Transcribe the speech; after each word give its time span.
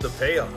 the 0.00 0.08
payoff. 0.10 0.52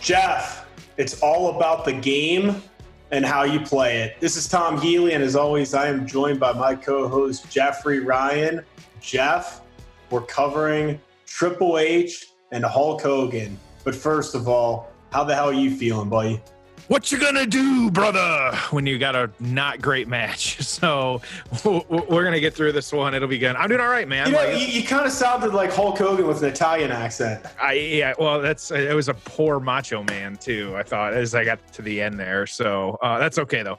Jeff, 0.00 0.66
it's 0.96 1.20
all 1.22 1.56
about 1.56 1.84
the 1.84 1.92
game 1.92 2.62
and 3.10 3.24
how 3.24 3.44
you 3.44 3.60
play 3.60 4.02
it. 4.02 4.20
This 4.20 4.36
is 4.36 4.48
Tom 4.48 4.80
Healy, 4.80 5.12
and 5.14 5.22
as 5.22 5.36
always, 5.36 5.72
I 5.72 5.88
am 5.88 6.06
joined 6.06 6.40
by 6.40 6.52
my 6.52 6.74
co 6.74 7.08
host, 7.08 7.50
Jeffrey 7.50 8.00
Ryan. 8.00 8.62
Jeff, 9.00 9.62
we're 10.10 10.22
covering 10.22 11.00
Triple 11.26 11.78
H 11.78 12.26
and 12.52 12.64
Hulk 12.64 13.02
Hogan. 13.02 13.58
But 13.82 13.94
first 13.94 14.34
of 14.34 14.48
all, 14.48 14.90
how 15.10 15.24
the 15.24 15.34
hell 15.34 15.50
are 15.50 15.52
you 15.52 15.76
feeling, 15.76 16.08
buddy? 16.08 16.42
What 16.88 17.10
you 17.10 17.18
gonna 17.18 17.46
do, 17.46 17.90
brother, 17.90 18.56
when 18.70 18.86
you 18.86 18.98
got 18.98 19.16
a 19.16 19.30
not 19.40 19.80
great 19.80 20.08
match? 20.08 20.58
So 20.74 21.22
we're 21.64 22.24
gonna 22.24 22.40
get 22.40 22.52
through 22.52 22.72
this 22.72 22.92
one. 22.92 23.14
It'll 23.14 23.28
be 23.28 23.38
good. 23.38 23.54
I'm 23.54 23.68
doing 23.68 23.80
all 23.80 23.88
right, 23.88 24.08
man. 24.08 24.26
You, 24.26 24.32
know, 24.32 24.38
like, 24.38 24.58
you, 24.58 24.66
you 24.66 24.82
kind 24.82 25.06
of 25.06 25.12
sounded 25.12 25.54
like 25.54 25.72
Hulk 25.72 25.96
Hogan 25.96 26.26
with 26.26 26.42
an 26.42 26.48
Italian 26.48 26.90
accent. 26.90 27.44
I 27.62 27.72
yeah, 27.74 28.12
well, 28.18 28.40
that's 28.40 28.70
it 28.70 28.94
was 28.94 29.08
a 29.08 29.14
poor 29.14 29.60
Macho 29.60 30.02
Man 30.04 30.36
too. 30.36 30.74
I 30.76 30.82
thought 30.82 31.14
as 31.14 31.34
I 31.34 31.44
got 31.44 31.72
to 31.74 31.82
the 31.82 32.02
end 32.02 32.18
there. 32.18 32.46
So 32.46 32.98
uh, 33.02 33.18
that's 33.18 33.38
okay 33.38 33.62
though 33.62 33.78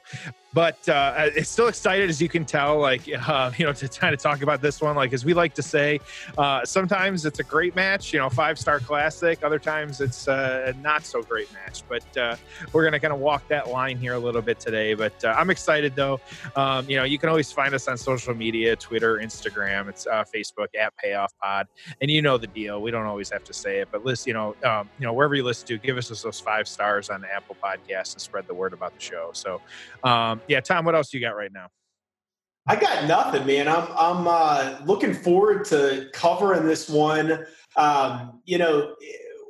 but 0.55 0.87
uh, 0.87 1.29
it's 1.35 1.49
still 1.49 1.67
excited 1.67 2.09
as 2.09 2.21
you 2.21 2.29
can 2.29 2.45
tell 2.45 2.79
like 2.79 3.01
uh, 3.27 3.51
you 3.57 3.65
know 3.65 3.73
to 3.73 3.89
kind 3.89 4.15
of 4.15 4.21
talk 4.21 4.41
about 4.41 4.61
this 4.61 4.81
one. 4.81 4.95
Like 4.95 5.11
as 5.13 5.25
we 5.25 5.33
like 5.33 5.53
to 5.55 5.61
say 5.61 5.99
uh, 6.37 6.63
sometimes 6.65 7.25
it's 7.25 7.39
a 7.39 7.43
great 7.43 7.75
match 7.75 8.13
you 8.13 8.19
know 8.19 8.29
five 8.29 8.57
star 8.57 8.79
classic. 8.79 9.43
Other 9.43 9.59
times 9.59 9.99
it's 9.99 10.27
a 10.27 10.73
not 10.81 11.05
so 11.05 11.21
great 11.21 11.51
match. 11.53 11.83
But 11.89 12.17
uh, 12.17 12.37
we're 12.71 12.89
to 12.89 12.99
kind 12.99 13.13
of 13.13 13.19
walk 13.19 13.47
that 13.49 13.69
line 13.69 13.97
here 13.97 14.13
a 14.13 14.19
little 14.19 14.41
bit 14.41 14.59
today. 14.59 14.93
But 14.93 15.23
uh, 15.25 15.35
i'm 15.37 15.49
excited 15.49 15.93
though. 15.95 16.21
Um, 16.55 16.89
you 16.89 16.95
know 16.95 17.03
you 17.03 17.19
can 17.19 17.27
always 17.27 17.51
find 17.51 17.75
us 17.75 17.89
on 17.89 17.97
social 17.97 18.33
media 18.33 18.77
twitter 18.77 19.17
instagram. 19.17 19.89
It's 19.89 20.07
uh, 20.07 20.23
facebook 20.33 20.67
at 20.79 20.95
payoff 20.95 21.33
pod. 21.43 21.67
And 21.99 22.09
you 22.09 22.21
know 22.21 22.37
the 22.37 22.47
deal. 22.47 22.81
We 22.81 22.91
don't 22.91 23.05
always 23.05 23.29
have 23.31 23.43
to 23.43 23.53
say 23.53 23.79
it. 23.79 23.89
But 23.91 24.05
listen 24.05 24.29
you 24.29 24.33
know 24.33 24.55
um, 24.63 24.89
you 24.99 25.05
know 25.05 25.11
wherever 25.11 25.35
you 25.35 25.43
listen 25.43 25.67
to 25.67 25.77
give 25.77 25.97
us 25.97 26.07
those 26.07 26.39
five 26.39 26.69
stars 26.69 27.09
on 27.09 27.25
apple 27.25 27.57
podcast 27.61 28.13
and 28.13 28.21
spread 28.21 28.47
the 28.47 28.53
word 28.53 28.71
about 28.71 28.93
the 28.95 29.01
show. 29.01 29.31
So 29.33 29.59
um, 30.05 30.41
yeah, 30.47 30.59
Tom, 30.59 30.85
what 30.85 30.95
else 30.95 31.13
you 31.13 31.19
got 31.19 31.35
right 31.35 31.51
now? 31.51 31.67
I 32.67 32.75
got 32.75 33.07
nothing, 33.07 33.45
man. 33.45 33.67
I'm 33.67 33.87
I'm 33.95 34.27
uh, 34.27 34.79
looking 34.85 35.13
forward 35.13 35.65
to 35.65 36.09
covering 36.13 36.65
this 36.65 36.89
one. 36.89 37.45
Um, 37.75 38.41
you 38.45 38.57
know, 38.57 38.95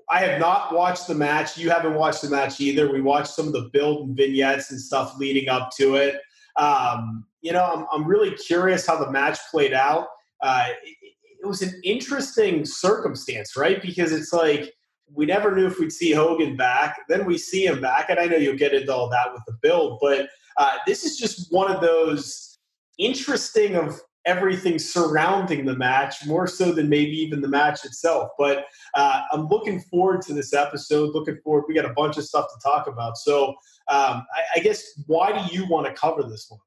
I 0.09 0.19
have 0.19 0.39
not 0.39 0.73
watched 0.73 1.07
the 1.07 1.15
match. 1.15 1.57
You 1.57 1.69
haven't 1.69 1.93
watched 1.93 2.21
the 2.21 2.29
match 2.29 2.59
either. 2.59 2.91
We 2.91 3.01
watched 3.01 3.29
some 3.29 3.47
of 3.47 3.53
the 3.53 3.69
build 3.71 4.07
and 4.07 4.17
vignettes 4.17 4.71
and 4.71 4.79
stuff 4.79 5.17
leading 5.17 5.47
up 5.47 5.71
to 5.77 5.95
it. 5.95 6.19
Um, 6.57 7.25
you 7.41 7.53
know, 7.53 7.63
I'm, 7.63 7.85
I'm 7.91 8.07
really 8.07 8.31
curious 8.31 8.85
how 8.85 8.97
the 8.97 9.11
match 9.11 9.39
played 9.49 9.73
out. 9.73 10.07
Uh, 10.41 10.67
it, 10.83 11.13
it 11.41 11.47
was 11.47 11.61
an 11.61 11.79
interesting 11.83 12.65
circumstance, 12.65 13.55
right? 13.55 13.81
Because 13.81 14.11
it's 14.11 14.33
like 14.33 14.73
we 15.13 15.25
never 15.25 15.55
knew 15.55 15.67
if 15.67 15.79
we'd 15.79 15.91
see 15.91 16.11
Hogan 16.11 16.57
back. 16.57 16.97
Then 17.07 17.25
we 17.25 17.37
see 17.37 17.65
him 17.65 17.79
back, 17.79 18.09
and 18.09 18.19
I 18.19 18.25
know 18.25 18.37
you'll 18.37 18.57
get 18.57 18.73
into 18.73 18.93
all 18.93 19.09
that 19.09 19.31
with 19.33 19.43
the 19.45 19.57
build, 19.61 19.99
but 20.01 20.27
uh, 20.57 20.77
this 20.87 21.03
is 21.03 21.17
just 21.17 21.51
one 21.51 21.71
of 21.71 21.81
those 21.81 22.57
interesting 22.97 23.75
of 23.75 23.99
everything 24.25 24.79
surrounding 24.79 25.65
the 25.65 25.75
match, 25.75 26.25
more 26.25 26.47
so 26.47 26.71
than 26.71 26.89
maybe 26.89 27.11
even 27.11 27.41
the 27.41 27.47
match 27.47 27.85
itself. 27.85 28.29
But 28.37 28.65
uh, 28.95 29.21
I'm 29.31 29.47
looking 29.47 29.79
forward 29.79 30.21
to 30.23 30.33
this 30.33 30.53
episode. 30.53 31.13
Looking 31.13 31.37
forward. 31.43 31.65
We 31.67 31.75
got 31.75 31.85
a 31.85 31.93
bunch 31.93 32.17
of 32.17 32.25
stuff 32.25 32.47
to 32.47 32.59
talk 32.63 32.87
about. 32.87 33.17
So 33.17 33.49
um, 33.87 34.25
I, 34.35 34.43
I 34.55 34.59
guess 34.59 34.99
why 35.05 35.31
do 35.31 35.55
you 35.55 35.67
want 35.67 35.85
to 35.87 35.93
cover 35.93 36.23
this 36.23 36.47
one? 36.49 36.59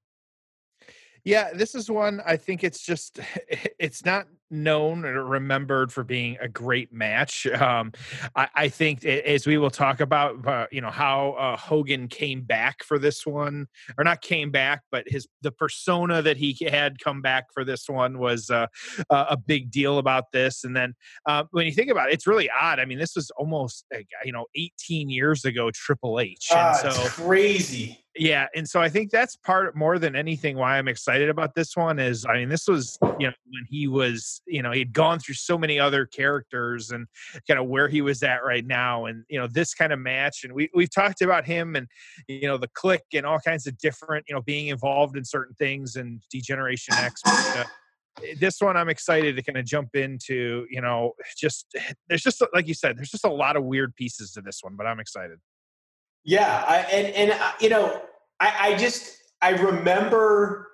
Yeah, 1.25 1.53
this 1.53 1.75
is 1.75 1.91
one 1.91 2.22
I 2.25 2.37
think 2.37 2.65
it's 2.65 2.81
just 2.81 3.21
it's 3.78 4.04
not 4.04 4.28
known 4.50 5.04
or 5.04 5.25
remembered 5.25 5.92
for 5.92 6.04
being 6.04 6.36
a 6.41 6.48
great 6.48 6.92
match. 6.92 7.47
Um, 7.59 7.92
I, 8.36 8.48
I, 8.54 8.69
think 8.69 9.04
as 9.04 9.47
we 9.47 9.59
will 9.59 9.70
talk 9.70 10.00
about, 10.00 10.47
uh, 10.47 10.66
you 10.70 10.81
know, 10.81 10.91
how 10.91 11.32
uh, 11.32 11.56
Hogan 11.56 12.09
came 12.09 12.42
back 12.42 12.82
for 12.84 12.98
this 12.98 13.26
one, 13.26 13.66
or 13.97 14.04
not 14.04 14.22
came 14.22 14.50
back, 14.50 14.82
but 14.91 15.04
his 15.09 15.26
the 15.42 15.50
persona 15.50 16.22
that 16.22 16.36
he 16.36 16.56
had 16.70 16.98
come 16.98 17.20
back 17.20 17.47
for 17.53 17.64
this 17.64 17.88
one 17.88 18.19
was 18.19 18.48
uh, 18.50 18.66
a 19.10 19.36
big 19.36 19.70
deal 19.70 19.98
about 19.98 20.25
this. 20.32 20.65
And 20.65 20.76
then 20.76 20.94
uh, 21.26 21.44
when 21.50 21.66
you 21.66 21.72
think 21.72 21.91
about 21.91 22.10
it, 22.10 22.15
it's 22.15 22.26
really 22.26 22.48
odd. 22.50 22.78
I 22.78 22.84
mean, 22.84 22.98
this 22.98 23.16
was 23.16 23.30
almost 23.36 23.84
you 24.25 24.32
know 24.32 24.47
18 24.54 25.10
years 25.10 25.44
ago, 25.44 25.70
Triple 25.72 26.20
H, 26.20 26.48
and 26.50 26.60
ah, 26.60 26.72
so 26.72 27.09
crazy 27.09 28.04
yeah 28.19 28.47
and 28.55 28.69
so 28.69 28.81
i 28.81 28.89
think 28.89 29.11
that's 29.11 29.37
part 29.37 29.77
more 29.77 29.99
than 29.99 30.17
anything 30.17 30.56
why 30.56 30.77
i'm 30.77 30.89
excited 30.89 31.29
about 31.29 31.55
this 31.55 31.77
one 31.77 31.99
is 31.99 32.27
i 32.27 32.34
mean 32.34 32.49
this 32.49 32.67
was 32.67 32.99
you 33.19 33.27
know 33.27 33.33
when 33.47 33.65
he 33.69 33.87
was 33.87 34.43
you 34.47 34.62
know 34.62 34.73
he'd 34.73 34.93
gone 34.93 35.19
through 35.19 35.34
so 35.34 35.56
many 35.56 35.79
other 35.79 36.05
characters 36.05 36.91
and 36.91 37.07
kind 37.47 37.61
of 37.61 37.67
where 37.67 37.89
he 37.89 38.01
was 38.01 38.23
at 38.23 38.45
right 38.45 38.67
now 38.67 39.07
and 39.07 39.25
you 39.28 39.39
know 39.39 39.47
this 39.47 39.73
kind 39.75 39.93
of 39.93 39.99
match 39.99 40.45
and 40.45 40.53
we, 40.53 40.69
we've 40.75 40.93
talked 40.93 41.23
about 41.23 41.47
him 41.47 41.77
and 41.77 41.87
you 42.27 42.47
know 42.47 42.57
the 42.57 42.69
Kliq 42.69 43.01
and 43.15 43.25
all 43.25 43.39
kinds 43.39 43.67
of 43.67 43.78
different 43.78 44.25
you 44.28 44.34
know 44.34 44.43
being 44.43 44.69
involved 44.69 45.17
in 45.17 45.25
certain 45.25 45.55
things 45.55 45.97
and 45.97 46.21
degeneration 46.31 46.95
x 46.95 47.21
but, 47.25 47.57
uh, 47.59 47.65
this 48.41 48.61
one 48.61 48.77
i'm 48.77 48.89
excited 48.89 49.37
to 49.37 49.43
kind 49.43 49.57
of 49.57 49.65
jump 49.65 49.95
into 49.95 50.67
you 50.71 50.81
know 50.81 51.12
just 51.37 51.67
there's 52.09 52.23
just 52.23 52.43
like 52.53 52.67
you 52.67 52.75
said 52.75 52.97
there's 52.97 53.11
just 53.11 53.25
a 53.25 53.33
lot 53.33 53.57
of 53.57 53.62
weird 53.65 53.95
pieces 53.95 54.33
to 54.33 54.41
this 54.41 54.59
one 54.62 54.75
but 54.77 54.87
i'm 54.87 54.99
excited. 54.99 55.39
Yeah, 56.28 56.62
I, 56.69 56.77
and 56.93 57.07
and 57.15 57.31
uh, 57.31 57.53
you 57.59 57.71
know, 57.71 58.03
I, 58.41 58.54
I 58.60 58.76
just 58.76 59.16
I 59.43 59.50
remember 59.50 60.69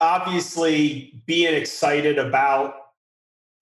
obviously 0.00 1.22
being 1.26 1.54
excited 1.54 2.18
about 2.18 2.74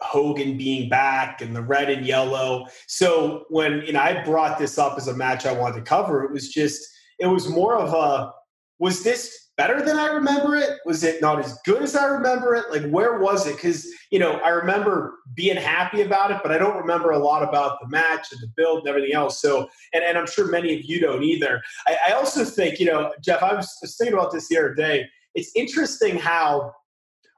Hogan 0.01 0.59
being 0.59 0.89
back 0.89 1.41
and 1.41 1.57
the 1.57 1.63
red 1.63 1.89
and 1.89 2.05
yellow. 2.05 2.67
So 2.87 3.47
when 3.49 3.83
you 3.83 3.93
know 3.93 4.01
I 4.01 4.23
brought 4.25 4.59
this 4.59 4.79
up 4.79 4.99
as 4.99 5.09
a 5.09 5.17
match 5.17 5.47
I 5.47 5.53
wanted 5.53 5.77
to 5.77 5.83
cover, 5.83 6.25
it 6.25 6.33
was 6.33 6.49
just 6.49 6.87
it 7.19 7.27
was 7.27 7.49
more 7.49 7.77
of 7.77 7.93
a 7.95 8.33
was 8.79 9.03
this 9.03 9.46
better 9.57 9.83
than 9.83 9.99
I 9.99 10.09
remember 10.09 10.55
it? 10.57 10.79
Was 10.85 11.03
it 11.03 11.21
not 11.23 11.39
as 11.39 11.59
good 11.65 11.83
as 11.83 11.97
I 11.97 12.05
remember 12.05 12.55
it? 12.55 12.65
Like, 12.71 12.91
where 12.91 13.19
was 13.19 13.47
it? 13.47 13.57
Because, 13.57 13.87
you 14.11 14.19
know, 14.19 14.35
I 14.41 14.51
remember 14.51 15.15
being 15.35 15.57
happy 15.57 16.03
about 16.03 16.31
it, 16.31 16.41
but 16.43 16.53
I 16.53 16.59
don't 16.59 16.77
remember 16.77 17.11
a 17.11 17.19
lot 17.19 17.43
about 17.43 17.79
the 17.81 17.89
match 17.89 18.33
and 18.33 18.41
the 18.41 18.49
build 18.57 18.81
and 18.81 18.89
everything 18.89 19.15
else. 19.15 19.41
So, 19.41 19.69
and, 19.95 20.05
and 20.05 20.19
I'm 20.19 20.27
sure 20.27 20.47
many 20.47 20.75
of 20.75 20.85
you 20.85 21.01
don't 21.01 21.23
either. 21.23 21.63
I, 21.87 21.97
I 22.09 22.13
also 22.13 22.45
think, 22.45 22.79
you 22.79 22.87
know, 22.87 23.13
Jeff, 23.23 23.43
I 23.43 23.55
was, 23.55 23.77
was 23.81 23.97
thinking 23.97 24.15
about 24.15 24.33
this 24.33 24.49
the 24.49 24.59
other 24.59 24.75
day. 24.75 25.09
It's 25.35 25.53
interesting 25.55 26.19
how 26.19 26.75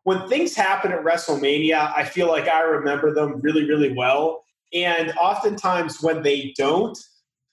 when 0.05 0.28
things 0.28 0.55
happen 0.55 0.93
at 0.93 1.05
WrestleMania, 1.05 1.93
I 1.95 2.05
feel 2.05 2.28
like 2.28 2.49
I 2.49 2.61
remember 2.61 3.15
them 3.15 3.41
really, 3.43 3.69
really 3.69 3.93
well. 3.93 4.45
And 4.73 5.12
oftentimes 5.21 6.03
when 6.03 6.23
they 6.23 6.53
don't, 6.57 6.99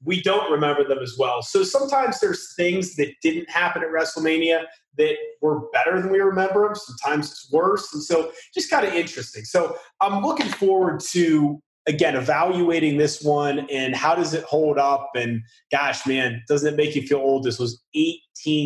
we 0.05 0.21
don't 0.21 0.51
remember 0.51 0.87
them 0.87 0.99
as 0.99 1.15
well. 1.17 1.41
So 1.41 1.63
sometimes 1.63 2.19
there's 2.19 2.53
things 2.55 2.95
that 2.95 3.13
didn't 3.21 3.49
happen 3.49 3.83
at 3.83 3.89
WrestleMania 3.89 4.65
that 4.97 5.15
were 5.41 5.67
better 5.71 6.01
than 6.01 6.11
we 6.11 6.19
remember 6.19 6.65
them. 6.65 6.75
Sometimes 6.75 7.31
it's 7.31 7.51
worse. 7.51 7.93
And 7.93 8.03
so 8.03 8.31
just 8.53 8.69
kind 8.69 8.85
of 8.85 8.93
interesting. 8.93 9.43
So 9.43 9.77
I'm 10.01 10.23
looking 10.23 10.47
forward 10.47 11.01
to 11.11 11.59
again 11.87 12.15
evaluating 12.15 12.97
this 12.97 13.21
one 13.21 13.67
and 13.69 13.95
how 13.95 14.15
does 14.15 14.33
it 14.33 14.43
hold 14.43 14.79
up 14.79 15.11
and 15.15 15.41
gosh 15.71 16.05
man 16.07 16.41
doesn't 16.47 16.73
it 16.73 16.77
make 16.77 16.95
you 16.95 17.03
feel 17.05 17.19
old 17.19 17.43
this 17.43 17.59
was 17.59 17.83
18 17.93 18.17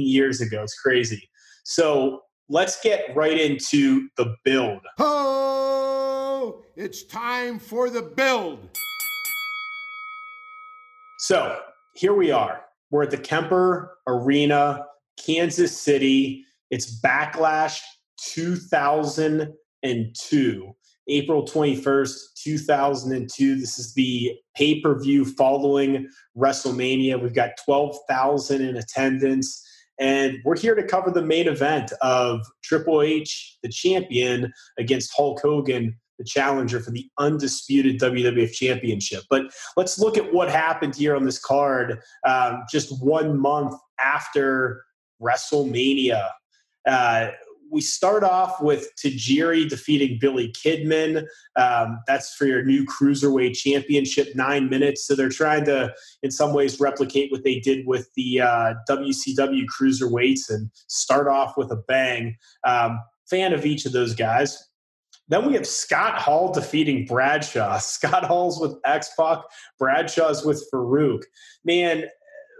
years 0.07 0.39
ago 0.39 0.63
it's 0.63 0.79
crazy 0.79 1.29
so 1.65 2.21
let's 2.47 2.79
get 2.79 3.13
right 3.17 3.37
into 3.37 4.07
the 4.15 4.33
build 4.45 4.79
oh 4.99 6.63
it's 6.77 7.03
time 7.03 7.59
for 7.59 7.89
the 7.89 8.01
build 8.01 8.69
so 11.29 11.59
here 11.93 12.15
we 12.15 12.31
are. 12.31 12.65
We're 12.89 13.03
at 13.03 13.11
the 13.11 13.17
Kemper 13.17 13.91
Arena, 14.07 14.83
Kansas 15.23 15.79
City. 15.79 16.43
It's 16.71 16.99
Backlash 17.01 17.79
2002, 18.17 20.75
April 21.07 21.45
21st, 21.45 22.15
2002. 22.35 23.59
This 23.59 23.77
is 23.77 23.93
the 23.93 24.31
pay 24.55 24.81
per 24.81 24.99
view 24.99 25.23
following 25.23 26.09
WrestleMania. 26.35 27.21
We've 27.21 27.35
got 27.35 27.51
12,000 27.63 28.61
in 28.61 28.77
attendance. 28.77 29.63
And 29.99 30.39
we're 30.43 30.57
here 30.57 30.73
to 30.73 30.81
cover 30.81 31.11
the 31.11 31.21
main 31.21 31.47
event 31.47 31.93
of 32.01 32.41
Triple 32.63 33.03
H, 33.03 33.59
the 33.61 33.69
champion, 33.69 34.51
against 34.79 35.13
Hulk 35.15 35.41
Hogan, 35.43 35.95
the 36.19 36.25
challenger 36.25 36.79
for 36.79 36.91
the 36.91 37.09
undisputed 37.17 37.99
WWF 37.99 38.51
Championship. 38.51 39.23
But 39.29 39.45
let's 39.75 39.97
look 39.97 40.17
at 40.17 40.31
what 40.31 40.49
happened 40.49 40.95
here 40.95 41.15
on 41.15 41.23
this 41.23 41.39
card 41.39 41.99
um, 42.27 42.63
just 42.71 43.03
one 43.03 43.39
month 43.39 43.73
after 43.99 44.83
WrestleMania. 45.21 46.29
Uh, 46.85 47.29
we 47.71 47.81
start 47.81 48.23
off 48.23 48.61
with 48.61 48.89
Tajiri 48.95 49.69
defeating 49.69 50.17
Billy 50.19 50.51
Kidman. 50.51 51.25
Um, 51.55 51.99
that's 52.07 52.33
for 52.33 52.45
your 52.45 52.63
new 52.63 52.85
cruiserweight 52.85 53.55
championship, 53.55 54.35
nine 54.35 54.69
minutes. 54.69 55.05
So 55.05 55.15
they're 55.15 55.29
trying 55.29 55.65
to, 55.65 55.93
in 56.23 56.31
some 56.31 56.53
ways, 56.53 56.79
replicate 56.79 57.31
what 57.31 57.43
they 57.43 57.59
did 57.59 57.85
with 57.85 58.09
the 58.15 58.41
uh, 58.41 58.73
WCW 58.89 59.65
cruiserweights 59.65 60.49
and 60.49 60.71
start 60.87 61.27
off 61.27 61.57
with 61.57 61.71
a 61.71 61.77
bang. 61.87 62.35
Um, 62.63 62.99
fan 63.29 63.53
of 63.53 63.65
each 63.65 63.85
of 63.85 63.91
those 63.91 64.15
guys. 64.15 64.68
Then 65.29 65.45
we 65.45 65.53
have 65.53 65.65
Scott 65.65 66.19
Hall 66.19 66.51
defeating 66.51 67.05
Bradshaw. 67.05 67.77
Scott 67.79 68.25
Hall's 68.25 68.59
with 68.59 68.75
X 68.85 69.11
Pac, 69.17 69.39
Bradshaw's 69.77 70.43
with 70.43 70.67
Faarooq. 70.73 71.23
Man, 71.63 72.05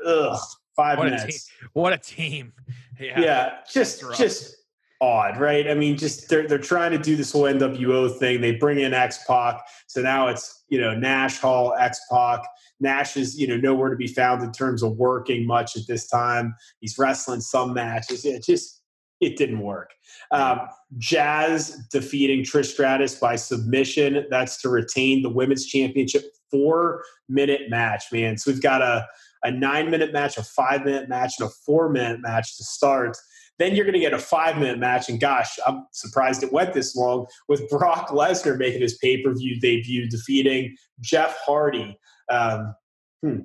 ugh, 0.06 0.40
five 0.76 0.98
what 1.00 1.06
minutes. 1.06 1.50
A 1.62 1.66
what 1.74 1.94
a 1.94 1.98
team! 1.98 2.54
Yeah, 3.02 3.22
yeah 3.22 3.52
just 3.72 4.04
just 4.18 4.58
odd, 5.02 5.38
right? 5.38 5.70
I 5.70 5.74
mean, 5.74 5.98
just 5.98 6.28
they're 6.28 6.48
they're 6.48 6.58
trying 6.58 6.92
to 6.92 6.98
do 6.98 7.16
this 7.16 7.32
whole 7.32 7.44
NWO 7.44 8.14
thing. 8.18 8.42
They 8.42 8.56
bring 8.56 8.80
in 8.80 8.94
X 8.94 9.24
Pac, 9.26 9.62
so 9.88 10.02
now 10.02 10.28
it's 10.28 10.66
you 10.68 10.82
know 10.82 10.94
Nash 10.94 11.40
Hall, 11.40 11.74
X 11.80 12.00
Pac. 12.12 12.42
Nash 12.82 13.16
is 13.16 13.40
you 13.40 13.48
know 13.48 13.58
nowhere 13.58 13.90
to 13.90 13.96
be 13.96 14.08
found 14.08 14.44
in 14.44 14.52
terms 14.52 14.84
of 14.84 14.98
working 14.98 15.48
much 15.48 15.78
at 15.78 15.84
this 15.88 16.08
time. 16.08 16.54
He's 16.82 16.98
wrestling 16.98 17.40
some 17.42 17.74
matches. 17.74 18.26
It 18.26 18.44
just 18.44 18.79
it 19.22 19.38
didn't 19.38 19.60
work. 19.60 19.92
Um, 20.32 20.62
Jazz 20.98 21.78
defeating 21.92 22.44
Trish 22.44 22.68
Stratus 22.68 23.16
by 23.16 23.36
submission. 23.36 24.26
That's 24.30 24.62
to 24.62 24.70
retain 24.70 25.22
the 25.22 25.30
women's 25.30 25.66
championship. 25.66 26.24
Four 26.50 27.04
minute 27.28 27.70
match, 27.70 28.06
man. 28.12 28.38
So 28.38 28.52
we've 28.52 28.62
got 28.62 28.82
a 28.82 29.06
a 29.44 29.52
nine 29.52 29.90
minute 29.90 30.12
match, 30.12 30.38
a 30.38 30.44
five 30.44 30.84
minute 30.84 31.10
match, 31.10 31.36
and 31.40 31.48
a 31.48 31.52
four 31.66 31.90
minute 31.90 32.22
match 32.22 32.58
to 32.58 32.64
start. 32.64 33.18
Then 33.58 33.76
you're 33.76 33.86
going 33.86 33.94
to 33.94 34.00
get 34.00 34.14
a 34.14 34.20
five 34.20 34.58
minute 34.58 34.80
match. 34.80 35.10
And 35.10 35.20
gosh, 35.20 35.60
I'm 35.68 35.86
surprised 35.92 36.44
it 36.44 36.54
went 36.54 36.74
this 36.74 36.96
long 36.96 37.28
with 37.48 37.70
Brock 37.70 38.10
Lesnar 38.10 38.58
making 38.58 38.82
his 38.82 38.98
pay 38.98 39.22
per 39.22 39.34
view 39.34 39.60
debut, 39.60 40.08
defeating 40.08 40.76
Jeff 41.02 41.38
Hardy. 41.46 41.98
Um, 42.30 42.76
hmm. 43.22 43.40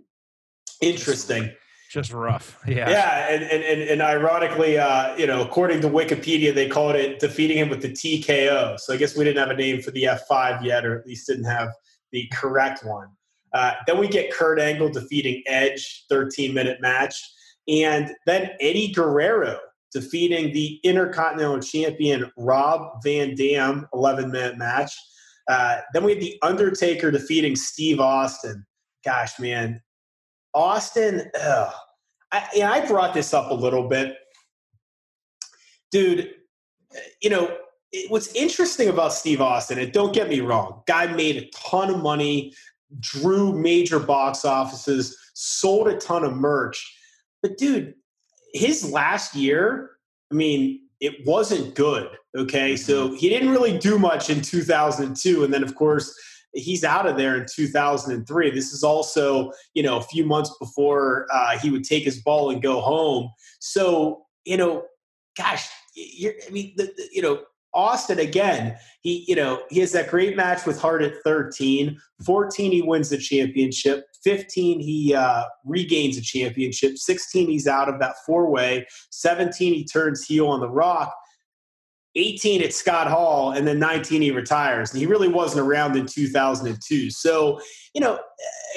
Interesting. 0.80 1.50
Just 1.94 2.12
rough. 2.12 2.58
Yeah. 2.66 2.90
Yeah. 2.90 3.28
And, 3.28 3.44
and, 3.44 3.62
and, 3.62 3.82
and 3.82 4.02
ironically, 4.02 4.78
uh, 4.78 5.16
you 5.16 5.28
know, 5.28 5.42
according 5.42 5.80
to 5.82 5.88
Wikipedia, 5.88 6.52
they 6.52 6.68
called 6.68 6.96
it 6.96 7.20
defeating 7.20 7.56
him 7.56 7.68
with 7.68 7.82
the 7.82 7.90
TKO. 7.90 8.80
So 8.80 8.92
I 8.92 8.96
guess 8.96 9.16
we 9.16 9.22
didn't 9.22 9.38
have 9.38 9.56
a 9.56 9.60
name 9.60 9.80
for 9.80 9.92
the 9.92 10.04
F5 10.04 10.64
yet, 10.64 10.84
or 10.84 10.98
at 10.98 11.06
least 11.06 11.28
didn't 11.28 11.44
have 11.44 11.68
the 12.10 12.28
correct 12.32 12.84
one. 12.84 13.08
Uh, 13.52 13.74
then 13.86 13.98
we 13.98 14.08
get 14.08 14.32
Kurt 14.32 14.58
Angle 14.58 14.88
defeating 14.88 15.44
Edge, 15.46 16.06
13 16.08 16.52
minute 16.52 16.80
match. 16.80 17.14
And 17.68 18.10
then 18.26 18.50
Eddie 18.60 18.92
Guerrero 18.92 19.56
defeating 19.92 20.52
the 20.52 20.80
Intercontinental 20.82 21.60
Champion 21.60 22.28
Rob 22.36 23.04
Van 23.04 23.36
Dam, 23.36 23.86
11 23.94 24.32
minute 24.32 24.58
match. 24.58 24.90
Uh, 25.48 25.76
then 25.92 26.02
we 26.02 26.14
had 26.14 26.20
The 26.20 26.38
Undertaker 26.42 27.12
defeating 27.12 27.54
Steve 27.54 28.00
Austin. 28.00 28.66
Gosh, 29.04 29.38
man. 29.38 29.80
Austin, 30.54 31.30
ugh. 31.40 31.72
I, 32.34 32.58
know, 32.58 32.66
I 32.66 32.86
brought 32.86 33.14
this 33.14 33.32
up 33.32 33.50
a 33.50 33.54
little 33.54 33.88
bit. 33.88 34.16
Dude, 35.92 36.30
you 37.22 37.30
know, 37.30 37.56
it, 37.92 38.10
what's 38.10 38.34
interesting 38.34 38.88
about 38.88 39.12
Steve 39.12 39.40
Austin, 39.40 39.78
and 39.78 39.92
don't 39.92 40.12
get 40.12 40.28
me 40.28 40.40
wrong, 40.40 40.82
guy 40.86 41.06
made 41.06 41.36
a 41.36 41.50
ton 41.54 41.90
of 41.90 42.02
money, 42.02 42.52
drew 42.98 43.52
major 43.52 44.00
box 44.00 44.44
offices, 44.44 45.16
sold 45.34 45.88
a 45.88 45.96
ton 45.96 46.24
of 46.24 46.34
merch. 46.34 46.96
But 47.40 47.56
dude, 47.56 47.94
his 48.52 48.90
last 48.90 49.36
year, 49.36 49.90
I 50.32 50.34
mean, 50.34 50.80
it 51.00 51.26
wasn't 51.26 51.74
good. 51.74 52.08
Okay. 52.36 52.76
So 52.76 53.08
mm-hmm. 53.08 53.16
he 53.16 53.28
didn't 53.28 53.50
really 53.50 53.78
do 53.78 53.98
much 53.98 54.30
in 54.30 54.40
2002. 54.40 55.44
And 55.44 55.54
then, 55.54 55.62
of 55.62 55.74
course, 55.74 56.18
he's 56.54 56.84
out 56.84 57.06
of 57.06 57.16
there 57.16 57.36
in 57.36 57.46
2003. 57.52 58.50
This 58.50 58.72
is 58.72 58.82
also, 58.82 59.52
you 59.74 59.82
know, 59.82 59.98
a 59.98 60.02
few 60.02 60.24
months 60.24 60.54
before 60.58 61.26
uh, 61.32 61.58
he 61.58 61.70
would 61.70 61.84
take 61.84 62.04
his 62.04 62.20
ball 62.22 62.50
and 62.50 62.62
go 62.62 62.80
home. 62.80 63.30
So, 63.60 64.24
you 64.44 64.56
know, 64.56 64.84
gosh, 65.36 65.68
I 65.96 66.50
mean, 66.50 66.74
the, 66.76 66.92
the, 66.96 67.08
you 67.12 67.22
know, 67.22 67.42
Austin 67.74 68.20
again, 68.20 68.76
he 69.00 69.24
you 69.26 69.34
know 69.34 69.62
he 69.68 69.80
has 69.80 69.92
that 69.92 70.08
great 70.08 70.36
match 70.36 70.64
with 70.64 70.80
Hart 70.80 71.02
at 71.02 71.14
13. 71.24 71.98
14 72.24 72.72
he 72.72 72.82
wins 72.82 73.10
the 73.10 73.18
championship. 73.18 74.06
15 74.22 74.80
he 74.80 75.14
uh, 75.14 75.44
regains 75.64 76.16
a 76.16 76.22
championship. 76.22 76.96
16 76.96 77.48
he's 77.48 77.66
out 77.66 77.88
of 77.88 77.98
that 78.00 78.14
four 78.24 78.48
way. 78.48 78.86
17 79.10 79.74
he 79.74 79.84
turns 79.84 80.24
heel 80.24 80.46
on 80.48 80.60
the 80.60 80.68
Rock. 80.68 81.14
18 82.16 82.62
at 82.62 82.72
Scott 82.72 83.08
Hall, 83.08 83.50
and 83.50 83.66
then 83.66 83.78
19 83.78 84.22
he 84.22 84.30
retires. 84.30 84.90
And 84.90 85.00
he 85.00 85.06
really 85.06 85.28
wasn't 85.28 85.66
around 85.66 85.96
in 85.96 86.06
2002. 86.06 87.10
So 87.10 87.60
you 87.94 88.00
know, 88.00 88.18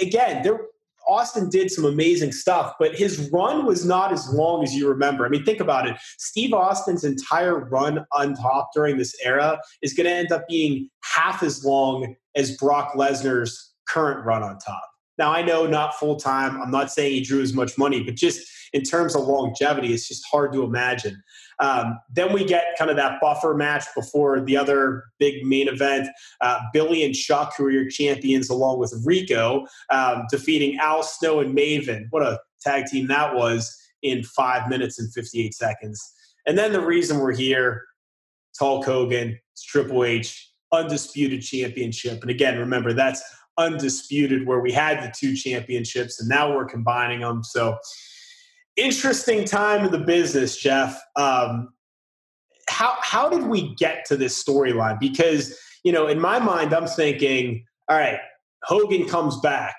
again, 0.01 0.43
there 0.43 0.59
Austin 1.07 1.49
did 1.49 1.71
some 1.71 1.85
amazing 1.85 2.31
stuff, 2.31 2.73
but 2.79 2.95
his 2.95 3.29
run 3.31 3.65
was 3.65 3.85
not 3.85 4.11
as 4.11 4.31
long 4.33 4.63
as 4.63 4.75
you 4.75 4.87
remember. 4.89 5.25
I 5.25 5.29
mean, 5.29 5.45
think 5.45 5.59
about 5.59 5.87
it. 5.87 5.95
Steve 6.17 6.53
Austin's 6.53 7.03
entire 7.03 7.59
run 7.65 8.05
on 8.11 8.33
top 8.33 8.71
during 8.73 8.97
this 8.97 9.15
era 9.23 9.59
is 9.81 9.93
going 9.93 10.05
to 10.05 10.13
end 10.13 10.31
up 10.31 10.47
being 10.47 10.89
half 11.03 11.43
as 11.43 11.63
long 11.63 12.15
as 12.35 12.57
Brock 12.57 12.93
Lesnar's 12.93 13.73
current 13.87 14.25
run 14.25 14.43
on 14.43 14.59
top. 14.59 14.83
Now, 15.17 15.31
I 15.31 15.41
know 15.41 15.65
not 15.65 15.95
full 15.95 16.17
time. 16.17 16.61
I'm 16.61 16.71
not 16.71 16.91
saying 16.91 17.13
he 17.13 17.21
drew 17.21 17.41
as 17.41 17.53
much 17.53 17.77
money, 17.77 18.03
but 18.03 18.15
just 18.15 18.47
in 18.73 18.83
terms 18.83 19.15
of 19.15 19.23
longevity, 19.23 19.93
it's 19.93 20.07
just 20.07 20.23
hard 20.29 20.53
to 20.53 20.63
imagine. 20.63 21.23
Um, 21.59 21.99
then 22.13 22.33
we 22.33 22.45
get 22.45 22.75
kind 22.77 22.91
of 22.91 22.97
that 22.97 23.19
buffer 23.19 23.53
match 23.53 23.85
before 23.95 24.39
the 24.39 24.57
other 24.57 25.05
big 25.19 25.45
main 25.45 25.67
event. 25.67 26.07
Uh, 26.41 26.59
Billy 26.73 27.03
and 27.03 27.15
Chuck, 27.15 27.53
who 27.57 27.65
are 27.65 27.71
your 27.71 27.89
champions, 27.89 28.49
along 28.49 28.79
with 28.79 28.93
Rico, 29.05 29.65
um, 29.89 30.23
defeating 30.29 30.77
Al 30.77 31.03
Snow 31.03 31.39
and 31.39 31.57
Maven. 31.57 32.05
What 32.11 32.23
a 32.23 32.39
tag 32.61 32.85
team 32.85 33.07
that 33.07 33.35
was 33.35 33.75
in 34.03 34.23
five 34.23 34.69
minutes 34.69 34.99
and 34.99 35.11
58 35.13 35.53
seconds. 35.53 36.13
And 36.45 36.57
then 36.57 36.71
the 36.71 36.81
reason 36.81 37.19
we're 37.19 37.35
here, 37.35 37.83
it's 38.51 38.59
Hulk 38.59 38.85
Hogan, 38.85 39.37
it's 39.53 39.63
Triple 39.63 40.03
H, 40.03 40.51
undisputed 40.71 41.41
championship. 41.41 42.21
And 42.21 42.29
again, 42.29 42.57
remember, 42.57 42.93
that's 42.93 43.21
undisputed 43.57 44.45
where 44.45 44.59
we 44.59 44.71
had 44.71 45.03
the 45.03 45.11
two 45.17 45.35
championships 45.35 46.19
and 46.19 46.29
now 46.29 46.55
we're 46.55 46.65
combining 46.65 47.21
them. 47.21 47.43
So 47.43 47.77
interesting 48.77 49.43
time 49.43 49.85
in 49.85 49.91
the 49.91 49.99
business, 49.99 50.57
Jeff. 50.57 50.99
Um, 51.15 51.69
how 52.69 52.95
how 53.01 53.29
did 53.29 53.43
we 53.47 53.73
get 53.75 54.05
to 54.05 54.15
this 54.15 54.41
storyline? 54.41 54.99
Because 54.99 55.57
you 55.83 55.91
know, 55.91 56.07
in 56.07 56.19
my 56.19 56.39
mind, 56.39 56.73
I'm 56.73 56.87
thinking, 56.87 57.65
all 57.89 57.97
right, 57.97 58.19
Hogan 58.63 59.07
comes 59.07 59.39
back, 59.39 59.75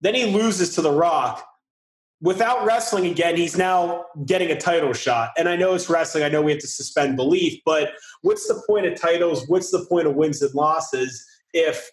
then 0.00 0.14
he 0.14 0.26
loses 0.26 0.74
to 0.74 0.82
The 0.82 0.92
Rock. 0.92 1.44
Without 2.22 2.64
wrestling 2.64 3.06
again, 3.06 3.36
he's 3.36 3.58
now 3.58 4.04
getting 4.24 4.50
a 4.50 4.58
title 4.58 4.94
shot. 4.94 5.32
And 5.36 5.50
I 5.50 5.56
know 5.56 5.74
it's 5.74 5.90
wrestling. 5.90 6.24
I 6.24 6.30
know 6.30 6.40
we 6.40 6.52
have 6.52 6.62
to 6.62 6.66
suspend 6.66 7.14
belief, 7.14 7.60
but 7.66 7.92
what's 8.22 8.48
the 8.48 8.62
point 8.66 8.86
of 8.86 8.98
titles? 8.98 9.46
What's 9.48 9.70
the 9.70 9.84
point 9.86 10.06
of 10.06 10.14
wins 10.14 10.40
and 10.40 10.54
losses 10.54 11.22
if 11.52 11.90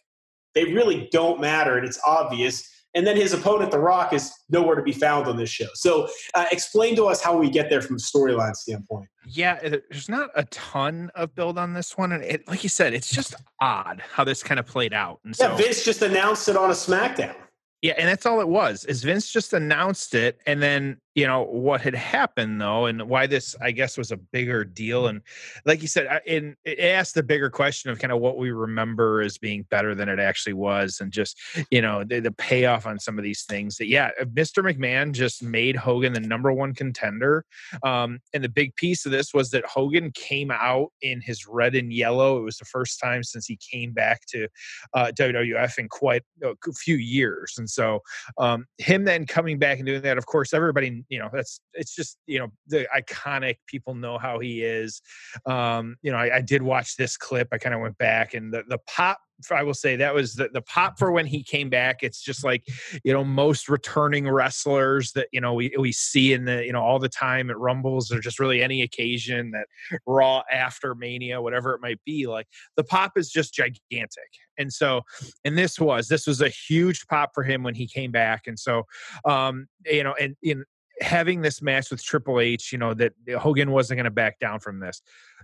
they 0.56 0.66
really 0.74 1.10
don't 1.12 1.42
matter 1.42 1.78
and 1.78 1.86
it's 1.86 2.00
obvious? 2.08 2.70
And 2.96 3.06
then 3.08 3.16
his 3.16 3.34
opponent, 3.34 3.72
The 3.72 3.80
Rock, 3.80 4.14
is 4.14 4.32
nowhere 4.50 4.76
to 4.76 4.84
be 4.84 4.92
found 4.92 5.28
on 5.28 5.38
this 5.38 5.50
show. 5.50 5.68
So, 5.74 6.08
uh, 6.34 6.46
explain 6.52 6.96
to 6.98 7.06
us 7.06 7.22
how 7.22 7.38
we 7.38 7.50
get 7.50 7.70
there 7.70 7.82
from 7.82 7.96
a 7.96 8.00
storyline 8.00 8.56
standpoint. 8.56 9.10
Yeah, 9.26 9.60
there's 9.60 10.10
not 10.10 10.30
a 10.36 10.44
ton 10.46 11.12
of 11.16 11.34
build 11.34 11.58
on 11.58 11.74
this 11.74 11.98
one, 11.98 12.12
and 12.12 12.24
it, 12.24 12.48
like 12.48 12.64
you 12.64 12.70
said, 12.70 12.94
it's 12.94 13.10
just 13.10 13.36
odd 13.62 14.02
how 14.12 14.24
this 14.24 14.44
kind 14.44 14.60
of 14.60 14.66
played 14.66 14.94
out. 14.94 15.20
And 15.26 15.36
so, 15.36 15.56
Vince 15.56 15.84
just 15.84 16.02
announced 16.02 16.50
it 16.50 16.58
on 16.58 16.70
a 16.70 16.74
SmackDown. 16.74 17.36
Yeah, 17.82 17.94
and 17.98 18.08
that's 18.08 18.26
all 18.26 18.40
it 18.40 18.48
was. 18.48 18.86
Is 18.86 19.04
Vince 19.04 19.30
just 19.32 19.54
announced 19.54 20.16
it, 20.16 20.40
and 20.46 20.62
then 20.62 20.98
you 21.16 21.28
know 21.28 21.44
what 21.44 21.82
had 21.82 21.94
happened 21.94 22.60
though, 22.60 22.88
and 22.88 23.08
why 23.08 23.28
this 23.28 23.56
I 23.62 23.72
guess 23.72 23.98
was 23.98 24.12
a 24.12 24.18
bigger 24.18 24.64
deal. 24.64 25.08
And 25.08 25.22
like 25.66 25.82
you 25.82 25.88
said, 25.88 26.22
it 26.26 26.80
asked 26.80 27.14
the 27.14 27.24
bigger 27.24 27.50
question 27.50 27.92
of 27.92 28.00
kind 28.00 28.12
of 28.12 28.20
what 28.20 28.38
we 28.38 28.52
remember 28.52 29.22
as 29.22 29.38
being 29.38 29.64
better 29.70 29.94
than 29.94 30.10
it 30.10 30.20
actually 30.20 30.54
was, 30.54 31.00
and 31.02 31.12
just 31.12 31.40
you 31.70 31.82
know 31.82 32.04
the, 32.04 32.20
the 32.20 32.32
payoff 32.32 32.88
on 32.88 33.00
some 33.00 33.18
of 33.18 33.24
these 33.24 33.44
things. 33.44 33.78
That 33.78 33.88
yeah, 33.88 34.10
uh, 34.20 34.26
Mr. 34.26 34.64
McMahon 34.64 35.12
just 35.12 35.44
made 35.44 35.76
Hogan 35.76 36.14
the 36.14 36.20
number 36.20 36.52
one 36.52 36.74
contender, 36.74 37.46
um, 37.84 38.20
and 38.34 38.44
the 38.44 38.50
big 38.50 38.76
piece 38.76 39.06
of 39.06 39.12
this 39.12 39.34
was 39.34 39.52
that 39.52 39.66
Hogan 39.66 40.12
came 40.12 40.50
out 40.50 40.92
in 41.02 41.22
his 41.22 41.46
red 41.48 41.76
and 41.76 41.94
yellow. 41.94 42.40
It 42.40 42.44
was 42.44 42.58
the 42.58 42.66
first 42.66 43.00
time 43.00 43.24
since 43.24 43.46
he 43.46 43.58
came 43.58 43.94
back 43.94 44.22
to 44.30 44.48
uh, 44.96 45.12
WWF 45.16 45.78
in 45.78 45.90
quite 45.90 46.24
a 46.44 46.56
few 46.74 46.96
years, 46.96 47.54
and 47.60 47.70
so 47.70 48.00
um, 48.40 48.66
him 48.80 49.04
then 49.04 49.28
coming 49.28 49.60
back 49.60 49.78
and 49.78 49.86
doing 49.86 50.02
that, 50.02 50.18
of 50.18 50.26
course, 50.26 50.54
everybody 50.54 51.03
You 51.10 51.20
know, 51.20 51.30
that's 51.32 51.60
it's 51.74 51.96
just 51.96 52.18
you 52.28 52.40
know 52.40 52.48
the 52.68 52.88
iconic. 52.96 53.58
People 53.68 53.96
know 53.96 54.18
how 54.18 54.40
he 54.40 54.64
is. 54.64 55.02
Um, 55.46 55.96
you 56.02 56.12
know, 56.12 56.18
I, 56.18 56.38
I 56.38 56.42
did 56.42 56.62
watch 56.62 56.96
this 56.98 57.18
clip. 57.18 57.50
I 57.52 57.58
kind 57.58 57.76
of 57.76 57.82
went 57.82 57.98
back 57.98 58.34
and 58.34 58.54
the 58.54 58.64
the 58.68 58.80
pop 58.88 59.20
I 59.52 59.64
will 59.64 59.74
say 59.74 59.96
that 59.96 60.14
was 60.14 60.36
the, 60.36 60.50
the 60.54 60.62
pop 60.62 60.98
for 60.98 61.12
when 61.12 61.26
he 61.26 61.44
came 61.44 61.70
back. 61.70 62.04
It's 62.04 62.22
just 62.22 62.44
like, 62.44 62.66
you 63.04 63.14
know, 63.14 63.24
most 63.24 63.68
returning 63.68 64.30
wrestlers 64.30 65.12
that, 65.14 65.28
you 65.32 65.42
know, 65.42 65.54
we, 65.54 65.74
we 65.78 65.92
see 65.92 66.34
in 66.34 66.46
the, 66.46 66.66
you 66.66 66.72
know, 66.72 66.82
all 66.82 67.00
the 67.00 67.10
time 67.10 67.50
at 67.50 67.58
Rumbles 67.58 68.12
or 68.12 68.20
just 68.20 68.40
really 68.40 68.64
any 68.64 68.82
occasion 68.82 69.52
that 69.52 69.68
Raw 70.06 70.44
after 70.52 70.96
Mania, 70.96 71.42
whatever 71.42 71.74
it 71.74 71.82
might 71.82 72.00
be, 72.06 72.28
like 72.28 72.48
the 72.78 72.84
pop 72.84 73.18
is 73.18 73.30
just 73.30 73.54
gigantic. 73.54 74.30
And 74.58 74.72
so, 74.72 75.02
and 75.44 75.58
this 75.58 75.80
was, 75.80 76.08
this 76.08 76.28
was 76.28 76.42
a 76.42 76.50
huge 76.50 77.06
pop 77.08 77.32
for 77.34 77.44
him 77.44 77.64
when 77.64 77.76
he 77.76 77.88
came 77.88 78.12
back. 78.12 78.44
And 78.48 78.58
so, 78.58 78.84
um, 79.26 79.68
you 79.86 80.04
know, 80.04 80.14
and 80.20 80.36
in, 80.44 80.64
having 81.04 81.42
this 81.42 81.62
match 81.62 81.92
with 81.92 82.04
Triple 82.04 82.40
H, 82.40 82.72
you 82.72 82.78
know, 82.78 82.94
that 82.96 83.14
Hogan 83.38 83.72
wasn't 83.72 83.98
going 83.98 84.06
to 84.06 84.12
back 84.12 84.40
down 84.40 84.60
from 84.60 84.80
this. 84.80 85.02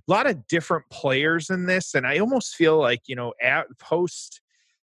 A 0.07 0.11
lot 0.11 0.27
of 0.27 0.47
different 0.47 0.85
players 0.89 1.49
in 1.49 1.65
this. 1.65 1.93
And 1.93 2.07
I 2.07 2.19
almost 2.19 2.55
feel 2.55 2.77
like, 2.77 3.01
you 3.07 3.15
know, 3.15 3.33
at 3.41 3.67
post 3.77 4.41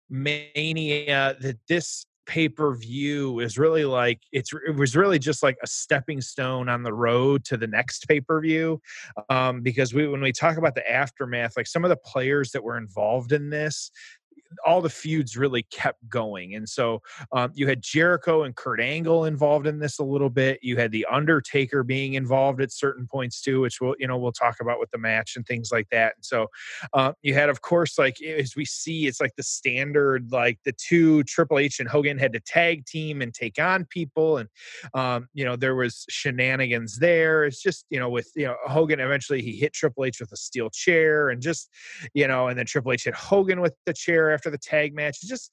Mania, 0.09 1.35
that 1.39 1.57
this 1.67 2.05
pay 2.25 2.49
per 2.49 2.75
view 2.75 3.39
is 3.39 3.57
really 3.57 3.85
like 3.85 4.19
it's 4.31 4.51
it 4.67 4.75
was 4.75 4.95
really 4.95 5.19
just 5.19 5.43
like 5.43 5.57
a 5.63 5.67
stepping 5.67 6.21
stone 6.21 6.67
on 6.69 6.83
the 6.83 6.93
road 6.93 7.45
to 7.45 7.57
the 7.57 7.67
next 7.67 8.07
pay 8.07 8.19
per 8.19 8.41
view. 8.41 8.81
Um, 9.29 9.61
because 9.61 9.93
we 9.93 10.07
when 10.07 10.21
we 10.21 10.31
talk 10.31 10.57
about 10.57 10.75
the 10.75 10.89
aftermath, 10.89 11.55
like 11.55 11.67
some 11.67 11.85
of 11.85 11.89
the 11.89 11.97
players 11.97 12.51
that 12.51 12.63
were 12.63 12.77
involved 12.77 13.31
in 13.31 13.49
this, 13.49 13.91
all 14.65 14.81
the 14.81 14.89
feuds 14.89 15.37
really 15.37 15.63
kept 15.63 16.07
going. 16.09 16.55
And 16.55 16.67
so 16.67 17.01
um, 17.31 17.51
you 17.53 17.67
had 17.67 17.81
Jericho 17.81 18.43
and 18.43 18.55
Kurt 18.55 18.79
Angle 18.79 19.25
involved 19.25 19.67
in 19.67 19.79
this 19.79 19.99
a 19.99 20.03
little 20.03 20.29
bit. 20.29 20.59
You 20.61 20.77
had 20.77 20.91
the 20.91 21.05
Undertaker 21.11 21.83
being 21.83 22.13
involved 22.13 22.61
at 22.61 22.71
certain 22.71 23.07
points 23.07 23.41
too, 23.41 23.61
which 23.61 23.81
we'll 23.81 23.95
you 23.99 24.07
know 24.07 24.17
we'll 24.17 24.31
talk 24.31 24.57
about 24.61 24.79
with 24.79 24.91
the 24.91 24.97
match 24.97 25.35
and 25.35 25.45
things 25.45 25.71
like 25.71 25.87
that. 25.89 26.15
And 26.15 26.25
so 26.25 26.47
uh, 26.93 27.13
you 27.21 27.33
had, 27.33 27.49
of 27.49 27.61
course, 27.61 27.97
like 27.97 28.21
as 28.21 28.55
we 28.55 28.65
see, 28.65 29.07
it's 29.07 29.21
like 29.21 29.35
the 29.35 29.43
standard, 29.43 30.31
like 30.31 30.59
the 30.65 30.73
two 30.73 31.23
Triple 31.23 31.59
H 31.59 31.79
and 31.79 31.89
Hogan 31.89 32.17
had 32.17 32.33
to 32.33 32.39
tag 32.39 32.85
team 32.85 33.21
and 33.21 33.33
take 33.33 33.59
on 33.59 33.85
people, 33.85 34.37
and 34.37 34.49
um, 34.93 35.27
you 35.33 35.45
know 35.45 35.55
there 35.55 35.75
was 35.75 36.05
shenanigans 36.09 36.99
there. 36.99 37.45
It's 37.45 37.61
just 37.61 37.85
you 37.89 37.99
know 37.99 38.09
with 38.09 38.29
you 38.35 38.45
know 38.45 38.55
Hogan 38.65 38.99
eventually 38.99 39.41
he 39.41 39.53
hit 39.53 39.73
Triple 39.73 40.05
H 40.05 40.19
with 40.19 40.31
a 40.31 40.37
steel 40.37 40.69
chair, 40.69 41.29
and 41.29 41.41
just 41.41 41.69
you 42.13 42.27
know, 42.27 42.47
and 42.47 42.57
then 42.57 42.65
Triple 42.65 42.93
H 42.93 43.05
hit 43.05 43.15
Hogan 43.15 43.61
with 43.61 43.73
the 43.85 43.93
chair 43.93 44.34
after 44.35 44.51
the 44.51 44.57
tag 44.57 44.93
match. 44.93 45.17
It's 45.21 45.27
just 45.27 45.51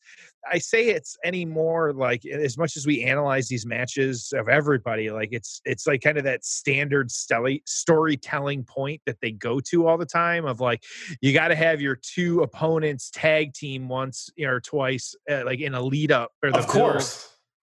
I 0.51 0.59
say 0.59 0.89
it's 0.89 1.17
any 1.25 1.45
more 1.45 1.93
like 1.93 2.27
as 2.27 2.59
much 2.59 2.77
as 2.77 2.87
we 2.87 3.05
analyze 3.05 3.49
these 3.49 3.65
matches 3.65 4.33
of 4.37 4.49
everybody, 4.49 5.11
like 5.11 5.31
it's 5.33 5.63
it's 5.65 5.87
like 5.87 6.03
kind 6.03 6.19
of 6.19 6.25
that 6.25 6.45
standard 6.45 7.09
stelly 7.09 7.63
storytelling 7.67 8.65
point 8.65 9.01
that 9.07 9.17
they 9.23 9.31
go 9.31 9.61
to 9.71 9.87
all 9.87 9.97
the 9.97 10.05
time 10.05 10.45
of 10.45 10.61
like 10.61 10.83
you 11.21 11.33
got 11.33 11.49
to 11.49 11.55
have 11.55 11.81
your 11.81 11.97
two 11.97 12.43
opponents 12.43 13.11
tag 13.15 13.55
team 13.55 13.89
once 13.89 14.29
you 14.37 14.47
know, 14.47 14.53
or 14.53 14.61
twice, 14.61 15.15
uh, 15.31 15.45
like 15.47 15.61
in 15.61 15.75
a 15.75 15.81
lead 15.81 16.13
up. 16.13 16.33
Or 16.43 16.51
the 16.51 16.59
of 16.59 16.67
course 16.67 17.29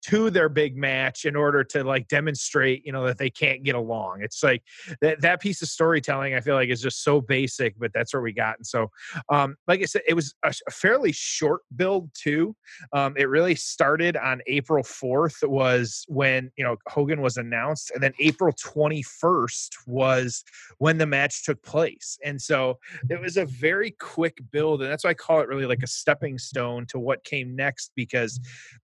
to 0.06 0.30
their 0.30 0.48
big 0.48 0.76
match 0.76 1.24
in 1.24 1.36
order 1.36 1.64
to 1.64 1.84
like 1.84 2.08
demonstrate 2.08 2.84
you 2.84 2.92
know 2.92 3.06
that 3.06 3.18
they 3.18 3.30
can't 3.30 3.62
get 3.62 3.74
along. 3.74 4.22
It's 4.22 4.42
like 4.42 4.62
that 5.00 5.20
that 5.20 5.40
piece 5.40 5.62
of 5.62 5.68
storytelling 5.68 6.34
i 6.34 6.40
feel 6.40 6.54
like 6.54 6.68
is 6.68 6.80
just 6.82 7.02
so 7.02 7.20
basic 7.20 7.78
but 7.78 7.92
that's 7.92 8.12
where 8.12 8.22
we 8.22 8.32
got 8.32 8.56
and 8.56 8.66
so 8.66 8.90
um 9.30 9.56
like 9.66 9.80
i 9.80 9.84
said 9.84 10.02
it 10.08 10.14
was 10.14 10.34
a, 10.44 10.52
a 10.66 10.70
fairly 10.70 11.12
short 11.12 11.62
build 11.76 12.10
too. 12.14 12.54
Um 12.92 13.14
it 13.16 13.28
really 13.28 13.54
started 13.54 14.16
on 14.16 14.40
april 14.46 14.82
4th 14.82 15.46
was 15.48 16.04
when 16.08 16.50
you 16.56 16.64
know 16.64 16.76
hogan 16.88 17.20
was 17.20 17.36
announced 17.36 17.90
and 17.92 18.02
then 18.02 18.12
april 18.20 18.52
21st 18.52 19.70
was 19.86 20.44
when 20.78 20.98
the 20.98 21.06
match 21.06 21.44
took 21.44 21.62
place. 21.62 22.18
And 22.24 22.40
so 22.40 22.78
it 23.10 23.20
was 23.20 23.36
a 23.36 23.44
very 23.46 23.92
quick 23.92 24.38
build 24.50 24.82
and 24.82 24.90
that's 24.90 25.04
why 25.04 25.10
i 25.10 25.14
call 25.14 25.40
it 25.40 25.48
really 25.48 25.66
like 25.66 25.82
a 25.82 25.86
stepping 25.86 26.38
stone 26.38 26.86
to 26.86 26.98
what 26.98 27.24
came 27.24 27.54
next 27.54 27.92
because 27.94 28.40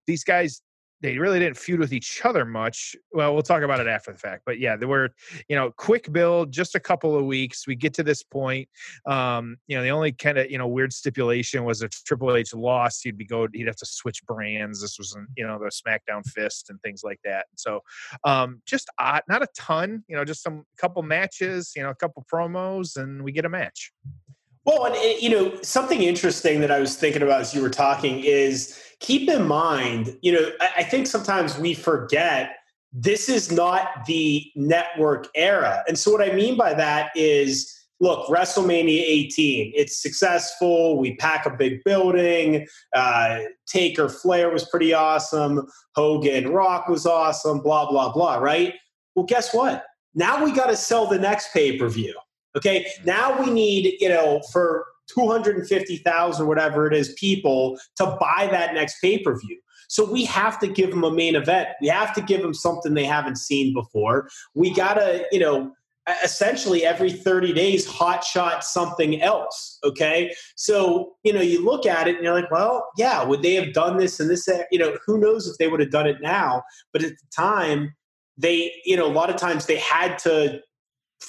these 0.07 0.25
guys 0.25 0.63
they 1.05 1.19
really 1.19 1.39
didn't 1.39 1.59
feud 1.59 1.81
with 1.81 1.93
each 1.93 2.23
other 2.25 2.47
much. 2.47 2.97
Well, 3.13 3.35
we'll 3.35 3.43
talk 3.43 3.63
about 3.63 3.79
it 3.79 3.87
after 3.87 4.11
the 4.11 4.17
fact. 4.17 4.45
But 4.47 4.59
yeah, 4.59 4.75
there 4.75 4.89
were, 4.89 5.11
you 5.51 5.57
know, 5.57 5.71
quick 5.77 6.11
build, 6.11 6.51
just 6.51 6.75
a 6.75 6.81
couple 6.81 7.15
of 7.15 7.27
weeks. 7.27 7.67
We 7.67 7.77
get 7.77 7.93
to 7.95 8.03
this 8.03 8.23
point. 8.23 8.71
Um, 9.05 9.59
you 9.67 9.77
know, 9.77 9.83
the 9.83 9.91
only 9.91 10.13
kind 10.13 10.39
of, 10.39 10.51
you 10.51 10.57
know, 10.57 10.67
weird 10.67 10.95
stipulation 10.95 11.65
was 11.65 11.83
if 11.83 11.91
Triple 12.05 12.35
H 12.35 12.55
lost, 12.55 13.03
he'd 13.05 13.19
be 13.19 13.27
go 13.27 13.47
he'd 13.53 13.67
have 13.67 13.77
to 13.77 13.87
switch 13.87 14.25
brands. 14.25 14.81
This 14.81 14.97
was 14.99 15.15
you 15.37 15.47
know, 15.47 15.59
the 15.59 15.67
SmackDown 15.67 16.25
fist 16.25 16.71
and 16.71 16.81
things 16.81 17.03
like 17.05 17.21
that. 17.25 17.47
So 17.57 17.81
um 18.25 18.63
just 18.65 18.89
odd, 18.99 19.25
not 19.29 19.43
a 19.43 19.49
ton, 19.55 20.05
you 20.09 20.17
know, 20.17 20.25
just 20.25 20.43
some 20.43 20.65
couple 20.79 21.03
matches, 21.03 21.73
you 21.77 21.83
know, 21.83 21.91
a 21.91 21.95
couple 21.95 22.25
promos, 22.33 22.97
and 22.97 23.23
we 23.23 23.31
get 23.31 23.45
a 23.45 23.51
match. 23.51 23.93
Well, 24.65 24.87
and 24.87 25.23
you 25.23 25.31
know, 25.31 25.61
something 25.63 26.03
interesting 26.03 26.61
that 26.61 26.71
I 26.71 26.81
was 26.81 26.97
thinking 26.97 27.23
about 27.23 27.41
as 27.41 27.55
you 27.55 27.61
were 27.61 27.71
talking 27.71 28.21
is 28.21 28.79
keep 29.01 29.29
in 29.29 29.47
mind, 29.47 30.17
you 30.23 30.33
know, 30.33 30.51
I, 30.61 30.69
I 30.79 30.83
think 30.85 31.07
sometimes 31.07 31.59
we 31.59 31.75
forget 31.75 32.57
this 32.93 33.29
is 33.29 33.51
not 33.51 34.07
the 34.07 34.51
network 34.55 35.29
era. 35.35 35.83
And 35.89 35.99
so 35.99 36.13
what 36.13 36.23
I 36.23 36.33
mean 36.33 36.57
by 36.57 36.75
that 36.75 37.11
is 37.15 37.71
look, 38.01 38.29
WrestleMania 38.29 39.01
18, 39.01 39.73
it's 39.75 40.01
successful. 40.01 40.99
We 40.99 41.17
pack 41.17 41.47
a 41.47 41.51
big 41.51 41.83
building. 41.85 42.67
Uh, 42.95 43.41
Taker 43.67 44.09
Flair 44.09 44.51
was 44.51 44.69
pretty 44.69 44.93
awesome. 44.93 45.67
Hogan 45.95 46.51
Rock 46.51 46.89
was 46.89 47.07
awesome, 47.07 47.61
blah, 47.61 47.91
blah, 47.91 48.13
blah, 48.13 48.37
right? 48.37 48.75
Well, 49.15 49.27
guess 49.27 49.55
what? 49.55 49.85
Now 50.15 50.45
we 50.45 50.53
got 50.53 50.67
to 50.67 50.77
sell 50.77 51.07
the 51.07 51.19
next 51.19 51.53
pay 51.53 51.79
per 51.79 51.89
view. 51.89 52.15
Okay. 52.57 52.87
Now 53.05 53.41
we 53.43 53.51
need, 53.51 53.95
you 54.01 54.09
know, 54.09 54.41
for 54.53 54.87
250,000 55.09 56.47
whatever 56.47 56.87
it 56.87 56.95
is 56.95 57.13
people 57.19 57.79
to 57.97 58.17
buy 58.21 58.49
that 58.51 58.75
next 58.75 59.01
pay 59.01 59.19
per 59.19 59.39
view. 59.39 59.59
So 59.89 60.11
we 60.11 60.25
have 60.25 60.59
to 60.61 60.67
give 60.67 60.91
them 60.91 61.05
a 61.05 61.11
main 61.11 61.37
event. 61.37 61.69
We 61.81 61.89
have 61.89 62.15
to 62.15 62.23
give 62.23 62.43
them 62.43 62.55
something 62.55 62.95
they 62.95 63.05
haven't 63.05 63.37
seen 63.37 63.75
before. 63.75 64.29
We 64.55 64.73
got 64.73 64.95
to, 64.95 65.27
you 65.31 65.41
know, 65.41 65.73
essentially 66.23 66.85
every 66.85 67.11
30 67.11 67.53
days 67.55 67.87
hot 67.87 68.23
shot 68.23 68.63
something 68.63 69.23
else 69.23 69.79
okay 69.85 70.35
so 70.55 71.15
you 71.23 71.33
know 71.33 71.41
you 71.41 71.65
look 71.65 71.87
at 71.87 72.07
it 72.07 72.17
and 72.17 72.25
you're 72.25 72.35
like 72.35 72.51
well 72.51 72.87
yeah 72.99 73.25
would 73.25 73.43
they 73.43 73.55
have 73.55 73.73
done 73.73 73.97
this 73.97 74.21
and 74.21 74.29
this 74.29 74.47
you 74.71 74.79
know 74.79 74.99
who 75.07 75.17
knows 75.17 75.49
if 75.49 75.57
they 75.57 75.67
would 75.67 75.81
have 75.81 75.91
done 75.91 76.07
it 76.07 76.19
now 76.21 76.63
but 76.93 77.03
at 77.03 77.09
the 77.13 77.27
time 77.35 77.95
they 78.37 78.71
you 78.85 78.95
know 78.97 79.07
a 79.07 79.13
lot 79.13 79.31
of 79.31 79.37
times 79.37 79.65
they 79.65 79.79
had 79.79 80.19
to 80.19 80.61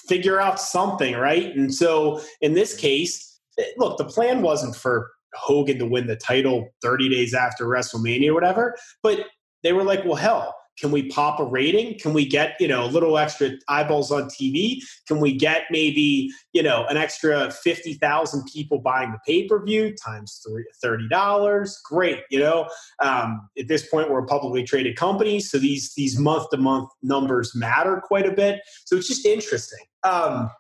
figure 0.08 0.40
out 0.40 0.60
something 0.60 1.16
right? 1.16 1.56
And 1.56 1.74
so 1.74 2.22
in 2.42 2.54
this 2.54 2.76
case 2.76 3.40
eh, 3.60 3.64
look, 3.78 3.98
the 3.98 4.06
plan 4.06 4.42
wasn't 4.42 4.76
for 4.76 5.12
Hogan 5.34 5.80
to 5.80 5.86
win 5.86 6.08
the 6.08 6.16
title 6.16 6.70
30 6.82 7.10
days 7.10 7.34
after 7.34 7.66
WrestleMania 7.66 8.30
or 8.30 8.34
whatever, 8.34 8.76
but 9.04 9.26
they 9.64 9.74
were 9.74 9.84
like, 9.84 10.06
well, 10.06 10.16
hell, 10.16 10.56
can 10.80 10.92
we 10.92 11.10
pop 11.10 11.40
a 11.40 11.44
rating? 11.44 11.98
Can 12.00 12.14
we 12.14 12.26
get, 12.26 12.56
you 12.60 12.68
know, 12.68 12.84
a 12.84 12.88
little 12.88 13.18
extra 13.18 13.52
eyeballs 13.68 14.12
on 14.12 14.24
TV? 14.24 14.82
Can 15.08 15.20
we 15.20 15.34
get 15.34 15.64
maybe, 15.72 16.30
you 16.54 16.62
know, 16.62 16.86
an 16.88 16.98
extra 16.98 17.52
50,000 17.52 18.44
people 18.52 18.80
buying 18.80 19.12
the 19.12 19.20
pay-per-view 19.26 19.96
times 19.96 20.42
$30? 20.84 21.72
Great. 21.86 22.24
You 22.30 22.40
know, 22.40 22.70
um, 23.00 23.48
at 23.58 23.68
this 23.68 23.88
point, 23.88 24.10
we're 24.10 24.20
a 24.20 24.26
publicly 24.26 24.64
traded 24.64 24.98
company. 24.98 25.40
So 25.40 25.58
these, 25.58 25.94
these 25.96 26.20
month-to-month 26.20 26.90
numbers 27.02 27.56
matter 27.56 28.02
quite 28.04 28.26
a 28.26 28.32
bit. 28.32 28.62
So 28.86 28.98
it's 28.98 29.08
just 29.08 29.26
interesting. 29.26 29.86
Um, 30.04 30.52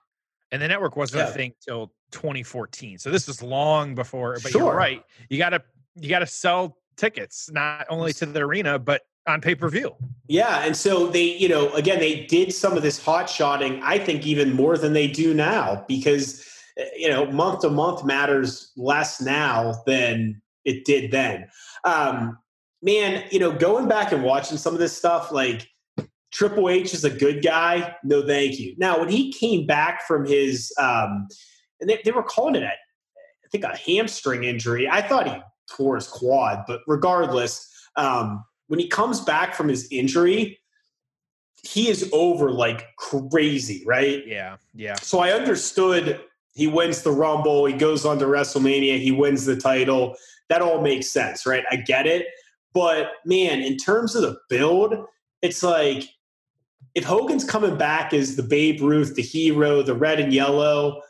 and 0.51 0.61
the 0.61 0.67
network 0.67 0.95
wasn't 0.95 1.23
yeah. 1.23 1.29
a 1.29 1.33
thing 1.33 1.53
till 1.61 1.91
2014. 2.11 2.99
So 2.99 3.11
this 3.11 3.27
was 3.27 3.43
long 3.43 3.95
before. 3.95 4.37
But 4.41 4.51
sure. 4.51 4.61
you're 4.61 4.75
right. 4.75 5.03
You 5.29 5.37
got 5.37 5.49
to 5.49 5.61
you 5.95 6.09
got 6.09 6.19
to 6.19 6.27
sell 6.27 6.77
tickets 6.97 7.49
not 7.51 7.85
only 7.89 8.13
to 8.13 8.25
the 8.25 8.39
arena 8.39 8.79
but 8.79 9.01
on 9.27 9.41
pay 9.41 9.55
per 9.55 9.69
view. 9.69 9.95
Yeah, 10.27 10.63
and 10.63 10.75
so 10.75 11.07
they, 11.07 11.35
you 11.37 11.47
know, 11.47 11.71
again, 11.73 11.99
they 11.99 12.25
did 12.25 12.53
some 12.53 12.75
of 12.75 12.83
this 12.83 13.03
hot 13.03 13.29
shotting. 13.29 13.81
I 13.83 13.97
think 13.97 14.25
even 14.25 14.53
more 14.53 14.77
than 14.77 14.93
they 14.93 15.07
do 15.07 15.33
now 15.33 15.83
because 15.87 16.45
eh, 16.77 16.85
you 16.97 17.09
know 17.09 17.25
month 17.27 17.61
to 17.61 17.69
month 17.69 18.05
matters 18.05 18.71
less 18.75 19.21
now 19.21 19.83
than 19.85 20.41
it 20.63 20.85
did 20.85 21.11
then. 21.11 21.47
Um, 21.83 22.37
man, 22.81 23.23
you 23.31 23.39
know, 23.39 23.51
going 23.51 23.87
back 23.87 24.11
and 24.11 24.23
watching 24.23 24.57
some 24.57 24.73
of 24.73 24.79
this 24.79 24.95
stuff, 24.95 25.31
like 25.31 25.67
Triple 26.31 26.69
H 26.69 26.93
is 26.93 27.03
a 27.03 27.09
good 27.09 27.43
guy. 27.43 27.95
No, 28.03 28.25
thank 28.25 28.59
you. 28.59 28.75
Now, 28.77 28.99
when 28.99 29.09
he 29.09 29.31
came 29.31 29.65
back 29.65 30.05
from 30.05 30.25
his, 30.25 30.73
um, 30.79 31.27
and 31.79 31.89
they, 31.89 31.99
they 32.03 32.11
were 32.11 32.23
calling 32.23 32.55
it, 32.55 32.63
a, 32.63 32.67
I 32.67 33.47
think, 33.51 33.63
a 33.63 33.75
hamstring 33.75 34.43
injury. 34.43 34.89
I 34.89 35.01
thought 35.01 35.27
he 35.27 35.41
tore 35.71 35.95
his 35.95 36.07
quad, 36.07 36.63
but 36.67 36.81
regardless, 36.87 37.71
um, 37.95 38.43
when 38.67 38.79
he 38.79 38.87
comes 38.87 39.21
back 39.21 39.53
from 39.53 39.67
his 39.67 39.87
injury, 39.91 40.59
he 41.63 41.89
is 41.89 42.09
over 42.13 42.51
like 42.51 42.95
crazy, 42.97 43.83
right? 43.85 44.25
Yeah, 44.25 44.57
yeah. 44.73 44.95
So 44.95 45.19
I 45.19 45.31
understood 45.31 46.21
he 46.53 46.67
wins 46.67 47.01
the 47.01 47.11
Rumble, 47.11 47.65
he 47.65 47.73
goes 47.73 48.05
on 48.05 48.19
to 48.19 48.25
WrestleMania, 48.25 48.99
he 48.99 49.11
wins 49.11 49.45
the 49.45 49.55
title. 49.55 50.15
That 50.49 50.61
all 50.61 50.81
makes 50.81 51.09
sense, 51.09 51.45
right? 51.45 51.63
I 51.71 51.77
get 51.77 52.05
it. 52.05 52.27
But 52.73 53.11
man, 53.25 53.61
in 53.61 53.77
terms 53.77 54.15
of 54.15 54.21
the 54.21 54.37
build, 54.49 54.93
it's 55.41 55.63
like 55.63 56.03
if 56.93 57.03
Hogan's 57.03 57.43
coming 57.43 57.77
back 57.77 58.13
as 58.13 58.35
the 58.35 58.43
Babe 58.43 58.81
Ruth, 58.81 59.15
the 59.15 59.21
hero, 59.21 59.81
the 59.81 59.95
red 59.95 60.19
and 60.19 60.33
yellow, 60.33 61.01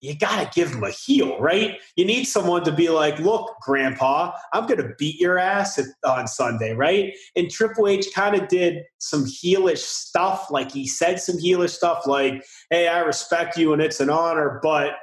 you 0.00 0.16
got 0.16 0.42
to 0.42 0.50
give 0.58 0.72
him 0.72 0.82
a 0.82 0.90
heel, 0.90 1.38
right? 1.38 1.78
You 1.96 2.04
need 2.04 2.24
someone 2.24 2.64
to 2.64 2.72
be 2.72 2.88
like, 2.88 3.18
look, 3.18 3.54
grandpa, 3.60 4.32
I'm 4.52 4.66
going 4.66 4.82
to 4.82 4.94
beat 4.98 5.20
your 5.20 5.38
ass 5.38 5.78
on 6.04 6.26
Sunday, 6.26 6.72
right? 6.72 7.14
And 7.36 7.50
Triple 7.50 7.86
H 7.86 8.06
kind 8.14 8.34
of 8.34 8.48
did 8.48 8.82
some 8.98 9.24
heelish 9.24 9.78
stuff. 9.78 10.50
Like 10.50 10.72
he 10.72 10.86
said 10.88 11.20
some 11.20 11.36
heelish 11.36 11.70
stuff 11.70 12.06
like, 12.06 12.42
hey, 12.70 12.88
I 12.88 13.00
respect 13.00 13.58
you 13.58 13.72
and 13.72 13.82
it's 13.82 14.00
an 14.00 14.08
honor, 14.08 14.58
but 14.62 14.94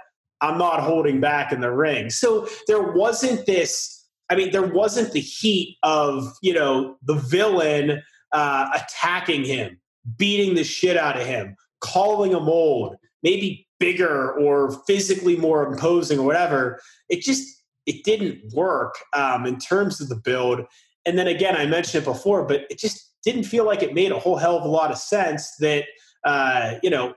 I'm 0.41 0.57
not 0.57 0.81
holding 0.81 1.19
back 1.19 1.51
in 1.51 1.61
the 1.61 1.71
ring. 1.71 2.09
So 2.09 2.47
there 2.67 2.81
wasn't 2.81 3.45
this, 3.45 4.07
I 4.29 4.35
mean, 4.35 4.51
there 4.51 4.67
wasn't 4.67 5.13
the 5.13 5.19
heat 5.19 5.77
of, 5.83 6.33
you 6.41 6.53
know, 6.53 6.97
the 7.03 7.15
villain 7.15 8.01
uh, 8.31 8.69
attacking 8.73 9.45
him, 9.45 9.79
beating 10.17 10.55
the 10.55 10.63
shit 10.63 10.97
out 10.97 11.19
of 11.19 11.25
him, 11.25 11.55
calling 11.81 12.31
him 12.31 12.49
old, 12.49 12.95
maybe 13.21 13.66
bigger 13.79 14.31
or 14.33 14.71
physically 14.85 15.35
more 15.35 15.65
imposing 15.65 16.19
or 16.19 16.25
whatever. 16.25 16.79
It 17.09 17.21
just 17.21 17.63
it 17.85 18.03
didn't 18.03 18.53
work 18.53 18.95
um, 19.13 19.45
in 19.45 19.57
terms 19.57 20.01
of 20.01 20.09
the 20.09 20.15
build. 20.15 20.61
And 21.05 21.17
then 21.17 21.27
again, 21.27 21.55
I 21.55 21.65
mentioned 21.65 22.03
it 22.03 22.05
before, 22.05 22.45
but 22.45 22.65
it 22.69 22.77
just 22.77 23.13
didn't 23.23 23.43
feel 23.43 23.65
like 23.65 23.81
it 23.81 23.93
made 23.93 24.11
a 24.11 24.19
whole 24.19 24.35
hell 24.35 24.57
of 24.57 24.63
a 24.63 24.67
lot 24.67 24.91
of 24.91 24.97
sense 24.97 25.55
that 25.59 25.85
uh, 26.23 26.75
you 26.83 26.89
know 26.89 27.13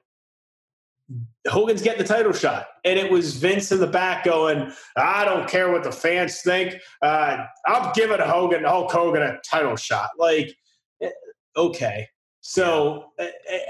Hogan's 1.48 1.82
getting 1.82 2.02
the 2.02 2.08
title 2.08 2.32
shot, 2.32 2.66
and 2.84 2.98
it 2.98 3.10
was 3.10 3.36
Vince 3.36 3.72
in 3.72 3.80
the 3.80 3.86
back 3.86 4.24
going, 4.24 4.72
"I 4.96 5.24
don't 5.24 5.48
care 5.48 5.72
what 5.72 5.82
the 5.82 5.92
fans 5.92 6.40
think. 6.42 6.76
Uh, 7.02 7.44
I'm 7.66 7.92
giving 7.94 8.20
Hogan 8.20 8.64
Hulk 8.64 8.92
Hogan 8.92 9.22
a 9.22 9.38
title 9.48 9.76
shot." 9.76 10.10
Like, 10.18 10.54
eh, 11.02 11.10
okay, 11.56 12.06
so 12.50 13.12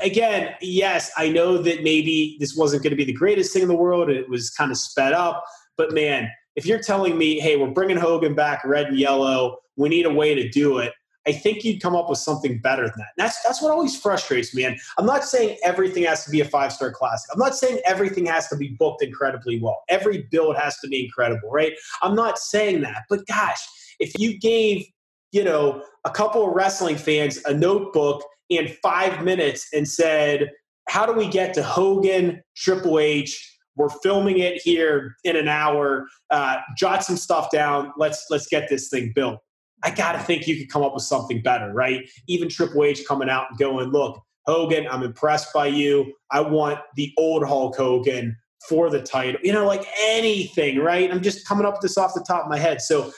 again, 0.02 0.54
yes, 0.62 1.10
I 1.14 1.28
know 1.28 1.58
that 1.58 1.82
maybe 1.82 2.38
this 2.40 2.56
wasn't 2.56 2.82
going 2.82 2.92
to 2.92 2.96
be 2.96 3.04
the 3.04 3.12
greatest 3.12 3.52
thing 3.52 3.60
in 3.60 3.68
the 3.68 3.74
world. 3.74 4.08
It 4.08 4.26
was 4.26 4.48
kind 4.48 4.70
of 4.70 4.78
sped 4.78 5.12
up, 5.12 5.44
but 5.76 5.92
man, 5.92 6.30
if 6.56 6.64
you're 6.64 6.80
telling 6.80 7.18
me, 7.18 7.38
hey, 7.40 7.56
we're 7.58 7.72
bringing 7.72 7.98
Hogan 7.98 8.34
back, 8.34 8.64
red 8.64 8.86
and 8.86 8.98
yellow, 8.98 9.58
we 9.76 9.90
need 9.90 10.06
a 10.06 10.10
way 10.10 10.34
to 10.34 10.48
do 10.48 10.78
it. 10.78 10.94
I 11.28 11.32
think 11.32 11.62
you'd 11.62 11.82
come 11.82 11.94
up 11.94 12.08
with 12.08 12.20
something 12.20 12.58
better 12.58 12.84
than 12.84 12.94
that. 12.96 13.08
And 13.18 13.26
that's 13.26 13.42
that's 13.42 13.60
what 13.60 13.70
always 13.70 14.00
frustrates 14.00 14.54
me. 14.54 14.64
And 14.64 14.78
I'm 14.96 15.04
not 15.04 15.24
saying 15.24 15.58
everything 15.62 16.04
has 16.04 16.24
to 16.24 16.30
be 16.30 16.40
a 16.40 16.46
five 16.46 16.72
star 16.72 16.90
classic. 16.90 17.28
I'm 17.34 17.38
not 17.38 17.54
saying 17.54 17.80
everything 17.84 18.24
has 18.26 18.48
to 18.48 18.56
be 18.56 18.68
booked 18.78 19.02
incredibly 19.02 19.60
well. 19.60 19.82
Every 19.90 20.26
build 20.30 20.56
has 20.56 20.78
to 20.78 20.88
be 20.88 21.04
incredible, 21.04 21.50
right? 21.50 21.74
I'm 22.00 22.14
not 22.14 22.38
saying 22.38 22.80
that. 22.80 23.02
But 23.10 23.26
gosh, 23.26 23.60
if 23.98 24.18
you 24.18 24.38
gave 24.38 24.86
you 25.32 25.44
know 25.44 25.84
a 26.06 26.10
couple 26.10 26.48
of 26.48 26.54
wrestling 26.54 26.96
fans 26.96 27.44
a 27.44 27.52
notebook 27.52 28.24
in 28.50 28.68
five 28.82 29.24
minutes 29.24 29.68
and 29.72 29.88
said, 29.88 30.50
How 30.88 31.06
do 31.06 31.12
we 31.12 31.28
get 31.28 31.54
to 31.54 31.62
Hogan, 31.62 32.42
Triple 32.56 32.98
H? 32.98 33.46
We're 33.76 33.88
filming 33.88 34.40
it 34.40 34.60
here 34.60 35.16
in 35.24 35.36
an 35.36 35.48
hour. 35.48 36.06
Uh, 36.28 36.58
jot 36.76 37.02
some 37.02 37.16
stuff 37.16 37.50
down. 37.50 37.92
Let's 37.96 38.26
let's 38.28 38.46
get 38.48 38.68
this 38.68 38.90
thing 38.90 39.12
built. 39.14 39.38
I 39.82 39.90
got 39.90 40.12
to 40.12 40.18
think 40.18 40.46
you 40.46 40.58
could 40.58 40.70
come 40.70 40.82
up 40.82 40.92
with 40.92 41.04
something 41.04 41.40
better, 41.40 41.72
right? 41.72 42.06
Even 42.26 42.50
Triple 42.50 42.84
H 42.84 43.06
coming 43.06 43.30
out 43.30 43.46
and 43.48 43.58
going, 43.58 43.88
"Look, 43.90 44.20
Hogan, 44.46 44.86
I'm 44.90 45.02
impressed 45.02 45.54
by 45.54 45.68
you. 45.68 46.12
I 46.30 46.40
want 46.40 46.80
the 46.96 47.12
old 47.16 47.46
Hulk 47.46 47.76
Hogan 47.76 48.36
for 48.68 48.90
the 48.90 49.00
title." 49.00 49.40
You 49.42 49.54
know, 49.54 49.66
like 49.66 49.86
anything, 50.02 50.78
right? 50.80 51.10
I'm 51.10 51.22
just 51.22 51.46
coming 51.46 51.64
up 51.64 51.74
with 51.74 51.82
this 51.82 51.96
off 51.96 52.12
the 52.12 52.24
top 52.26 52.44
of 52.44 52.50
my 52.50 52.58
head. 52.58 52.82
So, 52.82 53.12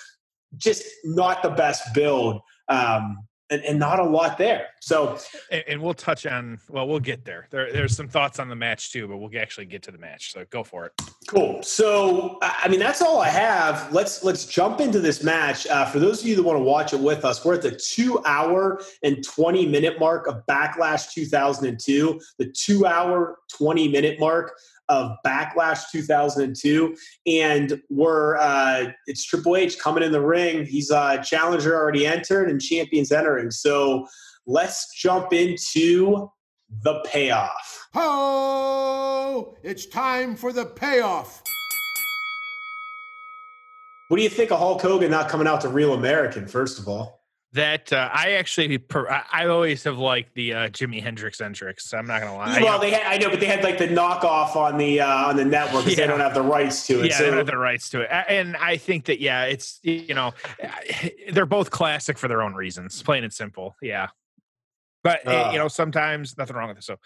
just 0.57 0.85
not 1.05 1.43
the 1.43 1.51
best 1.51 1.93
build. 1.95 2.41
Um, 2.69 3.27
and, 3.52 3.62
and 3.64 3.78
not 3.78 4.00
a 4.00 4.04
lot 4.04 4.38
there. 4.38 4.68
So, 4.80 5.18
and, 5.50 5.62
and, 5.68 5.82
we'll 5.82 5.94
touch 5.94 6.26
on. 6.26 6.59
Well, 6.71 6.88
we'll 6.88 7.00
get 7.00 7.25
there. 7.25 7.47
there. 7.50 7.71
There's 7.71 7.94
some 7.94 8.09
thoughts 8.09 8.38
on 8.38 8.49
the 8.49 8.56
match 8.56 8.92
too, 8.92 9.06
but 9.06 9.18
we'll 9.18 9.30
actually 9.38 9.66
get 9.66 9.82
to 9.82 9.90
the 9.92 9.99
match. 9.99 10.32
So 10.32 10.44
go 10.50 10.64
for 10.64 10.87
it. 10.87 10.92
Cool. 11.28 11.62
So, 11.62 12.38
I 12.40 12.66
mean, 12.68 12.81
that's 12.81 13.03
all 13.03 13.20
I 13.20 13.29
have. 13.29 13.92
Let's 13.92 14.24
let's 14.24 14.46
jump 14.46 14.81
into 14.81 14.98
this 14.98 15.22
match. 15.22 15.66
Uh, 15.66 15.85
for 15.85 15.98
those 15.98 16.22
of 16.22 16.27
you 16.27 16.35
that 16.37 16.42
want 16.42 16.59
to 16.59 16.62
watch 16.64 16.94
it 16.94 17.00
with 17.00 17.24
us, 17.24 17.44
we're 17.44 17.55
at 17.55 17.62
the 17.62 17.72
two 17.72 18.22
hour 18.24 18.81
and 19.03 19.22
twenty 19.22 19.66
minute 19.66 20.00
mark 20.00 20.27
of 20.27 20.44
Backlash 20.46 21.12
2002. 21.12 22.20
The 22.38 22.46
two 22.46 22.87
hour 22.87 23.38
twenty 23.55 23.87
minute 23.87 24.18
mark 24.18 24.59
of 24.88 25.16
Backlash 25.27 25.90
2002, 25.90 26.97
and 27.27 27.81
we're 27.90 28.37
uh, 28.37 28.92
it's 29.07 29.25
Triple 29.25 29.57
H 29.57 29.79
coming 29.79 30.03
in 30.03 30.12
the 30.12 30.21
ring. 30.21 30.66
He's 30.66 30.90
a 30.90 30.99
uh, 30.99 31.23
challenger 31.23 31.75
already 31.75 32.07
entered 32.07 32.51
and 32.51 32.61
champions 32.61 33.12
entering. 33.12 33.51
So 33.51 34.07
let's 34.47 34.95
jump 34.95 35.33
into 35.33 36.31
the 36.83 37.05
payoff. 37.07 37.88
Oh, 37.95 39.55
it's 39.62 39.87
time 39.87 40.37
for 40.37 40.53
the 40.53 40.64
payoff. 40.64 41.42
What 44.09 44.18
do 44.18 44.23
you 44.23 44.29
think 44.29 44.51
of 44.51 44.59
Hulk 44.59 44.83
Hogan 44.83 45.11
not 45.11 45.29
coming 45.29 45.47
out 45.47 45.62
to 45.62 45.68
Real 45.68 45.95
American? 45.95 46.47
First 46.47 46.79
of 46.79 46.87
all 46.87 47.21
that 47.55 47.93
uh, 47.93 48.09
I 48.12 48.33
actually 48.33 48.79
per, 48.79 49.07
I, 49.09 49.47
always 49.47 49.85
have 49.85 49.99
liked 49.99 50.35
the 50.35 50.55
uh, 50.55 50.69
Jimi 50.69 51.03
Hendrix 51.03 51.38
Hendrix. 51.38 51.93
I'm 51.93 52.07
not 52.07 52.23
gonna 52.23 52.37
lie. 52.37 52.62
Well, 52.62 52.79
they 52.79 52.91
had, 52.91 53.03
I 53.03 53.19
know, 53.19 53.29
but 53.29 53.41
they 53.41 53.47
had 53.47 53.62
like 53.62 53.77
the 53.77 53.88
knockoff 53.88 54.57
on 54.57 54.79
the 54.79 55.01
uh, 55.01 55.29
on 55.29 55.37
the 55.37 55.45
network 55.45 55.85
because 55.85 55.99
yeah. 55.99 56.07
they 56.07 56.11
don't 56.11 56.21
have 56.21 56.35
the 56.35 56.43
rights 56.43 56.87
to 56.87 57.01
it. 57.03 57.11
Yeah, 57.11 57.19
so. 57.19 57.25
they 57.25 57.29
don't 57.31 57.38
have 57.38 57.47
the 57.47 57.59
rights 57.59 57.91
to 57.91 58.01
it, 58.01 58.09
and 58.11 58.57
I 58.57 58.79
think 58.79 59.05
that 59.07 59.21
yeah, 59.21 59.45
it's 59.45 59.81
you 59.83 60.15
know, 60.15 60.33
they're 61.33 61.45
both 61.45 61.71
classic 61.71 62.17
for 62.17 62.29
their 62.29 62.43
own 62.43 62.55
reasons, 62.55 63.03
plain 63.03 63.23
and 63.23 63.33
simple. 63.33 63.77
Yeah, 63.83 64.09
but 65.05 65.25
you 65.27 65.33
uh. 65.33 65.53
know, 65.53 65.69
sometimes 65.69 66.38
nothing 66.38 66.57
wrong 66.57 66.69
with 66.69 66.79
it. 66.79 66.85
So. 66.85 66.97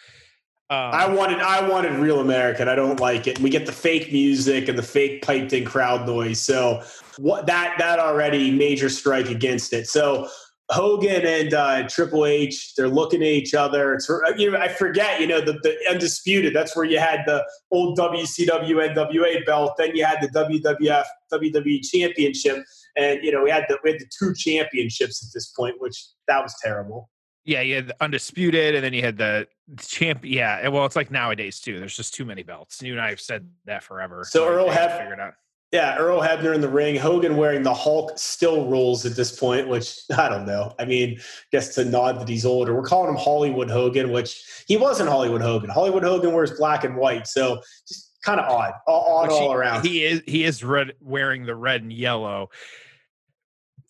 Um, 0.68 0.78
I 0.78 1.08
wanted 1.08 1.38
I 1.38 1.68
wanted 1.68 1.92
real 1.92 2.20
American. 2.20 2.68
I 2.68 2.74
don't 2.74 2.98
like 2.98 3.28
it. 3.28 3.38
We 3.38 3.50
get 3.50 3.66
the 3.66 3.72
fake 3.72 4.12
music 4.12 4.68
and 4.68 4.76
the 4.76 4.82
fake 4.82 5.22
piped 5.22 5.52
in 5.52 5.64
crowd 5.64 6.06
noise. 6.06 6.40
So 6.40 6.82
what 7.18 7.46
that 7.46 7.76
that 7.78 8.00
already 8.00 8.50
major 8.50 8.88
strike 8.88 9.30
against 9.30 9.72
it. 9.72 9.86
So 9.86 10.28
Hogan 10.70 11.24
and 11.24 11.54
uh, 11.54 11.88
Triple 11.88 12.26
H, 12.26 12.74
they're 12.74 12.88
looking 12.88 13.22
at 13.22 13.28
each 13.28 13.54
other. 13.54 13.94
It's 13.94 14.10
you 14.36 14.50
know 14.50 14.58
I 14.58 14.66
forget 14.66 15.20
you 15.20 15.28
know 15.28 15.40
the, 15.40 15.52
the 15.62 15.76
undisputed. 15.88 16.52
That's 16.52 16.74
where 16.74 16.84
you 16.84 16.98
had 16.98 17.20
the 17.26 17.44
old 17.70 17.96
WCW 17.96 18.92
NWA 18.92 19.46
belt. 19.46 19.74
Then 19.78 19.94
you 19.94 20.04
had 20.04 20.20
the 20.20 20.28
WWF 20.28 21.04
WWE 21.32 21.80
Championship, 21.88 22.64
and 22.96 23.22
you 23.22 23.30
know 23.30 23.44
we 23.44 23.50
had 23.50 23.66
the 23.68 23.78
we 23.84 23.92
had 23.92 24.00
the 24.00 24.10
two 24.18 24.34
championships 24.34 25.24
at 25.24 25.32
this 25.32 25.46
point, 25.50 25.76
which 25.78 26.06
that 26.26 26.42
was 26.42 26.56
terrible. 26.60 27.08
Yeah, 27.46 27.60
you 27.60 27.76
had 27.76 27.86
the 27.86 27.96
undisputed, 28.02 28.74
and 28.74 28.84
then 28.84 28.92
you 28.92 29.02
had 29.02 29.16
the 29.16 29.46
champ. 29.78 30.20
Yeah, 30.24 30.66
well, 30.68 30.84
it's 30.84 30.96
like 30.96 31.12
nowadays 31.12 31.60
too. 31.60 31.78
There's 31.78 31.96
just 31.96 32.12
too 32.12 32.24
many 32.24 32.42
belts. 32.42 32.82
You 32.82 32.92
and 32.92 33.00
I 33.00 33.10
have 33.10 33.20
said 33.20 33.48
that 33.66 33.84
forever. 33.84 34.24
So, 34.28 34.40
so 34.40 34.48
Earl 34.48 34.68
had 34.68 34.98
figured 34.98 35.20
out. 35.20 35.34
Yeah, 35.72 35.96
Earl 35.96 36.20
Hebner 36.20 36.54
in 36.54 36.60
the 36.60 36.68
ring. 36.68 36.96
Hogan 36.96 37.36
wearing 37.36 37.62
the 37.62 37.74
Hulk 37.74 38.18
still 38.18 38.66
rules 38.66 39.04
at 39.04 39.16
this 39.16 39.38
point, 39.38 39.68
which 39.68 40.00
I 40.16 40.28
don't 40.28 40.46
know. 40.46 40.74
I 40.78 40.84
mean, 40.84 41.18
I 41.18 41.22
guess 41.52 41.74
to 41.76 41.84
nod 41.84 42.20
that 42.20 42.28
he's 42.28 42.44
older. 42.44 42.74
We're 42.74 42.82
calling 42.82 43.10
him 43.10 43.16
Hollywood 43.16 43.70
Hogan, 43.70 44.10
which 44.10 44.64
he 44.66 44.76
wasn't 44.76 45.08
Hollywood 45.08 45.42
Hogan. 45.42 45.70
Hollywood 45.70 46.02
Hogan 46.02 46.32
wears 46.32 46.52
black 46.52 46.82
and 46.84 46.96
white, 46.96 47.26
so 47.26 47.60
just 47.86 48.18
kind 48.22 48.40
of 48.40 48.50
odd, 48.50 48.72
odd 48.88 49.30
all 49.30 49.50
he, 49.50 49.54
around. 49.54 49.84
He 49.84 50.04
is 50.04 50.22
he 50.26 50.44
is 50.44 50.64
red, 50.64 50.94
wearing 51.00 51.46
the 51.46 51.54
red 51.54 51.82
and 51.82 51.92
yellow 51.92 52.50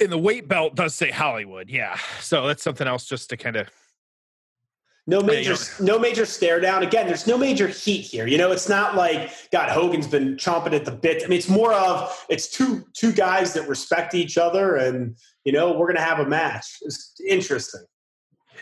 and 0.01 0.13
the 0.13 0.19
weight 0.19 0.49
belt 0.49 0.75
does 0.75 0.95
say 0.95 1.11
Hollywood. 1.11 1.69
Yeah. 1.71 1.99
So 2.21 2.47
that's 2.47 2.63
something 2.63 2.87
else 2.87 3.07
just 3.07 3.31
to 3.31 3.37
kind 3.37 3.57
of 3.57 3.69
no 5.09 5.21
major, 5.21 5.55
no 5.81 6.01
major 6.01 6.27
stare 6.27 6.59
down. 6.59 6.83
Again, 6.83 7.07
there's 7.07 7.29
no 7.29 7.39
major 7.39 7.69
heat 7.69 8.01
here. 8.01 8.27
You 8.27 8.39
know, 8.39 8.51
it's 8.51 8.69
not 8.69 8.97
like 8.97 9.31
God 9.53 9.69
Hogan's 9.69 10.09
been 10.09 10.37
chomping 10.37 10.73
at 10.73 10.85
the 10.85 10.91
bit. 10.91 11.23
I 11.23 11.29
mean, 11.29 11.39
it's 11.39 11.49
more 11.49 11.73
of 11.73 12.27
it's 12.29 12.49
two 12.49 12.85
two 12.93 13.13
guys 13.13 13.55
that 13.55 13.69
respect 13.69 14.15
each 14.15 14.37
other, 14.37 14.77
and 14.77 15.17
you 15.45 15.53
know, 15.53 15.73
we're 15.73 15.87
gonna 15.87 16.01
have 16.01 16.19
a 16.19 16.27
match. 16.27 16.79
It's 16.83 17.15
interesting. 17.29 17.83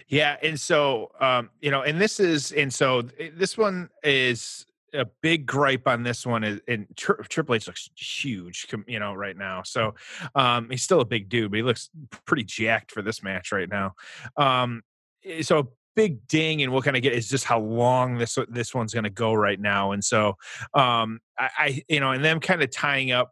Yeah, 0.09 0.37
and 0.43 0.61
so 0.61 1.13
um, 1.19 1.49
you 1.63 1.71
know, 1.71 1.81
and 1.81 1.99
this 1.99 2.21
is, 2.21 2.53
and 2.53 2.73
so 2.73 3.03
this 3.03 3.57
one 3.57 3.89
is 4.03 4.67
a 4.95 5.07
big 5.23 5.47
gripe 5.47 5.87
on 5.87 6.03
this 6.03 6.25
one 6.25 6.45
is 6.45 6.61
and 6.69 6.87
Tri- 6.97 7.17
Triple 7.29 7.55
H 7.55 7.67
looks 7.67 7.91
huge, 7.97 8.67
you 8.87 8.99
know, 8.99 9.15
right 9.15 9.37
now. 9.37 9.63
So 9.63 9.95
um, 10.35 10.71
he's 10.71 10.83
still 10.83 11.01
a 11.01 11.05
big 11.05 11.29
dude, 11.29 11.51
but 11.51 11.57
he 11.57 11.63
looks 11.63 11.91
pretty 12.27 12.45
jacked 12.45 12.93
for 12.93 13.03
this 13.03 13.23
match 13.23 13.53
right 13.53 13.69
now. 13.69 13.95
Um, 14.37 14.83
eh, 15.25 15.43
so 15.43 15.73
big 15.97 16.27
ding 16.27 16.63
and 16.63 16.73
we'll 16.73 16.83
kind 16.83 16.97
of 16.97 17.03
get 17.03 17.13
is 17.13 17.29
just 17.29 17.45
how 17.45 17.61
long 17.61 18.19
this 18.19 18.37
this 18.49 18.75
one's 18.75 18.93
going 18.93 19.05
to 19.05 19.11
go 19.11 19.33
right 19.33 19.61
now 19.61 19.93
and 19.93 20.05
so 20.05 20.37
um 20.75 21.21
I, 21.39 21.51
I 21.57 21.83
you 21.89 22.01
know 22.01 22.11
and 22.11 22.25
them 22.25 22.41
kind 22.41 22.63
of 22.63 22.71
tying 22.73 23.13
up 23.13 23.31